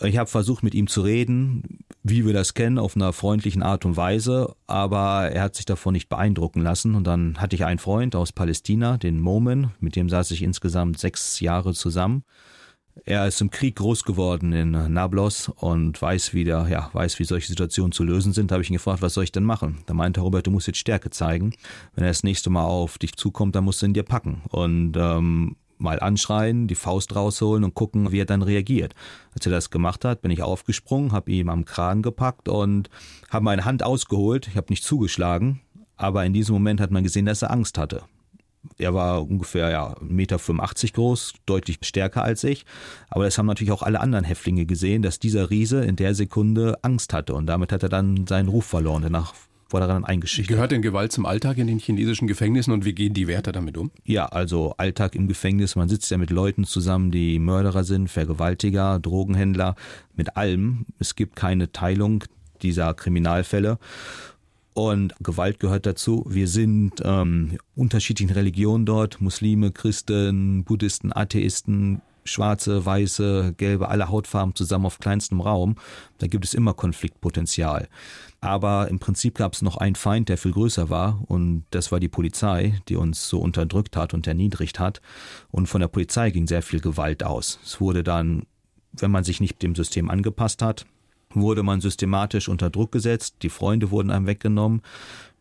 Ich 0.00 0.16
habe 0.16 0.30
versucht, 0.30 0.62
mit 0.62 0.74
ihm 0.74 0.86
zu 0.86 1.02
reden, 1.02 1.84
wie 2.04 2.24
wir 2.24 2.32
das 2.32 2.54
kennen, 2.54 2.78
auf 2.78 2.94
einer 2.94 3.12
freundlichen 3.12 3.62
Art 3.62 3.84
und 3.84 3.96
Weise, 3.96 4.54
aber 4.66 5.30
er 5.30 5.42
hat 5.42 5.56
sich 5.56 5.64
davon 5.64 5.92
nicht 5.92 6.08
beeindrucken 6.08 6.60
lassen. 6.60 6.94
Und 6.94 7.04
dann 7.04 7.38
hatte 7.38 7.56
ich 7.56 7.64
einen 7.64 7.80
Freund 7.80 8.14
aus 8.14 8.32
Palästina, 8.32 8.96
den 8.96 9.20
Momen, 9.20 9.72
mit 9.80 9.96
dem 9.96 10.08
saß 10.08 10.30
ich 10.30 10.42
insgesamt 10.42 10.98
sechs 10.98 11.40
Jahre 11.40 11.74
zusammen. 11.74 12.22
Er 13.04 13.26
ist 13.26 13.40
im 13.40 13.50
Krieg 13.50 13.76
groß 13.76 14.04
geworden 14.04 14.52
in 14.52 14.70
Nablus 14.92 15.48
und 15.48 16.00
weiß 16.00 16.34
wieder, 16.34 16.68
ja, 16.68 16.90
weiß, 16.92 17.18
wie 17.18 17.24
solche 17.24 17.48
Situationen 17.48 17.92
zu 17.92 18.04
lösen 18.04 18.32
sind. 18.32 18.50
Da 18.50 18.54
habe 18.54 18.62
ich 18.62 18.70
ihn 18.70 18.74
gefragt, 18.74 19.02
was 19.02 19.14
soll 19.14 19.24
ich 19.24 19.32
denn 19.32 19.44
machen? 19.44 19.78
Da 19.86 19.94
meinte 19.94 20.20
Robert, 20.20 20.46
du 20.46 20.50
musst 20.50 20.66
jetzt 20.66 20.78
Stärke 20.78 21.10
zeigen. 21.10 21.54
Wenn 21.94 22.04
er 22.04 22.10
das 22.10 22.24
nächste 22.24 22.50
Mal 22.50 22.64
auf 22.64 22.98
dich 22.98 23.16
zukommt, 23.16 23.54
dann 23.54 23.64
musst 23.64 23.82
du 23.82 23.86
ihn 23.86 23.94
dir 23.94 24.02
packen. 24.02 24.42
Und 24.48 24.96
ähm, 24.96 25.56
mal 25.78 26.00
anschreien, 26.00 26.66
die 26.66 26.74
Faust 26.74 27.14
rausholen 27.14 27.64
und 27.64 27.74
gucken, 27.74 28.12
wie 28.12 28.20
er 28.20 28.26
dann 28.26 28.42
reagiert. 28.42 28.94
Als 29.34 29.46
er 29.46 29.52
das 29.52 29.70
gemacht 29.70 30.04
hat, 30.04 30.22
bin 30.22 30.30
ich 30.30 30.42
aufgesprungen, 30.42 31.12
habe 31.12 31.30
ihm 31.30 31.48
am 31.48 31.64
Kragen 31.64 32.02
gepackt 32.02 32.48
und 32.48 32.90
habe 33.30 33.44
meine 33.44 33.64
Hand 33.64 33.82
ausgeholt. 33.82 34.48
Ich 34.48 34.56
habe 34.56 34.66
nicht 34.70 34.84
zugeschlagen, 34.84 35.60
aber 35.96 36.24
in 36.24 36.32
diesem 36.32 36.54
Moment 36.54 36.80
hat 36.80 36.90
man 36.90 37.02
gesehen, 37.02 37.26
dass 37.26 37.42
er 37.42 37.50
Angst 37.50 37.78
hatte. 37.78 38.02
Er 38.76 38.92
war 38.92 39.22
ungefähr 39.22 39.70
ja, 39.70 39.92
1,85 39.94 40.02
Meter 40.12 40.38
groß, 40.92 41.34
deutlich 41.46 41.78
stärker 41.82 42.22
als 42.22 42.44
ich. 42.44 42.66
Aber 43.08 43.24
das 43.24 43.38
haben 43.38 43.46
natürlich 43.46 43.72
auch 43.72 43.82
alle 43.82 44.00
anderen 44.00 44.24
Häftlinge 44.24 44.66
gesehen, 44.66 45.02
dass 45.02 45.18
dieser 45.18 45.50
Riese 45.50 45.84
in 45.84 45.96
der 45.96 46.14
Sekunde 46.14 46.78
Angst 46.82 47.12
hatte. 47.12 47.34
Und 47.34 47.46
damit 47.46 47.72
hat 47.72 47.82
er 47.82 47.88
dann 47.88 48.26
seinen 48.26 48.48
Ruf 48.48 48.66
verloren. 48.66 49.02
Danach 49.02 49.34
wurde 49.70 49.86
daran 49.86 50.04
eingeschüchtert. 50.04 50.54
Gehört 50.54 50.72
denn 50.72 50.82
Gewalt 50.82 51.12
zum 51.12 51.26
Alltag 51.26 51.58
in 51.58 51.66
den 51.66 51.78
chinesischen 51.78 52.26
Gefängnissen 52.26 52.72
und 52.72 52.84
wie 52.84 52.94
gehen 52.94 53.14
die 53.14 53.26
Wärter 53.26 53.52
damit 53.52 53.76
um? 53.76 53.90
Ja, 54.04 54.26
also 54.26 54.74
Alltag 54.78 55.14
im 55.14 55.28
Gefängnis, 55.28 55.76
man 55.76 55.88
sitzt 55.88 56.10
ja 56.10 56.18
mit 56.18 56.30
Leuten 56.30 56.64
zusammen, 56.64 57.10
die 57.10 57.38
Mörderer 57.38 57.84
sind, 57.84 58.08
Vergewaltiger, 58.08 58.98
Drogenhändler, 58.98 59.76
mit 60.14 60.36
allem. 60.36 60.86
Es 60.98 61.14
gibt 61.14 61.36
keine 61.36 61.72
Teilung 61.72 62.24
dieser 62.62 62.94
Kriminalfälle. 62.94 63.78
Und 64.74 65.12
Gewalt 65.20 65.58
gehört 65.58 65.86
dazu. 65.86 66.24
Wir 66.28 66.46
sind 66.46 67.02
ähm, 67.04 67.58
unterschiedlichen 67.74 68.32
Religionen 68.32 68.86
dort, 68.86 69.20
Muslime, 69.20 69.72
Christen, 69.72 70.62
Buddhisten, 70.62 71.12
Atheisten, 71.12 72.00
schwarze, 72.30 72.84
weiße, 72.84 73.54
gelbe, 73.56 73.88
alle 73.88 74.08
Hautfarben 74.08 74.54
zusammen 74.54 74.86
auf 74.86 74.98
kleinstem 74.98 75.40
Raum. 75.40 75.76
Da 76.18 76.26
gibt 76.26 76.44
es 76.44 76.54
immer 76.54 76.74
Konfliktpotenzial. 76.74 77.88
Aber 78.40 78.88
im 78.88 78.98
Prinzip 79.00 79.36
gab 79.36 79.54
es 79.54 79.62
noch 79.62 79.76
einen 79.76 79.96
Feind, 79.96 80.28
der 80.28 80.38
viel 80.38 80.52
größer 80.52 80.90
war, 80.90 81.20
und 81.26 81.64
das 81.70 81.90
war 81.90 81.98
die 81.98 82.08
Polizei, 82.08 82.80
die 82.88 82.96
uns 82.96 83.28
so 83.28 83.40
unterdrückt 83.40 83.96
hat 83.96 84.14
und 84.14 84.26
erniedrigt 84.26 84.78
hat. 84.78 85.00
Und 85.50 85.66
von 85.66 85.80
der 85.80 85.88
Polizei 85.88 86.30
ging 86.30 86.46
sehr 86.46 86.62
viel 86.62 86.80
Gewalt 86.80 87.24
aus. 87.24 87.58
Es 87.64 87.80
wurde 87.80 88.04
dann, 88.04 88.44
wenn 88.92 89.10
man 89.10 89.24
sich 89.24 89.40
nicht 89.40 89.62
dem 89.62 89.74
System 89.74 90.08
angepasst 90.08 90.62
hat, 90.62 90.86
wurde 91.30 91.62
man 91.62 91.80
systematisch 91.80 92.48
unter 92.48 92.70
Druck 92.70 92.92
gesetzt, 92.92 93.36
die 93.42 93.50
Freunde 93.50 93.90
wurden 93.90 94.10
einem 94.10 94.26
weggenommen, 94.26 94.82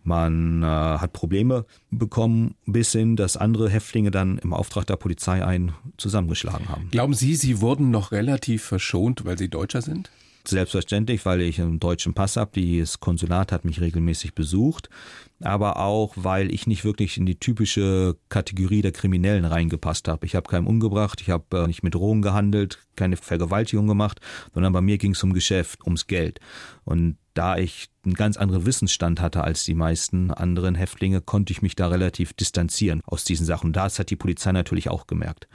man 0.08 0.64
äh, 0.64 0.66
hat 0.66 1.14
Probleme 1.14 1.66
bekommen, 1.92 2.56
bis 2.66 2.92
hin, 2.94 3.16
dass 3.16 3.38
andere 3.38 3.70
Häftlinge 3.70 4.10
dann 4.10 4.40
im 4.40 4.54
Auftrag 4.54 4.88
der 4.88 4.96
Polizei 4.96 5.46
einen 5.46 5.74
zusammengeschlagen 5.98 6.70
haben. 6.70 6.90
Glauben 6.90 7.14
Sie, 7.14 7.36
Sie 7.36 7.62
wurden 7.62 7.92
noch 7.92 8.12
relativ 8.12 8.64
verschont, 8.64 9.26
weil 9.26 9.38
Sie 9.38 9.50
Deutscher 9.50 9.82
sind? 9.82 10.10
Selbstverständlich, 10.48 11.26
weil 11.26 11.42
ich 11.42 11.60
einen 11.60 11.80
deutschen 11.80 12.14
Pass 12.14 12.38
habe. 12.38 12.80
Das 12.80 13.00
Konsulat 13.00 13.52
hat 13.52 13.66
mich 13.66 13.82
regelmäßig 13.82 14.34
besucht. 14.34 14.90
Aber 15.42 15.78
auch, 15.78 16.14
weil 16.16 16.52
ich 16.54 16.66
nicht 16.68 16.84
wirklich 16.86 17.18
in 17.18 17.26
die 17.26 17.40
typische 17.40 18.16
Kategorie 18.30 18.82
der 18.82 18.92
Kriminellen 18.92 19.46
reingepasst 19.46 20.08
habe. 20.08 20.26
Ich 20.26 20.36
habe 20.36 20.50
keinen 20.50 20.66
umgebracht, 20.66 21.22
ich 21.22 21.30
habe 21.30 21.46
äh, 21.58 21.68
nicht 21.68 21.84
mit 21.84 21.94
Drogen 21.94 22.22
gehandelt, 22.22 22.80
keine 22.96 23.18
Vergewaltigung 23.18 23.88
gemacht, 23.88 24.20
sondern 24.54 24.74
bei 24.74 24.82
mir 24.82 24.98
ging 24.98 25.12
es 25.12 25.24
um 25.24 25.34
Geschäft, 25.34 25.84
ums 25.84 26.08
Geld. 26.08 26.40
Und 26.86 27.18
da 27.36 27.58
ich 27.58 27.90
einen 28.04 28.16
ganz 28.16 28.38
anderen 28.38 28.66
Wissensstand 28.66 29.22
hatte 29.22 29.44
als 29.44 29.64
die 29.64 29.76
meisten 29.76 30.32
anderen 30.32 30.74
Häftlinge, 30.74 31.22
konnte 31.22 31.54
ich 31.54 31.62
mich 31.62 31.76
da 31.76 31.88
relativ 31.88 32.34
distanzieren 32.34 33.02
aus 33.06 33.24
diesen 33.24 33.46
Sachen. 33.46 33.74
Das 33.74 34.00
hat 34.00 34.10
die 34.10 34.16
Polizei 34.16 34.52
natürlich 34.54 34.90
auch 34.90 35.06
gemerkt. 35.06 35.48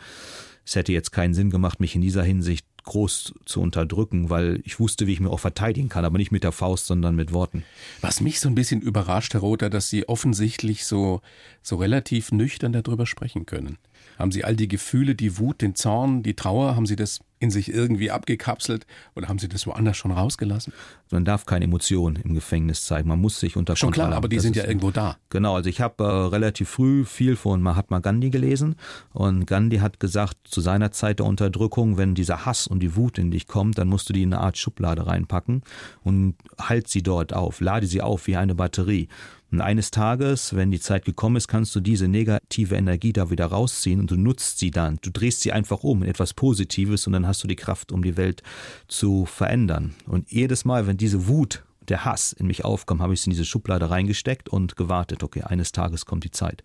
Es 0.64 0.77
hätte 0.77 0.92
jetzt 0.92 1.12
keinen 1.12 1.35
Sinn 1.35 1.51
gemacht, 1.51 1.81
mich 1.81 1.94
in 1.94 2.01
dieser 2.01 2.22
Hinsicht 2.22 2.66
groß 2.85 3.35
zu 3.44 3.61
unterdrücken, 3.61 4.31
weil 4.31 4.61
ich 4.64 4.81
wusste, 4.81 5.07
wie 5.07 5.12
ich 5.12 5.20
mir 5.20 5.31
auch 5.31 5.40
verteidigen 5.40 5.88
kann, 5.88 6.05
aber 6.05 6.18
nicht 6.18 6.33
mit 6.33 6.44
der 6.44 6.53
Faust, 6.53 6.87
sondern 6.87 7.14
mit 7.14 7.33
Worten. 7.33 7.64
Was 8.01 8.20
mich 8.20 8.40
so 8.40 8.48
ein 8.48 8.55
bisschen 8.55 8.81
überrascht, 8.81 9.35
Herr 9.35 9.40
Rother, 9.40 9.70
dass 9.70 9.88
Sie 9.88 10.09
offensichtlich 10.09 10.85
so, 10.85 11.20
so 11.62 11.77
relativ 11.77 12.33
nüchtern 12.33 12.72
darüber 12.72 13.07
sprechen 13.07 13.46
können. 13.46 13.79
Haben 14.18 14.33
Sie 14.33 14.44
all 14.44 14.57
die 14.57 14.68
Gefühle, 14.68 15.14
die 15.14 15.38
Wut, 15.38 15.62
den 15.62 15.75
Zorn, 15.75 16.22
die 16.22 16.35
Trauer, 16.35 16.75
haben 16.77 16.87
Sie 16.87 16.96
das 16.96 17.20
in 17.43 17.51
sich 17.51 17.73
irgendwie 17.73 18.11
abgekapselt 18.11 18.87
oder 19.15 19.29
haben 19.29 19.39
Sie 19.39 19.49
das 19.49 19.67
woanders 19.67 19.97
schon 19.97 20.13
rausgelassen? 20.13 20.73
Man 21.11 21.25
darf 21.25 21.45
keine 21.45 21.65
Emotionen 21.65 22.17
im 22.17 22.35
Gefängnis 22.35 22.85
zeigen. 22.85 23.09
Man 23.09 23.21
muss 23.21 23.41
sich 23.41 23.57
unter 23.57 23.77
Schon 23.77 23.89
Kontrolle 23.89 24.09
klar, 24.09 24.17
aber 24.17 24.29
die 24.29 24.39
sind 24.39 24.57
ja 24.57 24.65
irgendwo 24.65 24.91
da. 24.91 25.17
Genau, 25.31 25.55
also 25.57 25.69
ich 25.69 25.81
habe 25.81 26.05
äh, 26.05 26.07
relativ 26.07 26.69
früh 26.69 27.05
viel 27.05 27.37
von 27.37 27.61
Mahatma 27.61 27.99
Gandhi 27.99 28.31
gelesen 28.31 28.77
und 29.13 29.47
Gandhi 29.47 29.79
hat 29.79 30.01
gesagt, 30.01 30.37
zu 30.45 30.61
seiner 30.61 30.93
Zeit 30.93 31.19
der 31.19 31.27
Unterdrückung, 31.27 31.99
wenn 31.99 32.15
dieser 32.15 32.47
Hass 32.47 32.67
und 32.67 32.81
die 32.81 32.97
Wut 32.97 33.19
in 33.19 33.31
dich 33.31 33.47
kommt, 33.47 33.79
dann 33.79 33.89
musst 33.89 34.09
du 34.09 34.13
die 34.13 34.23
in 34.23 34.33
eine 34.33 34.43
Art 34.43 34.57
Schublade 34.57 35.07
reinpacken 35.07 35.63
und 36.03 36.37
halt 36.59 36.89
sie 36.89 37.03
dort 37.03 37.35
auf, 37.35 37.61
lade 37.61 37.87
sie 37.87 38.01
auf 38.01 38.27
wie 38.27 38.37
eine 38.37 38.55
Batterie. 38.55 39.09
Und 39.53 39.61
eines 39.61 39.91
Tages, 39.91 40.57
wenn 40.57 40.71
die 40.71 40.81
Zeit 40.81 41.05
gekommen 41.05 41.37
ist, 41.37 41.47
kannst 41.47 41.77
du 41.77 41.81
diese 41.81 42.09
negative 42.09 42.75
Energie 42.75 43.13
da 43.13 43.29
wieder 43.31 43.47
rausziehen 43.47 44.01
und 44.01 44.11
du 44.11 44.17
nutzt 44.17 44.59
sie 44.59 44.71
dann. 44.71 44.99
Du 45.03 45.11
drehst 45.11 45.43
sie 45.43 45.53
einfach 45.53 45.85
um 45.85 46.03
in 46.03 46.09
etwas 46.09 46.33
Positives 46.33 47.07
und 47.07 47.13
dann 47.13 47.27
hast 47.27 47.32
du 47.38 47.49
die 47.49 47.57
Kraft, 47.57 47.92
um 47.92 48.03
die 48.03 48.16
Welt 48.16 48.42
zu 48.88 49.27
verändern. 49.27 49.95
Und 50.07 50.31
jedes 50.31 50.64
Mal, 50.64 50.87
wenn 50.87 50.97
diese 50.97 51.27
Wut, 51.29 51.64
der 51.88 52.05
Hass 52.05 52.33
in 52.33 52.47
mich 52.47 52.64
aufkam, 52.64 53.03
habe 53.03 53.12
ich 53.12 53.21
es 53.21 53.27
in 53.27 53.31
diese 53.31 53.45
Schublade 53.45 53.90
reingesteckt 53.90 54.49
und 54.49 54.77
gewartet, 54.77 55.23
okay, 55.23 55.42
eines 55.42 55.73
Tages 55.73 56.07
kommt 56.07 56.25
die 56.25 56.31
Zeit, 56.31 56.62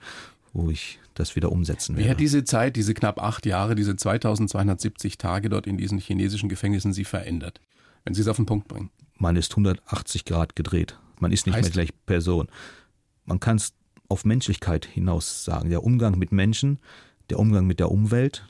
wo 0.54 0.70
ich 0.70 1.00
das 1.16 1.36
wieder 1.36 1.52
umsetzen 1.52 1.96
werde. 1.96 2.06
Wie 2.06 2.12
hat 2.12 2.20
diese 2.20 2.44
Zeit, 2.44 2.76
diese 2.76 2.94
knapp 2.94 3.22
acht 3.22 3.46
Jahre, 3.46 3.76
diese 3.76 3.96
2270 3.96 5.18
Tage 5.18 5.50
dort 5.50 5.66
in 5.66 5.78
diesen 5.78 5.98
chinesischen 6.00 6.50
Gefängnissen 6.50 6.94
Sie 6.94 7.06
verändert? 7.06 7.60
Wenn 8.04 8.14
Sie 8.14 8.22
es 8.22 8.28
auf 8.28 8.38
den 8.38 8.46
Punkt 8.46 8.68
bringen. 8.68 8.90
Man 9.18 9.36
ist 9.36 9.52
180 9.52 10.26
Grad 10.26 10.56
gedreht. 10.56 11.00
Man 11.20 11.32
ist 11.32 11.48
nicht 11.48 11.56
heißt, 11.56 11.64
mehr 11.66 11.72
gleich 11.86 12.06
Person. 12.06 12.48
Man 13.26 13.40
kann 13.40 13.58
es 13.58 13.74
auf 14.08 14.24
Menschlichkeit 14.24 14.86
hinaus 14.86 15.44
sagen. 15.44 15.70
Der 15.70 15.84
Umgang 15.84 16.18
mit 16.18 16.32
Menschen, 16.32 16.80
der 17.30 17.40
Umgang 17.40 17.66
mit 17.66 17.80
der 17.80 17.92
Umwelt, 17.92 18.48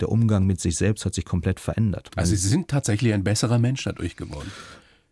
der 0.00 0.10
Umgang 0.10 0.46
mit 0.46 0.60
sich 0.60 0.76
selbst 0.76 1.04
hat 1.04 1.14
sich 1.14 1.24
komplett 1.24 1.60
verändert. 1.60 2.10
Also 2.16 2.30
Sie 2.34 2.48
sind 2.48 2.68
tatsächlich 2.68 3.12
ein 3.14 3.24
besserer 3.24 3.58
Mensch 3.58 3.84
dadurch 3.84 4.16
geworden. 4.16 4.50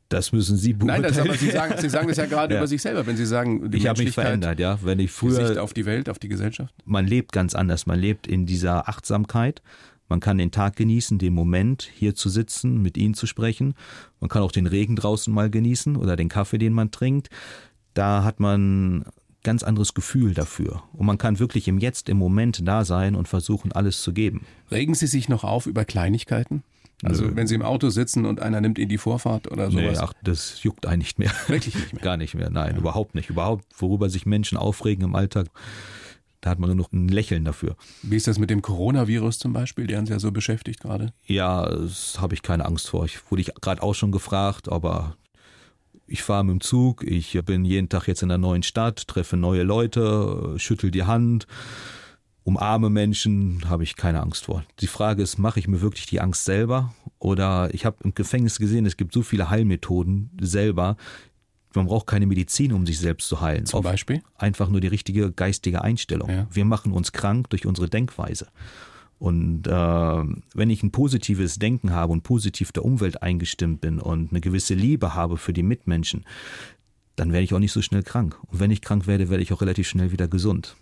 Das 0.09 0.31
müssen 0.33 0.57
Sie 0.57 0.73
beurteilen. 0.73 1.03
Nein, 1.03 1.13
das, 1.13 1.19
aber 1.19 1.35
Sie 1.35 1.51
sagen, 1.51 1.75
Sie 1.79 1.89
sagen 1.89 2.09
das 2.09 2.17
ja 2.17 2.27
gerade 2.27 2.55
ja. 2.55 2.61
über 2.61 2.69
sich 2.69 2.81
selber, 2.81 3.07
wenn 3.07 3.17
Sie 3.17 3.27
sagen, 3.27 3.71
die 3.71 3.79
ich 3.79 3.89
habe 3.89 4.03
mich 4.03 4.15
verändert, 4.15 4.61
ja. 4.61 4.79
Wenn 4.83 5.01
ich 5.01 5.11
früher 5.11 5.47
Sicht 5.47 5.59
auf 5.59 5.75
die 5.75 5.85
Welt, 5.85 6.09
auf 6.09 6.19
die 6.19 6.29
Gesellschaft. 6.29 6.73
Man 6.85 7.07
lebt 7.07 7.33
ganz 7.33 7.55
anders. 7.55 7.87
Man 7.87 7.99
lebt 7.99 8.27
in 8.27 8.47
dieser 8.47 8.89
Achtsamkeit. 8.89 9.63
Man 10.09 10.21
kann 10.21 10.39
den 10.39 10.53
Tag 10.53 10.77
genießen, 10.77 11.19
den 11.19 11.35
Moment, 11.35 11.91
hier 11.93 12.15
zu 12.15 12.29
sitzen, 12.29 12.81
mit 12.81 12.97
Ihnen 12.97 13.15
zu 13.15 13.27
sprechen. 13.27 13.75
Man 14.21 14.31
kann 14.31 14.43
auch 14.43 14.53
den 14.53 14.69
Regen 14.69 14.95
draußen 14.95 15.35
mal 15.35 15.51
genießen 15.51 15.97
oder 15.97 16.15
den 16.15 16.29
Kaffee, 16.29 16.59
den 16.59 16.73
man 16.73 16.93
trinkt. 16.93 17.29
Da 17.95 18.23
hat 18.23 18.39
man 18.39 19.05
ganz 19.47 19.63
anderes 19.63 19.95
Gefühl 19.95 20.35
dafür. 20.35 20.83
Und 20.93 21.07
man 21.07 21.19
kann 21.19 21.39
wirklich 21.39 21.69
im 21.69 21.79
Jetzt, 21.79 22.09
im 22.09 22.17
Moment 22.19 22.67
da 22.67 22.85
sein 22.85 23.15
und 23.15 23.29
versuchen, 23.29 23.71
alles 23.73 24.03
zu 24.03 24.13
geben. 24.13 24.45
Regen 24.71 24.95
Sie 24.95 25.07
sich 25.07 25.29
noch 25.29 25.45
auf 25.45 25.67
über 25.67 25.85
Kleinigkeiten? 25.85 26.63
Also 27.03 27.27
Nö. 27.27 27.37
wenn 27.37 27.47
Sie 27.47 27.55
im 27.55 27.63
Auto 27.63 27.91
sitzen 27.91 28.25
und 28.27 28.41
einer 28.41 28.61
nimmt 28.61 28.79
Ihnen 28.79 28.89
die 28.89 28.99
Vorfahrt 28.99 29.51
oder 29.51 29.71
sowas? 29.71 29.85
Nee, 29.85 29.99
ach, 29.99 30.13
das 30.25 30.63
juckt 30.63 30.87
einen 30.87 30.99
nicht 30.99 31.19
mehr. 31.19 31.31
Wirklich 31.47 31.75
nicht 31.75 31.93
mehr? 31.95 32.03
Gar 32.03 32.17
nicht 32.17 32.35
mehr, 32.35 32.51
nein, 32.51 32.73
ja. 32.73 32.79
überhaupt 32.79 33.15
nicht. 33.15 33.31
Überhaupt, 33.31 33.65
worüber 33.79 34.11
sich 34.11 34.27
Menschen 34.27 34.59
aufregen 34.59 35.05
im 35.05 35.15
Alltag, 35.15 35.47
Da 36.41 36.51
hat 36.51 36.59
man 36.59 36.69
nur 36.69 36.77
noch 36.77 36.93
ein 36.93 37.09
Lächeln 37.09 37.45
dafür. 37.45 37.77
Wie 38.03 38.17
ist 38.17 38.27
das 38.27 38.39
mit 38.39 38.51
dem 38.51 38.63
Coronavirus 38.63 39.39
zum 39.39 39.53
Beispiel, 39.53 39.87
der 39.87 39.99
uns 40.01 40.09
ja 40.09 40.19
so 40.19 40.33
beschäftigt 40.33 40.81
gerade? 40.81 41.13
Ja, 41.27 41.69
das 41.69 42.21
habe 42.21 42.35
ich 42.35 42.43
keine 42.43 42.65
Angst 42.65 42.89
vor. 42.89 43.05
Ich 43.05 43.19
wurde 43.31 43.43
ich 43.43 43.55
gerade 43.61 43.83
auch 43.83 43.95
schon 43.95 44.11
gefragt, 44.13 44.69
aber 44.71 45.17
ich 46.07 46.23
fahre 46.23 46.45
mit 46.45 46.53
dem 46.53 46.61
Zug, 46.61 47.03
ich 47.05 47.39
bin 47.45 47.65
jeden 47.65 47.89
Tag 47.89 48.07
jetzt 48.07 48.23
in 48.23 48.31
einer 48.31 48.39
neuen 48.39 48.63
Stadt, 48.63 49.07
treffe 49.09 49.37
neue 49.37 49.63
Leute, 49.63 50.55
schüttel 50.59 50.91
die 50.91 51.05
Hand, 51.05 51.47
umarme 52.45 52.91
Menschen, 52.91 53.69
habe 53.69 53.83
ich 53.83 53.97
keine 53.97 54.21
Angst 54.23 54.45
vor. 54.45 54.65
Die 54.79 54.87
Frage 54.87 55.23
ist, 55.23 55.39
mache 55.39 55.59
ich 55.59 55.67
mir 55.67 55.81
wirklich 55.81 56.07
die 56.07 56.21
Angst 56.21 56.45
selber? 56.45 56.95
Oder 57.19 57.75
ich 57.75 57.85
habe 57.85 57.97
im 58.05 58.15
Gefängnis 58.15 58.59
gesehen, 58.59 58.87
es 58.87 58.97
gibt 58.97 59.13
so 59.13 59.23
viele 59.23 59.51
Heilmethoden 59.51 60.31
selber. 60.41 60.97
Man 61.75 61.87
braucht 61.87 62.07
keine 62.07 62.27
Medizin, 62.27 62.73
um 62.73 62.87
sich 62.87 63.01
selbst 63.01 63.29
zu 63.29 63.41
heilen. 63.41 63.67
Zum 63.67 63.83
Beispiel? 63.83 64.23
Einfach 64.37 64.69
nur 64.69 64.81
die 64.81 64.87
richtige 64.87 65.33
geistige 65.33 65.83
Einstellung. 65.83 66.31
Ja. 66.31 66.47
Wir 66.51 66.65
machen 66.65 66.93
uns 66.93 67.13
krank 67.13 67.51
durch 67.51 67.67
unsere 67.67 67.89
Denkweise. 67.89 68.47
Und 69.19 69.67
äh, 69.67 69.71
wenn 69.71 70.71
ich 70.71 70.83
ein 70.83 70.91
positives 70.91 71.59
Denken 71.59 71.93
habe 71.93 72.13
und 72.13 72.23
positiv 72.23 72.73
der 72.73 72.85
Umwelt 72.85 73.23
eingestimmt 73.23 73.81
bin 73.81 73.99
und 73.99 74.31
eine 74.31 74.41
gewisse 74.41 74.75
Liebe 74.75 75.15
habe 75.15 75.39
für 75.39 75.53
die 75.55 75.63
Mitmenschen, 75.63 76.25
dann 77.17 77.33
werde 77.33 77.45
ich 77.45 77.55
auch 77.55 77.59
nicht 77.59 77.73
so 77.73 77.81
schnell 77.81 78.03
krank. 78.03 78.37
Und 78.49 78.61
wenn 78.61 78.71
ich 78.71 78.83
krank 78.83 79.07
werde, 79.07 79.31
werde 79.31 79.43
ich 79.43 79.53
auch 79.53 79.63
relativ 79.63 79.89
schnell 79.89 80.13
wieder 80.13 80.29
gesund. 80.29 80.77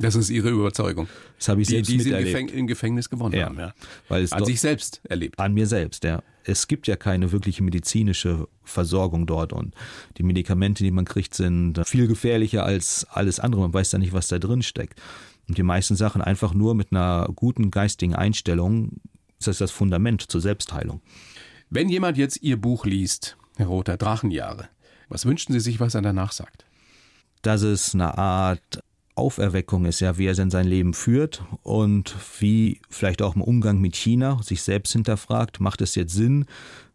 Das 0.00 0.16
ist 0.16 0.30
Ihre 0.30 0.48
Überzeugung. 0.50 1.06
Das 1.38 1.48
habe 1.48 1.60
ich 1.62 1.68
Die, 1.68 1.74
selbst 1.74 1.88
die 1.92 2.00
Sie 2.00 2.08
im, 2.10 2.16
miterlebt. 2.16 2.32
Gefäng 2.48 2.58
im 2.58 2.66
Gefängnis 2.66 3.10
gewonnen 3.10 3.34
Ja. 3.36 3.46
haben. 3.46 3.58
Ja. 3.58 3.74
Weil 4.08 4.24
es 4.24 4.32
An 4.32 4.44
sich 4.44 4.60
selbst 4.60 5.00
erlebt. 5.04 5.38
an 5.38 5.52
mir 5.54 5.66
selbst, 5.66 6.02
ja. 6.02 6.22
Es 6.44 6.66
gibt 6.66 6.86
ja 6.88 6.96
keine 6.96 7.30
wirkliche 7.30 7.62
medizinische 7.62 8.48
Versorgung 8.64 9.26
dort 9.26 9.52
und 9.52 9.74
die 10.18 10.22
Medikamente, 10.24 10.82
die 10.82 10.90
man 10.90 11.04
kriegt, 11.04 11.34
sind 11.34 11.80
viel 11.86 12.06
gefährlicher 12.08 12.64
als 12.64 13.06
alles 13.10 13.38
andere. 13.38 13.60
Man 13.62 13.72
weiß 13.72 13.92
ja 13.92 13.98
nicht, 13.98 14.12
was 14.12 14.28
da 14.28 14.38
drin 14.38 14.62
steckt. 14.62 15.00
Und 15.48 15.58
die 15.58 15.62
meisten 15.62 15.96
Sachen 15.96 16.22
einfach 16.22 16.54
nur 16.54 16.74
mit 16.74 16.92
einer 16.92 17.28
guten 17.34 17.70
geistigen 17.70 18.14
Einstellung 18.14 19.00
ist 19.38 19.48
das 19.48 19.58
das 19.58 19.70
Fundament 19.70 20.30
zur 20.30 20.40
Selbstheilung. 20.40 21.00
Wenn 21.70 21.88
jemand 21.88 22.16
jetzt 22.16 22.42
Ihr 22.42 22.60
Buch 22.60 22.86
liest, 22.86 23.36
Herr 23.56 23.66
Rother, 23.66 23.96
Drachenjahre, 23.96 24.68
was 25.08 25.26
wünschen 25.26 25.52
Sie 25.52 25.60
sich, 25.60 25.80
was 25.80 25.94
er 25.94 26.02
danach 26.02 26.32
sagt? 26.32 26.64
dass 27.44 27.62
es 27.62 27.94
eine 27.94 28.16
Art 28.18 28.82
Auferweckung 29.14 29.84
ist, 29.84 30.00
ja, 30.00 30.18
wie 30.18 30.26
er 30.26 30.34
denn 30.34 30.50
sein 30.50 30.66
Leben 30.66 30.92
führt 30.92 31.44
und 31.62 32.16
wie 32.40 32.80
vielleicht 32.90 33.22
auch 33.22 33.36
im 33.36 33.42
Umgang 33.42 33.80
mit 33.80 33.94
China 33.94 34.42
sich 34.42 34.62
selbst 34.62 34.92
hinterfragt, 34.92 35.60
macht 35.60 35.80
es 35.82 35.94
jetzt 35.94 36.14
Sinn, 36.14 36.46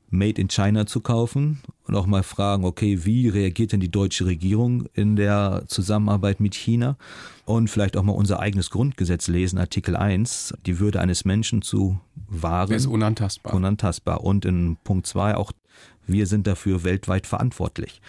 Made 0.10 0.42
in 0.42 0.48
China 0.50 0.86
zu 0.86 1.02
kaufen 1.02 1.62
und 1.86 1.96
auch 1.96 2.06
mal 2.06 2.24
fragen, 2.24 2.66
okay, 2.66 3.06
wie 3.06 3.30
reagiert 3.30 3.72
denn 3.72 3.80
die 3.80 3.92
deutsche 3.92 4.26
Regierung 4.26 4.86
in 4.94 5.16
der 5.16 5.64
Zusammenarbeit 5.68 6.40
mit 6.40 6.56
China 6.56 6.98
und 7.46 7.70
vielleicht 7.70 7.98
auch 7.98 8.04
mal 8.04 8.14
unser 8.14 8.40
eigenes 8.40 8.70
Grundgesetz 8.70 9.28
lesen, 9.28 9.60
Artikel 9.60 9.96
1, 9.96 10.54
die 10.66 10.80
Würde 10.80 11.00
eines 11.00 11.26
Menschen 11.26 11.62
zu 11.62 12.00
wahren 12.28 12.72
ist 12.72 12.86
unantastbar. 12.86 13.54
unantastbar. 13.54 14.24
Und 14.24 14.46
in 14.46 14.78
Punkt 14.84 15.08
2 15.08 15.36
auch, 15.36 15.52
wir 16.12 16.28
sind 16.28 16.48
dafür 16.48 16.84
weltweit 16.84 17.28
verantwortlich, 17.28 18.02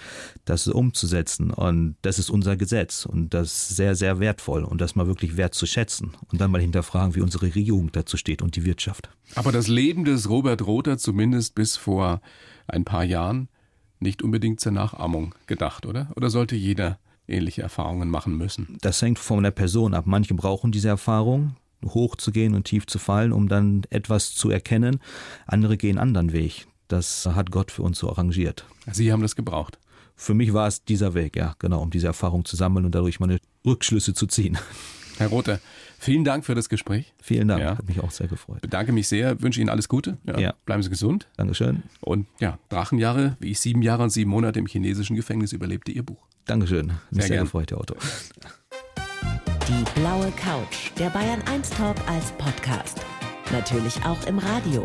das 0.44 0.66
umzusetzen. 0.68 1.50
Und 1.50 1.96
das 2.02 2.18
ist 2.18 2.30
unser 2.30 2.56
Gesetz. 2.56 3.06
Und 3.06 3.34
das 3.34 3.46
ist 3.70 3.76
sehr, 3.76 3.94
sehr 3.94 4.20
wertvoll. 4.20 4.64
Und 4.64 4.80
das 4.80 4.96
mal 4.96 5.06
wirklich 5.06 5.36
wert 5.36 5.54
zu 5.54 5.66
schätzen. 5.66 6.12
Und 6.30 6.40
dann 6.40 6.50
mal 6.50 6.60
hinterfragen, 6.60 7.14
wie 7.14 7.20
unsere 7.20 7.46
Regierung 7.54 7.92
dazu 7.92 8.16
steht 8.16 8.42
und 8.42 8.56
die 8.56 8.64
Wirtschaft. 8.64 9.10
Aber 9.34 9.52
das 9.52 9.68
Leben 9.68 10.04
des 10.04 10.28
Robert 10.28 10.66
Rother, 10.66 10.98
zumindest 10.98 11.54
bis 11.54 11.76
vor 11.76 12.20
ein 12.66 12.84
paar 12.84 13.04
Jahren, 13.04 13.48
nicht 14.00 14.22
unbedingt 14.22 14.60
zur 14.60 14.72
Nachahmung 14.72 15.34
gedacht, 15.46 15.86
oder? 15.86 16.10
Oder 16.16 16.30
sollte 16.30 16.56
jeder 16.56 16.98
ähnliche 17.28 17.62
Erfahrungen 17.62 18.08
machen 18.10 18.36
müssen? 18.36 18.78
Das 18.80 19.00
hängt 19.02 19.18
von 19.18 19.42
der 19.42 19.50
Person 19.50 19.94
ab. 19.94 20.06
Manche 20.06 20.34
brauchen 20.34 20.72
diese 20.72 20.88
Erfahrung, 20.88 21.56
hoch 21.84 22.16
zu 22.16 22.32
gehen 22.32 22.54
und 22.54 22.64
tief 22.64 22.86
zu 22.86 22.98
fallen, 22.98 23.32
um 23.32 23.48
dann 23.48 23.82
etwas 23.90 24.34
zu 24.34 24.50
erkennen. 24.50 25.00
Andere 25.46 25.76
gehen 25.76 25.98
anderen 25.98 26.32
Weg. 26.32 26.66
Das 26.90 27.24
hat 27.26 27.52
Gott 27.52 27.70
für 27.70 27.82
uns 27.82 27.98
so 28.00 28.10
arrangiert. 28.10 28.64
Sie 28.90 29.12
haben 29.12 29.22
das 29.22 29.36
gebraucht. 29.36 29.78
Für 30.16 30.34
mich 30.34 30.52
war 30.52 30.66
es 30.66 30.84
dieser 30.84 31.14
Weg, 31.14 31.36
ja, 31.36 31.54
genau, 31.60 31.80
um 31.80 31.90
diese 31.90 32.08
Erfahrung 32.08 32.44
zu 32.44 32.56
sammeln 32.56 32.84
und 32.84 32.94
dadurch 32.94 33.20
meine 33.20 33.38
Rückschlüsse 33.64 34.12
zu 34.12 34.26
ziehen. 34.26 34.58
Herr 35.18 35.28
Rother, 35.28 35.60
vielen 35.98 36.24
Dank 36.24 36.44
für 36.44 36.54
das 36.54 36.68
Gespräch. 36.68 37.12
Vielen 37.22 37.46
Dank, 37.48 37.60
Ja. 37.62 37.78
hat 37.78 37.86
mich 37.86 38.00
auch 38.00 38.10
sehr 38.10 38.26
gefreut. 38.26 38.60
Bedanke 38.62 38.90
mich 38.92 39.06
sehr, 39.06 39.40
wünsche 39.40 39.60
Ihnen 39.60 39.70
alles 39.70 39.88
Gute. 39.88 40.18
Ja. 40.24 40.52
Bleiben 40.66 40.82
Sie 40.82 40.90
gesund. 40.90 41.28
Dankeschön. 41.36 41.84
Und 42.00 42.26
ja, 42.40 42.58
Drachenjahre, 42.70 43.36
wie 43.38 43.50
ich 43.52 43.60
sieben 43.60 43.82
Jahre 43.82 44.02
und 44.02 44.10
sieben 44.10 44.30
Monate 44.30 44.58
im 44.58 44.66
chinesischen 44.66 45.14
Gefängnis 45.14 45.52
überlebte, 45.52 45.92
Ihr 45.92 46.02
Buch. 46.02 46.26
Dankeschön. 46.46 46.86
Mich 46.86 46.96
Sehr 47.12 47.22
sehr, 47.22 47.28
gern. 47.36 47.44
gefreut, 47.44 47.70
Herr 47.70 47.80
Otto. 47.80 47.94
Die 49.68 50.00
blaue 50.00 50.32
Couch, 50.32 50.90
der 50.98 51.10
Bayern 51.10 51.40
1 51.42 51.70
Talk 51.70 51.96
als 52.08 52.32
Podcast. 52.32 52.98
Natürlich 53.52 54.02
auch 54.04 54.26
im 54.26 54.38
Radio. 54.38 54.84